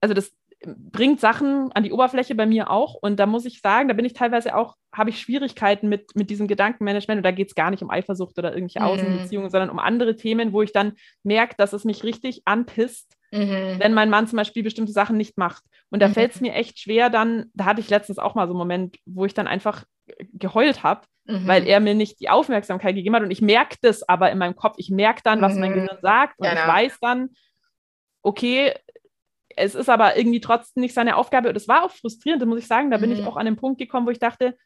also 0.00 0.14
das 0.14 0.32
bringt 0.64 1.20
Sachen 1.20 1.70
an 1.72 1.82
die 1.82 1.92
Oberfläche 1.92 2.34
bei 2.34 2.46
mir 2.46 2.70
auch. 2.70 2.94
Und 2.94 3.18
da 3.18 3.26
muss 3.26 3.44
ich 3.44 3.60
sagen, 3.60 3.88
da 3.88 3.94
bin 3.94 4.04
ich 4.04 4.14
teilweise 4.14 4.56
auch, 4.56 4.76
habe 4.92 5.10
ich 5.10 5.20
Schwierigkeiten 5.20 5.88
mit, 5.88 6.16
mit 6.16 6.30
diesem 6.30 6.48
Gedankenmanagement. 6.48 7.18
Und 7.18 7.24
da 7.24 7.30
geht 7.30 7.48
es 7.48 7.54
gar 7.54 7.70
nicht 7.70 7.82
um 7.82 7.90
Eifersucht 7.90 8.38
oder 8.38 8.54
irgendwelche 8.54 8.80
mhm. 8.80 8.86
Außenbeziehungen, 8.86 9.50
sondern 9.50 9.70
um 9.70 9.78
andere 9.78 10.16
Themen, 10.16 10.52
wo 10.52 10.62
ich 10.62 10.72
dann 10.72 10.94
merke, 11.22 11.54
dass 11.58 11.72
es 11.72 11.84
mich 11.84 12.04
richtig 12.04 12.42
anpisst, 12.46 13.16
mhm. 13.32 13.76
wenn 13.78 13.94
mein 13.94 14.10
Mann 14.10 14.26
zum 14.26 14.38
Beispiel 14.38 14.62
bestimmte 14.62 14.92
Sachen 14.92 15.16
nicht 15.16 15.36
macht. 15.36 15.62
Und 15.90 16.00
da 16.00 16.08
mhm. 16.08 16.14
fällt 16.14 16.34
es 16.34 16.40
mir 16.40 16.54
echt 16.54 16.80
schwer, 16.80 17.10
dann, 17.10 17.46
da 17.54 17.64
hatte 17.64 17.80
ich 17.80 17.90
letztens 17.90 18.18
auch 18.18 18.34
mal 18.34 18.46
so 18.46 18.52
einen 18.52 18.58
Moment, 18.58 18.96
wo 19.04 19.24
ich 19.24 19.34
dann 19.34 19.46
einfach 19.46 19.84
geheult 20.32 20.82
habe, 20.82 21.02
mhm. 21.24 21.46
weil 21.46 21.66
er 21.66 21.80
mir 21.80 21.94
nicht 21.94 22.20
die 22.20 22.28
Aufmerksamkeit 22.28 22.94
gegeben 22.94 23.14
hat. 23.14 23.22
Und 23.22 23.30
ich 23.30 23.42
merke 23.42 23.76
das 23.82 24.08
aber 24.08 24.30
in 24.30 24.38
meinem 24.38 24.56
Kopf. 24.56 24.76
Ich 24.78 24.90
merke 24.90 25.22
dann, 25.22 25.40
was 25.40 25.54
mein 25.54 25.70
mhm. 25.70 25.74
Gehirn 25.74 25.98
sagt. 26.02 26.38
Und 26.38 26.48
genau. 26.48 26.60
ich 26.60 26.68
weiß 26.68 26.98
dann, 27.00 27.30
okay, 28.22 28.74
es 29.56 29.74
ist 29.74 29.88
aber 29.88 30.16
irgendwie 30.16 30.40
trotzdem 30.40 30.82
nicht 30.82 30.94
seine 30.94 31.16
Aufgabe. 31.16 31.48
Und 31.48 31.56
es 31.56 31.68
war 31.68 31.84
auch 31.84 31.90
frustrierend, 31.90 32.44
muss 32.46 32.58
ich 32.58 32.66
sagen. 32.66 32.90
Da 32.90 32.98
bin 32.98 33.10
mhm. 33.10 33.16
ich 33.16 33.24
auch 33.24 33.36
an 33.36 33.46
den 33.46 33.56
Punkt 33.56 33.78
gekommen, 33.78 34.06
wo 34.06 34.10
ich 34.10 34.18
dachte, 34.18 34.56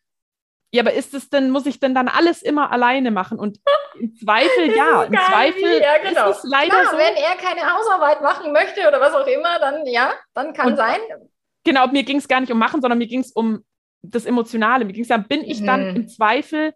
ja, 0.72 0.82
aber 0.82 0.92
ist 0.92 1.14
es 1.14 1.28
denn, 1.28 1.50
muss 1.50 1.66
ich 1.66 1.80
denn 1.80 1.94
dann 1.94 2.08
alles 2.08 2.42
immer 2.42 2.70
alleine 2.70 3.10
machen? 3.10 3.38
Und 3.38 3.58
im 3.98 4.14
Zweifel, 4.14 4.70
ja, 4.76 5.02
im 5.02 5.12
Zweifel 5.12 5.80
ja, 5.80 5.98
genau. 5.98 6.30
ist 6.30 6.44
es 6.44 6.50
leider 6.50 6.80
Klar, 6.80 6.92
so. 6.92 6.96
Wenn 6.96 7.16
er 7.16 7.36
keine 7.36 7.72
Hausarbeit 7.72 8.22
machen 8.22 8.52
möchte 8.52 8.86
oder 8.86 9.00
was 9.00 9.12
auch 9.12 9.26
immer, 9.26 9.58
dann 9.58 9.84
ja, 9.86 10.12
dann 10.34 10.52
kann 10.52 10.68
und, 10.68 10.76
sein. 10.76 10.98
Genau, 11.64 11.88
mir 11.88 12.04
ging 12.04 12.18
es 12.18 12.28
gar 12.28 12.40
nicht 12.40 12.52
um 12.52 12.58
Machen, 12.58 12.80
sondern 12.80 12.98
mir 12.98 13.08
ging 13.08 13.20
es 13.20 13.32
um 13.32 13.64
das 14.02 14.26
Emotionale. 14.26 14.84
Mir 14.84 14.92
ging 14.92 15.02
es 15.02 15.08
dann, 15.08 15.26
bin 15.26 15.42
ich 15.42 15.64
dann 15.64 15.90
mhm. 15.90 15.96
im 15.96 16.08
Zweifel, 16.08 16.72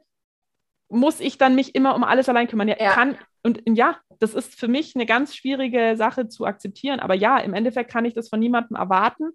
muss 0.89 1.21
ich 1.21 1.39
dann 1.39 1.55
mich 1.55 1.75
immer 1.75 1.95
um 1.95 2.05
alles 2.05 2.29
allein 2.29 2.49
kümmern? 2.49 2.69
Ja, 2.69 2.77
ja. 2.79 2.93
kann, 2.93 3.17
und 3.43 3.63
ja, 3.65 3.99
das 4.19 4.35
ist 4.35 4.59
für 4.59 4.69
mich 4.69 4.95
eine 4.95 5.07
ganz 5.07 5.35
schwierige 5.35 5.97
Sache 5.97 6.29
zu 6.29 6.45
akzeptieren. 6.47 7.01
Aber 7.01 7.15
ja, 7.15 7.39
im 7.39 7.55
Endeffekt 7.55 7.91
kann 7.91 8.05
ich 8.05 8.15
das 8.15 8.29
von 8.29 8.41
niemandem 8.41 8.77
erwarten. 8.77 9.31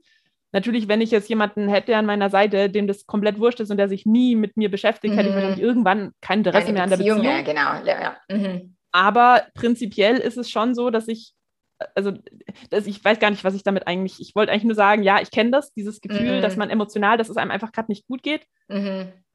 Natürlich, 0.52 0.88
wenn 0.88 1.02
ich 1.02 1.12
jetzt 1.12 1.30
jemanden 1.30 1.70
hätte 1.70 1.96
an 1.96 2.06
meiner 2.06 2.30
Seite, 2.30 2.70
dem 2.70 2.88
das 2.88 3.06
komplett 3.06 3.40
wurscht 3.40 3.60
ist 3.60 3.70
und 3.70 3.78
der 3.78 3.88
sich 3.88 4.06
nie 4.06 4.36
mit 4.36 4.58
mir 4.58 4.72
beschäftigt, 4.72 5.14
mhm. 5.14 5.18
hätte 5.18 5.30
ich 5.30 5.36
mhm. 5.36 5.40
wahrscheinlich 5.40 5.64
irgendwann 5.64 6.12
kein 6.22 6.40
Interesse 6.40 6.66
Keine 6.66 6.74
mehr 6.74 6.84
an 6.84 6.90
der 6.90 6.98
Beziehung. 6.98 7.22
Mehr, 7.22 7.44
genau. 7.44 7.74
Ja, 7.86 8.02
ja. 8.02 8.18
Mhm. 8.36 8.76
Aber 8.92 9.44
prinzipiell 9.54 10.18
ist 10.18 10.38
es 10.38 10.50
schon 10.50 10.74
so, 10.74 10.90
dass 10.90 11.08
ich, 11.08 11.34
also 11.94 12.14
dass 12.72 12.88
ich 12.88 13.04
weiß 13.04 13.20
gar 13.20 13.30
nicht, 13.30 13.44
was 13.44 13.54
ich 13.54 13.64
damit 13.64 13.88
eigentlich, 13.88 14.20
ich 14.20 14.34
wollte 14.36 14.52
eigentlich 14.52 14.64
nur 14.64 14.76
sagen, 14.76 15.04
ja, 15.04 15.22
ich 15.22 15.30
kenne 15.30 15.52
das, 15.52 15.72
dieses 15.74 16.02
Gefühl, 16.02 16.38
mhm. 16.38 16.42
dass 16.42 16.58
man 16.58 16.72
emotional, 16.72 17.18
dass 17.18 17.30
es 17.30 17.38
einem 17.38 17.52
einfach 17.52 17.72
gerade 17.72 17.92
nicht 17.92 18.08
gut 18.08 18.24
geht. 18.24 18.46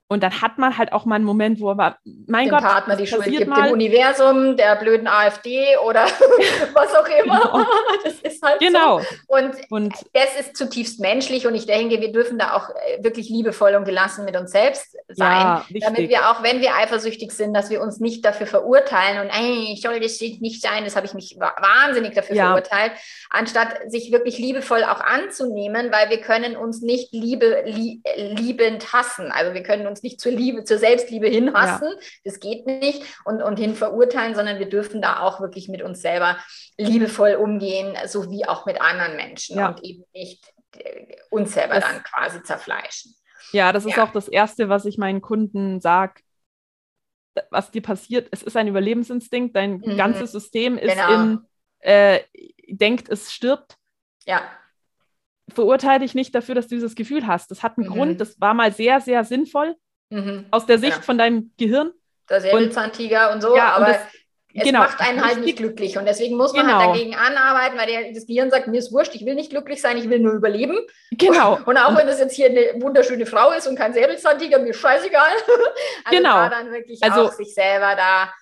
Und 0.07 0.23
dann 0.23 0.43
hat 0.43 0.59
man 0.59 0.77
halt 0.77 0.93
auch 0.93 1.07
mal 1.07 1.17
einen 1.17 1.25
Moment, 1.25 1.61
wo 1.61 1.73
man, 1.75 1.95
mein 2.27 2.47
dem 2.47 2.51
Gott, 2.51 2.62
Partner 2.62 2.97
die 2.97 3.07
Schuld 3.07 3.25
gibt, 3.25 3.47
mal. 3.47 3.69
dem 3.69 3.73
Universum, 3.73 4.57
der 4.57 4.77
blöden 4.77 5.09
AfD 5.09 5.79
oder 5.79 6.05
was 6.75 6.95
auch 6.95 7.07
immer. 7.25 7.40
Genau. 7.40 7.67
Das 8.05 8.12
ist 8.21 8.43
halt 8.43 8.61
genau. 8.61 9.01
so. 9.01 9.07
Und, 9.29 9.55
und 9.71 9.95
das 10.12 10.38
ist 10.38 10.57
zutiefst 10.57 11.01
menschlich 11.01 11.47
und 11.47 11.55
ich 11.55 11.67
denke, 11.67 12.01
wir 12.03 12.12
dürfen 12.12 12.38
da 12.38 12.55
auch 12.55 12.69
äh, 12.69 13.03
wirklich 13.03 13.31
liebevoll 13.31 13.75
und 13.75 13.87
gelassen 13.87 14.27
mit 14.27 14.37
uns 14.37 14.51
selbst 14.51 14.95
sein, 15.09 15.40
ja, 15.40 15.64
damit 15.81 16.11
wir 16.11 16.31
auch, 16.31 16.43
wenn 16.43 16.61
wir 16.61 16.75
eifersüchtig 16.77 17.33
sind, 17.33 17.55
dass 17.55 17.71
wir 17.71 17.81
uns 17.81 17.99
nicht 17.99 18.25
dafür 18.25 18.47
verurteilen 18.47 19.21
und 19.21 19.31
ey, 19.31 19.73
ich 19.73 19.81
soll 19.81 20.01
das 20.01 20.21
nicht 20.21 20.61
sein, 20.61 20.85
das 20.85 20.97
habe 20.97 21.07
ich 21.07 21.14
mich 21.14 21.37
wahnsinnig 21.38 22.14
dafür 22.14 22.37
ja. 22.37 22.47
verurteilt, 22.49 22.93
anstatt 23.31 23.90
sich 23.90 24.12
wirklich 24.12 24.38
liebevoll 24.38 24.85
auch 24.85 25.01
anzunehmen, 25.01 25.90
weil 25.90 26.11
wir 26.11 26.21
können 26.21 26.57
uns 26.57 26.83
nicht 26.83 27.12
liebe, 27.12 27.64
liebend 28.17 28.93
hassen. 28.93 29.33
Also 29.33 29.55
wir 29.55 29.62
können 29.62 29.87
uns 29.87 30.03
nicht 30.05 30.21
zur 30.21 30.33
Liebe, 30.33 30.62
zur 30.62 30.79
Selbstliebe 30.79 31.27
hinhassen. 31.27 31.88
Ja. 31.88 32.07
Das 32.25 32.38
geht 32.38 32.67
nicht 32.67 33.03
und, 33.25 33.43
und 33.43 33.59
hin 33.59 33.75
verurteilen, 33.75 34.37
sondern 34.37 34.61
wir 34.61 34.69
dürfen 34.69 35.03
da 35.03 35.21
auch 35.21 35.40
wirklich 35.40 35.69
mit 35.69 35.83
uns 35.83 36.01
selber 36.01 36.38
liebevoll 36.79 37.35
umgehen, 37.35 37.97
so 38.07 38.31
wie 38.31 38.47
auch 38.47 38.67
mit 38.67 38.81
anderen 38.81 39.17
Menschen 39.17 39.59
ja. 39.59 39.69
und 39.69 39.83
eben 39.83 40.05
nicht 40.12 40.45
äh, 40.77 41.17
uns 41.31 41.55
selber 41.55 41.75
das, 41.75 41.85
dann 41.85 42.03
quasi 42.05 42.43
zerfleischen. 42.43 43.14
Ja, 43.51 43.73
das 43.73 43.85
ist 43.85 43.97
ja. 43.97 44.05
auch 44.05 44.12
das 44.12 44.29
Erste, 44.29 44.69
was 44.69 44.85
ich 44.85 44.99
meinen 44.99 45.21
Kunden 45.21 45.81
sage. 45.81 46.21
Was 47.51 47.73
dir 47.73 47.83
passiert, 47.83 48.29
es 48.31 48.45
ist 48.45 48.57
ein 48.57 48.69
Überlebensinstinkt, 48.69 49.57
dein 49.57 49.79
mhm. 49.79 49.97
ganzes 49.97 50.31
System 50.31 50.79
ist 50.79 50.95
genau. 50.95 51.14
in, 51.14 51.40
äh, 51.81 52.21
denkt, 52.69 53.09
es 53.09 53.33
stirbt. 53.33 53.77
Ja 54.25 54.43
verurteile 55.49 56.01
dich 56.01 56.14
nicht 56.14 56.35
dafür, 56.35 56.55
dass 56.55 56.69
du 56.69 56.75
dieses 56.75 56.95
Gefühl 56.95 57.27
hast. 57.27 57.51
Das 57.51 57.62
hat 57.62 57.77
einen 57.77 57.88
mhm. 57.88 57.93
Grund, 57.93 58.21
das 58.21 58.40
war 58.40 58.55
mal 58.55 58.73
sehr, 58.73 59.01
sehr 59.01 59.25
sinnvoll 59.25 59.77
mhm. 60.11 60.47
aus 60.51 60.67
der 60.67 60.79
Sicht 60.79 60.97
ja. 60.97 61.03
von 61.03 61.19
deinem 61.19 61.53
Gehirn. 61.57 61.93
Der 62.31 62.40
Säbelzahntiger 62.40 63.29
und, 63.29 63.37
und 63.37 63.40
so, 63.43 63.57
ja, 63.57 63.73
aber 63.75 63.87
das, 63.87 63.99
es 64.55 64.62
genau, 64.62 64.79
macht 64.81 65.01
einen 65.01 65.25
halt 65.25 65.40
nicht 65.40 65.59
glücklich 65.59 65.99
und 65.99 66.07
deswegen 66.07 66.37
muss 66.37 66.53
man 66.53 66.67
halt 66.67 66.75
genau. 66.75 66.87
halt 66.87 66.97
dagegen 66.97 67.14
anarbeiten, 67.17 67.77
weil 67.77 67.87
der, 67.87 68.12
das 68.12 68.27
Gehirn 68.27 68.51
sagt, 68.51 68.69
mir 68.69 68.79
ist 68.79 68.93
wurscht, 68.93 69.14
ich 69.14 69.27
will 69.27 69.35
nicht 69.35 69.51
glücklich 69.51 69.81
sein, 69.81 69.97
ich 69.97 70.09
will 70.09 70.21
nur 70.21 70.33
überleben. 70.33 70.79
Genau. 71.11 71.59
Und 71.67 71.77
auch 71.77 71.97
wenn 71.97 72.07
das 72.07 72.21
jetzt 72.21 72.35
hier 72.35 72.47
eine 72.47 72.81
wunderschöne 72.81 73.27
Frau 73.27 73.51
ist 73.51 73.67
und 73.67 73.77
kein 73.77 73.93
Säbelzahntiger, 73.93 74.61
mir 74.61 74.73
scheißegal. 74.73 75.31
also 76.05 76.17
genau. 76.17 76.49
dann 76.49 76.71
wirklich 76.71 77.03
also, 77.03 77.27
auch 77.27 77.33
sich 77.33 77.53
selber 77.53 77.95
da 77.97 78.33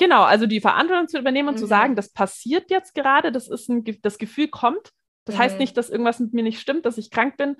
Genau, 0.00 0.22
also 0.22 0.46
die 0.46 0.62
Verantwortung 0.62 1.08
zu 1.08 1.18
übernehmen 1.18 1.48
und 1.48 1.56
mhm. 1.56 1.58
zu 1.58 1.66
sagen, 1.66 1.94
das 1.94 2.10
passiert 2.10 2.70
jetzt 2.70 2.94
gerade, 2.94 3.32
das 3.32 3.48
ist 3.48 3.68
ein, 3.68 3.84
das 4.00 4.16
Gefühl 4.16 4.48
kommt, 4.48 4.92
das 5.26 5.34
mhm. 5.34 5.40
heißt 5.40 5.58
nicht, 5.58 5.76
dass 5.76 5.90
irgendwas 5.90 6.20
mit 6.20 6.32
mir 6.32 6.42
nicht 6.42 6.58
stimmt, 6.58 6.86
dass 6.86 6.96
ich 6.96 7.10
krank 7.10 7.36
bin, 7.36 7.56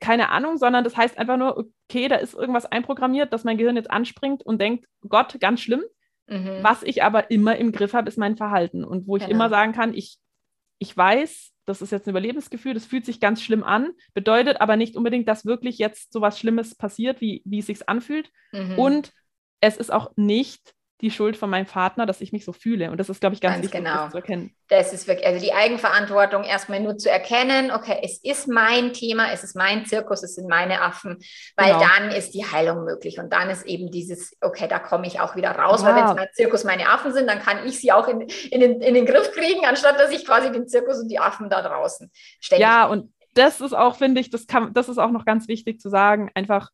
keine 0.00 0.30
Ahnung, 0.30 0.58
sondern 0.58 0.84
das 0.84 0.96
heißt 0.96 1.18
einfach 1.18 1.36
nur, 1.36 1.56
okay, 1.56 2.08
da 2.08 2.16
ist 2.16 2.34
irgendwas 2.34 2.66
einprogrammiert, 2.66 3.32
dass 3.32 3.44
mein 3.44 3.58
Gehirn 3.58 3.76
jetzt 3.76 3.90
anspringt 3.90 4.42
und 4.42 4.60
denkt, 4.60 4.86
Gott, 5.08 5.38
ganz 5.40 5.60
schlimm. 5.60 5.82
Mhm. 6.26 6.58
Was 6.62 6.82
ich 6.82 7.02
aber 7.02 7.30
immer 7.30 7.56
im 7.56 7.72
Griff 7.72 7.94
habe, 7.94 8.08
ist 8.08 8.18
mein 8.18 8.36
Verhalten. 8.36 8.84
Und 8.84 9.06
wo 9.06 9.16
ich 9.16 9.24
genau. 9.24 9.34
immer 9.34 9.48
sagen 9.48 9.72
kann, 9.72 9.94
ich, 9.94 10.18
ich 10.78 10.94
weiß, 10.94 11.52
das 11.64 11.82
ist 11.82 11.90
jetzt 11.90 12.06
ein 12.06 12.10
Überlebensgefühl, 12.10 12.74
das 12.74 12.86
fühlt 12.86 13.06
sich 13.06 13.20
ganz 13.20 13.42
schlimm 13.42 13.64
an, 13.64 13.90
bedeutet 14.14 14.60
aber 14.60 14.76
nicht 14.76 14.96
unbedingt, 14.96 15.28
dass 15.28 15.46
wirklich 15.46 15.78
jetzt 15.78 16.12
so 16.12 16.20
was 16.20 16.38
Schlimmes 16.38 16.74
passiert, 16.74 17.20
wie, 17.20 17.42
wie 17.44 17.60
es 17.60 17.66
sich 17.66 17.88
anfühlt. 17.88 18.30
Mhm. 18.52 18.78
Und 18.78 19.12
es 19.60 19.76
ist 19.76 19.92
auch 19.92 20.12
nicht 20.16 20.74
die 21.00 21.12
Schuld 21.12 21.36
von 21.36 21.48
meinem 21.48 21.66
Partner, 21.66 22.06
dass 22.06 22.20
ich 22.20 22.32
mich 22.32 22.44
so 22.44 22.52
fühle. 22.52 22.90
Und 22.90 22.98
das 22.98 23.08
ist, 23.08 23.20
glaube 23.20 23.34
ich, 23.34 23.40
ganz, 23.40 23.54
ganz 23.54 23.64
wichtig, 23.64 23.84
genau. 23.84 24.04
das 24.04 24.10
zu 24.10 24.16
erkennen. 24.16 24.54
Das 24.68 24.92
ist 24.92 25.06
wirklich, 25.06 25.26
also 25.26 25.40
die 25.40 25.52
Eigenverantwortung 25.52 26.42
erstmal 26.42 26.80
nur 26.80 26.98
zu 26.98 27.08
erkennen, 27.08 27.70
okay, 27.70 28.00
es 28.02 28.18
ist 28.18 28.48
mein 28.48 28.92
Thema, 28.92 29.32
es 29.32 29.44
ist 29.44 29.54
mein 29.54 29.86
Zirkus, 29.86 30.24
es 30.24 30.34
sind 30.34 30.48
meine 30.48 30.82
Affen, 30.82 31.18
weil 31.56 31.74
genau. 31.74 31.84
dann 31.84 32.10
ist 32.10 32.34
die 32.34 32.44
Heilung 32.44 32.84
möglich. 32.84 33.20
Und 33.20 33.32
dann 33.32 33.48
ist 33.48 33.64
eben 33.66 33.92
dieses, 33.92 34.36
okay, 34.40 34.66
da 34.68 34.80
komme 34.80 35.06
ich 35.06 35.20
auch 35.20 35.36
wieder 35.36 35.52
raus, 35.52 35.82
ja. 35.82 35.88
weil 35.88 35.96
wenn 35.96 36.10
es 36.10 36.16
mein 36.16 36.28
Zirkus 36.32 36.64
meine 36.64 36.88
Affen 36.88 37.12
sind, 37.12 37.28
dann 37.28 37.38
kann 37.38 37.64
ich 37.64 37.80
sie 37.80 37.92
auch 37.92 38.08
in, 38.08 38.22
in, 38.22 38.60
den, 38.60 38.80
in 38.80 38.94
den 38.94 39.06
Griff 39.06 39.30
kriegen, 39.32 39.64
anstatt 39.66 40.00
dass 40.00 40.10
ich 40.10 40.26
quasi 40.26 40.50
den 40.50 40.66
Zirkus 40.66 40.98
und 40.98 41.08
die 41.08 41.20
Affen 41.20 41.48
da 41.48 41.62
draußen 41.62 42.10
ständig. 42.40 42.62
Ja, 42.62 42.86
und 42.86 43.12
das 43.34 43.60
ist 43.60 43.72
auch, 43.72 43.96
finde 43.96 44.20
ich, 44.20 44.30
das, 44.30 44.48
kann, 44.48 44.72
das 44.72 44.88
ist 44.88 44.98
auch 44.98 45.12
noch 45.12 45.24
ganz 45.24 45.46
wichtig 45.46 45.80
zu 45.80 45.88
sagen, 45.88 46.30
einfach 46.34 46.70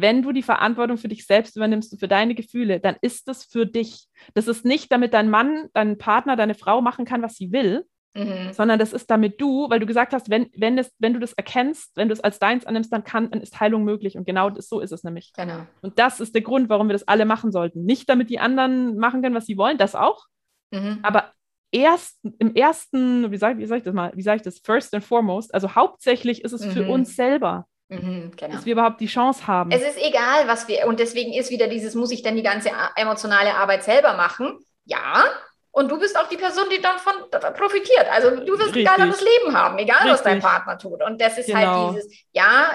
wenn 0.00 0.22
du 0.22 0.32
die 0.32 0.42
Verantwortung 0.42 0.96
für 0.96 1.08
dich 1.08 1.26
selbst 1.26 1.56
übernimmst 1.56 1.92
und 1.92 1.98
für 1.98 2.08
deine 2.08 2.34
Gefühle, 2.34 2.80
dann 2.80 2.96
ist 3.00 3.28
das 3.28 3.44
für 3.44 3.66
dich. 3.66 4.06
Das 4.34 4.48
ist 4.48 4.64
nicht, 4.64 4.92
damit 4.92 5.14
dein 5.14 5.30
Mann, 5.30 5.68
dein 5.74 5.98
Partner, 5.98 6.36
deine 6.36 6.54
Frau 6.54 6.80
machen 6.80 7.04
kann, 7.04 7.22
was 7.22 7.36
sie 7.36 7.52
will, 7.52 7.84
mhm. 8.14 8.52
sondern 8.52 8.78
das 8.78 8.92
ist 8.92 9.10
damit 9.10 9.40
du, 9.40 9.68
weil 9.70 9.80
du 9.80 9.86
gesagt 9.86 10.12
hast, 10.12 10.30
wenn, 10.30 10.50
wenn, 10.56 10.78
es, 10.78 10.92
wenn 10.98 11.14
du 11.14 11.20
das 11.20 11.32
erkennst, 11.32 11.96
wenn 11.96 12.08
du 12.08 12.12
es 12.12 12.20
als 12.20 12.38
deins 12.38 12.66
annimmst, 12.66 12.92
dann, 12.92 13.04
kann, 13.04 13.30
dann 13.30 13.40
ist 13.40 13.58
Heilung 13.60 13.84
möglich. 13.84 14.16
Und 14.16 14.26
genau 14.26 14.50
das, 14.50 14.68
so 14.68 14.80
ist 14.80 14.92
es 14.92 15.04
nämlich. 15.04 15.32
Genau. 15.34 15.66
Und 15.82 15.98
das 15.98 16.20
ist 16.20 16.34
der 16.34 16.42
Grund, 16.42 16.68
warum 16.68 16.88
wir 16.88 16.94
das 16.94 17.08
alle 17.08 17.24
machen 17.24 17.52
sollten. 17.52 17.84
Nicht, 17.84 18.08
damit 18.08 18.30
die 18.30 18.40
anderen 18.40 18.96
machen 18.96 19.22
können, 19.22 19.34
was 19.34 19.46
sie 19.46 19.56
wollen, 19.56 19.78
das 19.78 19.94
auch. 19.94 20.26
Mhm. 20.70 20.98
Aber 21.02 21.32
erst, 21.70 22.20
im 22.38 22.54
ersten, 22.54 23.30
wie 23.30 23.36
sage 23.36 23.66
sag 23.66 23.78
ich 23.78 23.84
das 23.84 23.94
mal, 23.94 24.12
wie 24.14 24.22
sage 24.22 24.36
ich 24.36 24.42
das, 24.42 24.58
first 24.58 24.94
and 24.94 25.04
foremost, 25.04 25.52
also 25.54 25.74
hauptsächlich 25.74 26.44
ist 26.44 26.52
es 26.52 26.64
mhm. 26.64 26.70
für 26.70 26.88
uns 26.88 27.16
selber. 27.16 27.66
Mhm, 27.88 28.32
genau. 28.36 28.54
Dass 28.54 28.66
wir 28.66 28.72
überhaupt 28.74 29.00
die 29.00 29.06
Chance 29.06 29.46
haben. 29.46 29.70
Es 29.70 29.82
ist 29.82 29.98
egal, 29.98 30.46
was 30.46 30.68
wir, 30.68 30.86
und 30.86 31.00
deswegen 31.00 31.32
ist 31.32 31.50
wieder 31.50 31.68
dieses, 31.68 31.94
muss 31.94 32.10
ich 32.10 32.22
denn 32.22 32.36
die 32.36 32.42
ganze 32.42 32.70
emotionale 32.96 33.54
Arbeit 33.54 33.82
selber 33.82 34.14
machen? 34.14 34.58
Ja. 34.84 35.24
Und 35.70 35.90
du 35.90 35.98
bist 35.98 36.18
auch 36.18 36.28
die 36.28 36.36
Person, 36.36 36.64
die 36.70 36.82
davon 36.82 37.14
profitiert. 37.54 38.06
Also 38.10 38.30
du 38.30 38.58
wirst 38.58 38.74
Richtig. 38.74 38.88
ein 38.88 38.96
geileres 38.96 39.20
Leben 39.20 39.56
haben, 39.56 39.78
egal 39.78 39.96
Richtig. 39.96 40.12
was 40.12 40.22
dein 40.22 40.40
Partner 40.40 40.76
tut. 40.76 41.02
Und 41.02 41.20
das 41.20 41.38
ist 41.38 41.54
halt 41.54 41.66
genau. 41.66 41.86
halt 41.86 41.96
dieses, 41.96 42.24
ja, 42.32 42.70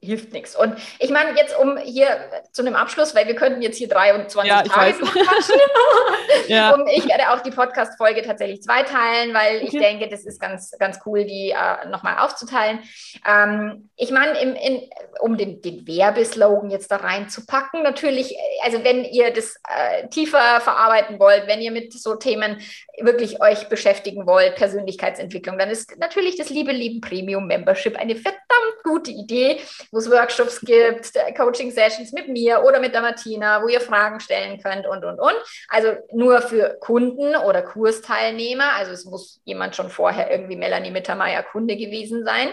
hilft 0.00 0.32
nichts. 0.32 0.54
Und 0.54 0.76
ich 0.98 1.10
meine, 1.10 1.36
jetzt 1.36 1.58
um 1.58 1.76
hier 1.78 2.08
zu 2.52 2.62
einem 2.62 2.76
Abschluss, 2.76 3.14
weil 3.14 3.26
wir 3.26 3.34
könnten 3.34 3.62
jetzt 3.62 3.78
hier 3.78 3.88
23 3.88 4.48
ja, 4.48 4.62
Tage 4.62 4.92
quatschen. 4.92 5.60
ja. 6.48 6.74
Und 6.74 6.88
ich 6.88 7.06
werde 7.08 7.30
auch 7.30 7.40
die 7.40 7.50
Podcast-Folge 7.50 8.22
tatsächlich 8.22 8.62
zweiteilen, 8.62 9.34
weil 9.34 9.56
okay. 9.56 9.64
ich 9.64 9.70
denke, 9.72 10.08
das 10.08 10.24
ist 10.24 10.40
ganz, 10.40 10.70
ganz 10.78 11.00
cool, 11.06 11.24
die 11.24 11.50
äh, 11.50 11.88
nochmal 11.88 12.18
aufzuteilen. 12.18 12.80
Ähm, 13.26 13.90
ich 13.96 14.10
meine, 14.10 14.38
um 15.20 15.36
den, 15.36 15.60
den 15.62 15.86
Werbeslogan 15.86 16.70
jetzt 16.70 16.90
da 16.90 16.96
reinzupacken, 16.96 17.82
natürlich, 17.82 18.36
also 18.62 18.84
wenn 18.84 19.04
ihr 19.04 19.32
das 19.32 19.56
äh, 19.68 20.08
tiefer 20.08 20.60
verarbeiten 20.60 21.18
wollt, 21.18 21.46
wenn 21.48 21.60
ihr 21.60 21.72
mit 21.72 21.92
so 21.92 22.14
Themen 22.14 22.60
wirklich 23.00 23.42
euch 23.42 23.68
beschäftigen 23.68 24.26
wollt, 24.26 24.56
Persönlichkeitsentwicklung, 24.56 25.58
dann 25.58 25.70
ist 25.70 25.98
natürlich 25.98 26.36
das 26.36 26.50
Liebe 26.50 26.72
Lieben 26.72 27.00
Premium 27.00 27.46
Membership 27.46 27.96
eine 27.98 28.14
verdammt 28.14 28.38
gute 28.84 29.10
Idee, 29.10 29.58
wo 29.90 29.98
es 29.98 30.10
Workshops 30.10 30.60
gibt, 30.60 31.12
Coaching-Sessions 31.36 32.12
mit 32.12 32.28
mir 32.28 32.62
oder 32.64 32.80
mit 32.80 32.94
der 32.94 33.02
Martina, 33.02 33.62
wo 33.62 33.68
ihr 33.68 33.80
Fragen 33.80 34.20
stellen 34.20 34.60
könnt 34.60 34.86
und, 34.86 35.04
und, 35.04 35.18
und. 35.18 35.36
Also 35.68 35.94
nur 36.12 36.40
für 36.42 36.76
Kunden 36.80 37.36
oder 37.36 37.62
Kursteilnehmer. 37.62 38.72
Also 38.74 38.92
es 38.92 39.04
muss 39.04 39.40
jemand 39.44 39.76
schon 39.76 39.90
vorher 39.90 40.30
irgendwie 40.30 40.56
Melanie 40.56 40.90
Mittermeier 40.90 41.42
Kunde 41.42 41.76
gewesen 41.76 42.24
sein 42.24 42.48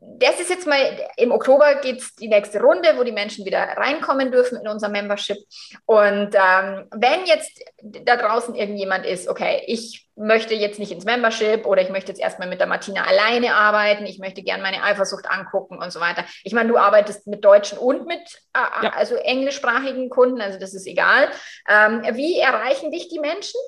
das 0.00 0.38
ist 0.38 0.48
jetzt 0.48 0.66
mal, 0.66 0.78
im 1.16 1.32
Oktober 1.32 1.74
geht 1.76 1.98
es 1.98 2.14
die 2.14 2.28
nächste 2.28 2.60
Runde, 2.60 2.94
wo 2.96 3.02
die 3.02 3.12
Menschen 3.12 3.44
wieder 3.44 3.58
reinkommen 3.58 4.30
dürfen 4.30 4.60
in 4.60 4.68
unser 4.68 4.88
Membership. 4.88 5.38
Und 5.86 6.34
ähm, 6.34 6.86
wenn 6.92 7.26
jetzt 7.26 7.60
da 7.82 8.16
draußen 8.16 8.54
irgendjemand 8.54 9.04
ist, 9.04 9.28
okay, 9.28 9.62
ich 9.66 10.08
möchte 10.14 10.54
jetzt 10.54 10.78
nicht 10.78 10.92
ins 10.92 11.04
Membership 11.04 11.66
oder 11.66 11.82
ich 11.82 11.90
möchte 11.90 12.12
jetzt 12.12 12.20
erstmal 12.20 12.48
mit 12.48 12.60
der 12.60 12.68
Martina 12.68 13.04
alleine 13.04 13.54
arbeiten, 13.54 14.06
ich 14.06 14.20
möchte 14.20 14.42
gerne 14.42 14.62
meine 14.62 14.84
Eifersucht 14.84 15.28
angucken 15.28 15.78
und 15.78 15.92
so 15.92 15.98
weiter. 15.98 16.24
Ich 16.44 16.52
meine, 16.52 16.68
du 16.68 16.76
arbeitest 16.76 17.26
mit 17.26 17.44
deutschen 17.44 17.78
und 17.78 18.06
mit 18.06 18.20
äh, 18.54 18.84
ja. 18.84 18.92
also 18.94 19.16
englischsprachigen 19.16 20.10
Kunden, 20.10 20.40
also 20.40 20.60
das 20.60 20.74
ist 20.74 20.86
egal. 20.86 21.28
Ähm, 21.68 22.02
wie 22.12 22.38
erreichen 22.38 22.92
dich 22.92 23.08
die 23.08 23.18
Menschen? 23.18 23.58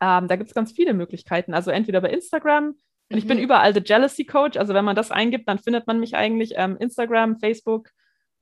Ähm, 0.00 0.28
da 0.28 0.36
gibt 0.36 0.48
es 0.48 0.54
ganz 0.54 0.72
viele 0.72 0.94
Möglichkeiten. 0.94 1.54
Also 1.54 1.72
entweder 1.72 2.00
bei 2.00 2.10
Instagram, 2.10 2.76
und 3.10 3.18
ich 3.18 3.26
bin 3.26 3.38
mhm. 3.38 3.44
überall 3.44 3.74
The 3.74 3.82
Jealousy 3.84 4.24
Coach. 4.24 4.56
Also 4.56 4.74
wenn 4.74 4.84
man 4.84 4.96
das 4.96 5.10
eingibt, 5.10 5.48
dann 5.48 5.58
findet 5.58 5.86
man 5.86 6.00
mich 6.00 6.16
eigentlich 6.16 6.54
ähm, 6.56 6.76
Instagram, 6.78 7.38
Facebook. 7.38 7.90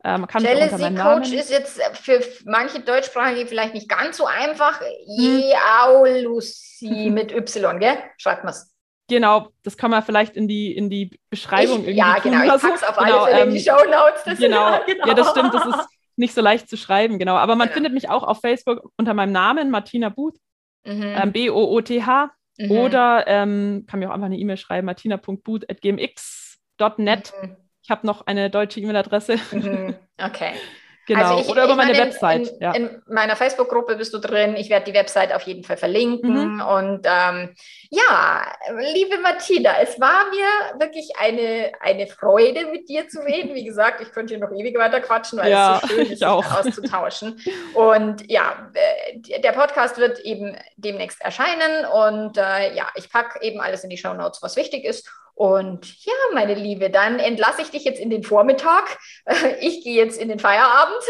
Ähm, 0.05 0.27
kann 0.27 0.43
Jealousy 0.43 0.95
Coach 0.95 1.33
ist 1.33 1.51
jetzt 1.51 1.81
für 1.99 2.21
manche 2.45 2.81
Deutschsprachige 2.81 3.47
vielleicht 3.47 3.75
nicht 3.75 3.89
ganz 3.89 4.17
so 4.17 4.27
einfach. 4.27 4.81
Jeaulusi 5.07 7.11
mit 7.13 7.33
Y, 7.33 7.79
gell? 7.79 7.99
Schreibt 8.19 8.45
man 8.45 8.53
es. 8.53 8.71
Genau, 9.09 9.49
das 9.63 9.77
kann 9.77 9.91
man 9.91 10.03
vielleicht 10.03 10.37
in 10.37 10.49
die, 10.49 10.75
in 10.75 10.89
die 10.89 11.19
Beschreibung 11.29 11.81
ich, 11.81 11.89
irgendwie 11.89 11.99
Ja, 11.99 12.15
tun 12.15 12.33
genau, 12.33 12.57
ich 12.57 12.63
pack's 12.63 12.83
auf 12.83 12.99
alle 12.99 13.13
genau, 13.13 13.25
Fälle 13.27 13.41
ähm, 13.41 13.49
in 13.49 13.55
die 13.55 13.61
Show 13.61 13.73
Notes. 13.73 14.39
Genau. 14.39 14.71
Ja, 14.71 14.83
genau. 14.87 15.07
ja, 15.07 15.15
das 15.15 15.31
stimmt, 15.31 15.53
das 15.53 15.67
ist 15.67 15.89
nicht 16.17 16.35
so 16.35 16.41
leicht 16.41 16.69
zu 16.69 16.77
schreiben, 16.77 17.19
genau. 17.19 17.37
Aber 17.37 17.57
man 17.57 17.69
genau. 17.69 17.75
findet 17.75 17.95
mich 17.95 18.09
auch 18.09 18.23
auf 18.23 18.41
Facebook 18.41 18.93
unter 18.97 19.15
meinem 19.15 19.33
Namen, 19.33 19.71
Martina 19.71 20.09
Booth, 20.09 20.37
mhm. 20.85 21.03
ähm, 21.03 21.33
B-O-O-T-H. 21.33 22.31
Mhm. 22.59 22.71
Oder 22.71 23.25
ähm, 23.27 23.85
kann 23.89 24.01
mir 24.01 24.11
auch 24.11 24.15
einfach 24.15 24.27
eine 24.27 24.39
E-Mail 24.39 24.57
schreiben, 24.57 24.87
martina.boot.gmx.net. 24.87 27.33
Mhm. 27.43 27.57
Ich 27.83 27.91
habe 27.91 28.07
noch 28.07 28.27
eine 28.27 28.49
deutsche 28.51 28.81
E-Mail-Adresse. 28.81 29.37
Mhm. 29.53 29.97
Okay. 30.19 30.53
Genau, 31.07 31.37
also 31.37 31.41
ich, 31.41 31.49
oder 31.49 31.65
über 31.65 31.75
meine, 31.75 31.93
meine 31.93 32.05
Website. 32.05 32.49
In, 32.49 32.61
ja. 32.61 32.73
in 32.73 33.03
meiner 33.09 33.35
Facebook-Gruppe 33.35 33.97
bist 33.97 34.15
du 34.15 34.19
drin. 34.19 34.55
Ich 34.57 34.71
werde 34.71 34.91
die 34.91 34.97
Website 34.97 35.35
auf 35.35 35.43
jeden 35.43 35.65
Fall 35.65 35.77
verlinken. 35.77 36.55
Mhm. 36.55 36.61
Und 36.61 37.07
ähm, 37.07 37.55
ja, 37.91 38.53
liebe 38.93 39.19
Martina, 39.19 39.73
es 39.83 40.01
war 40.01 40.27
mir 40.31 40.81
wirklich 40.81 41.11
eine, 41.19 41.73
eine 41.81 42.07
Freude, 42.07 42.67
mit 42.67 42.89
dir 42.89 43.09
zu 43.09 43.21
reden. 43.21 43.55
Wie 43.55 43.65
gesagt, 43.65 44.01
ich 44.01 44.13
könnte 44.13 44.35
hier 44.35 44.45
noch 44.45 44.53
ewig 44.57 44.79
weiter 44.79 45.01
quatschen, 45.01 45.41
weil 45.41 45.51
ja, 45.51 45.77
es 45.77 45.83
so 45.83 45.89
schön 45.89 46.07
ist, 46.13 46.19
sich 46.21 46.27
auszutauschen. 46.27 47.41
Und 47.75 48.31
ja, 48.31 48.71
äh, 48.75 49.41
der 49.41 49.53
Podcast 49.53 49.99
wird 49.99 50.21
eben 50.21 50.57
demnächst 50.77 51.21
erscheinen. 51.21 51.85
Und 51.85 52.37
äh, 52.39 52.75
ja, 52.75 52.87
ich 52.95 53.11
packe 53.11 53.43
eben 53.43 53.61
alles 53.61 53.83
in 53.83 53.91
die 53.91 53.99
Show 53.99 54.15
Notes, 54.15 54.41
was 54.41 54.55
wichtig 54.55 54.85
ist. 54.85 55.11
Und 55.35 56.05
ja, 56.05 56.13
meine 56.35 56.55
Liebe, 56.55 56.91
dann 56.91 57.19
entlasse 57.19 57.63
ich 57.63 57.71
dich 57.71 57.85
jetzt 57.85 58.01
in 58.01 58.11
den 58.11 58.23
Vormittag. 58.23 58.99
Ich 59.61 59.83
gehe 59.85 59.97
jetzt 59.97 60.21
in 60.21 60.29
den 60.29 60.39
Feierabend. 60.39 61.03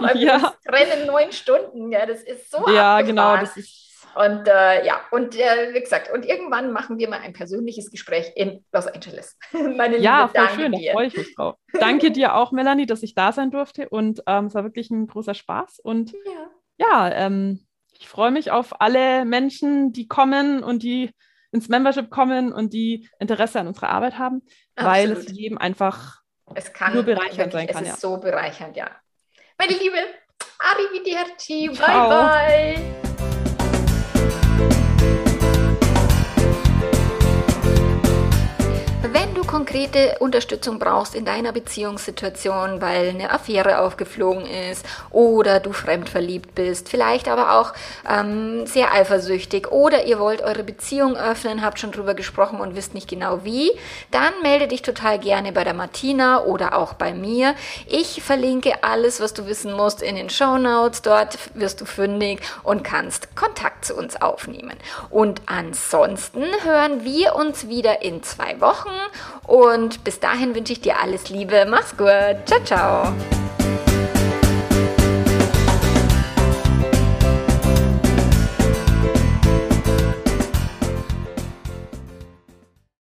Ja. 0.20 0.54
wir 0.64 0.72
rennen 0.72 1.06
neun 1.06 1.32
Stunden. 1.32 1.90
Ja, 1.90 2.06
das 2.06 2.22
ist 2.22 2.50
so 2.50 2.68
Ja, 2.70 3.00
genau. 3.02 3.36
Das 3.36 3.56
ist 3.56 3.88
und 4.14 4.48
äh, 4.48 4.84
ja, 4.84 5.00
und 5.12 5.38
äh, 5.38 5.74
wie 5.74 5.80
gesagt, 5.80 6.10
und 6.12 6.26
irgendwann 6.26 6.72
machen 6.72 6.98
wir 6.98 7.08
mal 7.08 7.20
ein 7.20 7.32
persönliches 7.32 7.90
Gespräch 7.90 8.32
in 8.34 8.64
Los 8.72 8.88
Angeles. 8.88 9.38
Meine 9.52 9.98
ja, 9.98 10.24
Liebe, 10.24 10.38
voll 10.38 10.58
schön, 10.58 10.72
dir. 10.72 10.86
da 10.86 10.92
freue 10.92 11.06
ich 11.06 11.16
mich 11.16 11.34
drauf. 11.36 11.54
danke 11.72 12.10
dir 12.10 12.34
auch, 12.34 12.50
Melanie, 12.50 12.86
dass 12.86 13.04
ich 13.04 13.14
da 13.14 13.30
sein 13.32 13.52
durfte. 13.52 13.88
Und 13.88 14.22
ähm, 14.26 14.46
es 14.46 14.54
war 14.54 14.64
wirklich 14.64 14.90
ein 14.90 15.06
großer 15.06 15.34
Spaß. 15.34 15.78
Und 15.80 16.12
ja, 16.12 16.50
ja 16.78 17.12
ähm, 17.12 17.64
ich 17.92 18.08
freue 18.08 18.32
mich 18.32 18.50
auf 18.50 18.80
alle 18.80 19.24
Menschen, 19.24 19.92
die 19.92 20.08
kommen 20.08 20.64
und 20.64 20.82
die 20.82 21.10
ins 21.52 21.68
Membership 21.68 22.10
kommen 22.10 22.52
und 22.52 22.72
die 22.72 23.08
Interesse 23.18 23.60
an 23.60 23.68
unserer 23.68 23.90
Arbeit 23.90 24.18
haben, 24.18 24.42
Absolut. 24.76 24.96
weil 24.96 25.12
es 25.12 25.32
jedem 25.32 25.58
einfach 25.58 26.22
es 26.54 26.72
kann 26.72 26.94
nur 26.94 27.02
bereichernd 27.02 27.52
sein 27.52 27.66
kann. 27.66 27.84
Es 27.84 27.90
ist 27.90 28.02
ja. 28.02 28.08
so 28.10 28.16
bereichernd, 28.16 28.76
ja. 28.76 28.90
Meine 29.58 29.72
Liebe, 29.72 29.98
arrivederci, 30.58 31.68
bye 31.68 32.08
bye. 32.08 33.07
Konkrete 39.58 40.18
Unterstützung 40.20 40.78
brauchst 40.78 41.16
in 41.16 41.24
deiner 41.24 41.50
Beziehungssituation, 41.50 42.80
weil 42.80 43.08
eine 43.08 43.32
Affäre 43.32 43.80
aufgeflogen 43.80 44.46
ist 44.46 44.86
oder 45.10 45.58
du 45.58 45.72
fremdverliebt 45.72 46.54
bist, 46.54 46.88
vielleicht 46.88 47.26
aber 47.26 47.58
auch 47.58 47.72
ähm, 48.08 48.68
sehr 48.68 48.94
eifersüchtig 48.94 49.72
oder 49.72 50.04
ihr 50.04 50.20
wollt 50.20 50.42
eure 50.42 50.62
Beziehung 50.62 51.16
öffnen, 51.16 51.60
habt 51.60 51.80
schon 51.80 51.90
drüber 51.90 52.14
gesprochen 52.14 52.60
und 52.60 52.76
wisst 52.76 52.94
nicht 52.94 53.08
genau 53.08 53.40
wie, 53.42 53.72
dann 54.12 54.32
melde 54.44 54.68
dich 54.68 54.82
total 54.82 55.18
gerne 55.18 55.50
bei 55.50 55.64
der 55.64 55.74
Martina 55.74 56.44
oder 56.44 56.78
auch 56.78 56.94
bei 56.94 57.12
mir. 57.12 57.56
Ich 57.88 58.22
verlinke 58.22 58.84
alles, 58.84 59.20
was 59.20 59.34
du 59.34 59.48
wissen 59.48 59.72
musst 59.72 60.02
in 60.02 60.14
den 60.14 60.30
Show 60.30 60.56
Notes. 60.56 61.02
Dort 61.02 61.36
wirst 61.54 61.80
du 61.80 61.84
fündig 61.84 62.42
und 62.62 62.84
kannst 62.84 63.34
Kontakt 63.34 63.86
zu 63.86 63.96
uns 63.96 64.22
aufnehmen. 64.22 64.76
Und 65.10 65.42
ansonsten 65.46 66.44
hören 66.62 67.02
wir 67.02 67.34
uns 67.34 67.66
wieder 67.66 68.02
in 68.02 68.22
zwei 68.22 68.60
Wochen 68.60 68.90
und 69.48 70.04
bis 70.04 70.20
dahin 70.20 70.54
wünsche 70.54 70.74
ich 70.74 70.80
dir 70.80 71.00
alles 71.02 71.30
Liebe. 71.30 71.66
Mach's 71.68 71.96
gut. 71.96 72.36
Ciao, 72.46 72.62
ciao. 72.64 73.14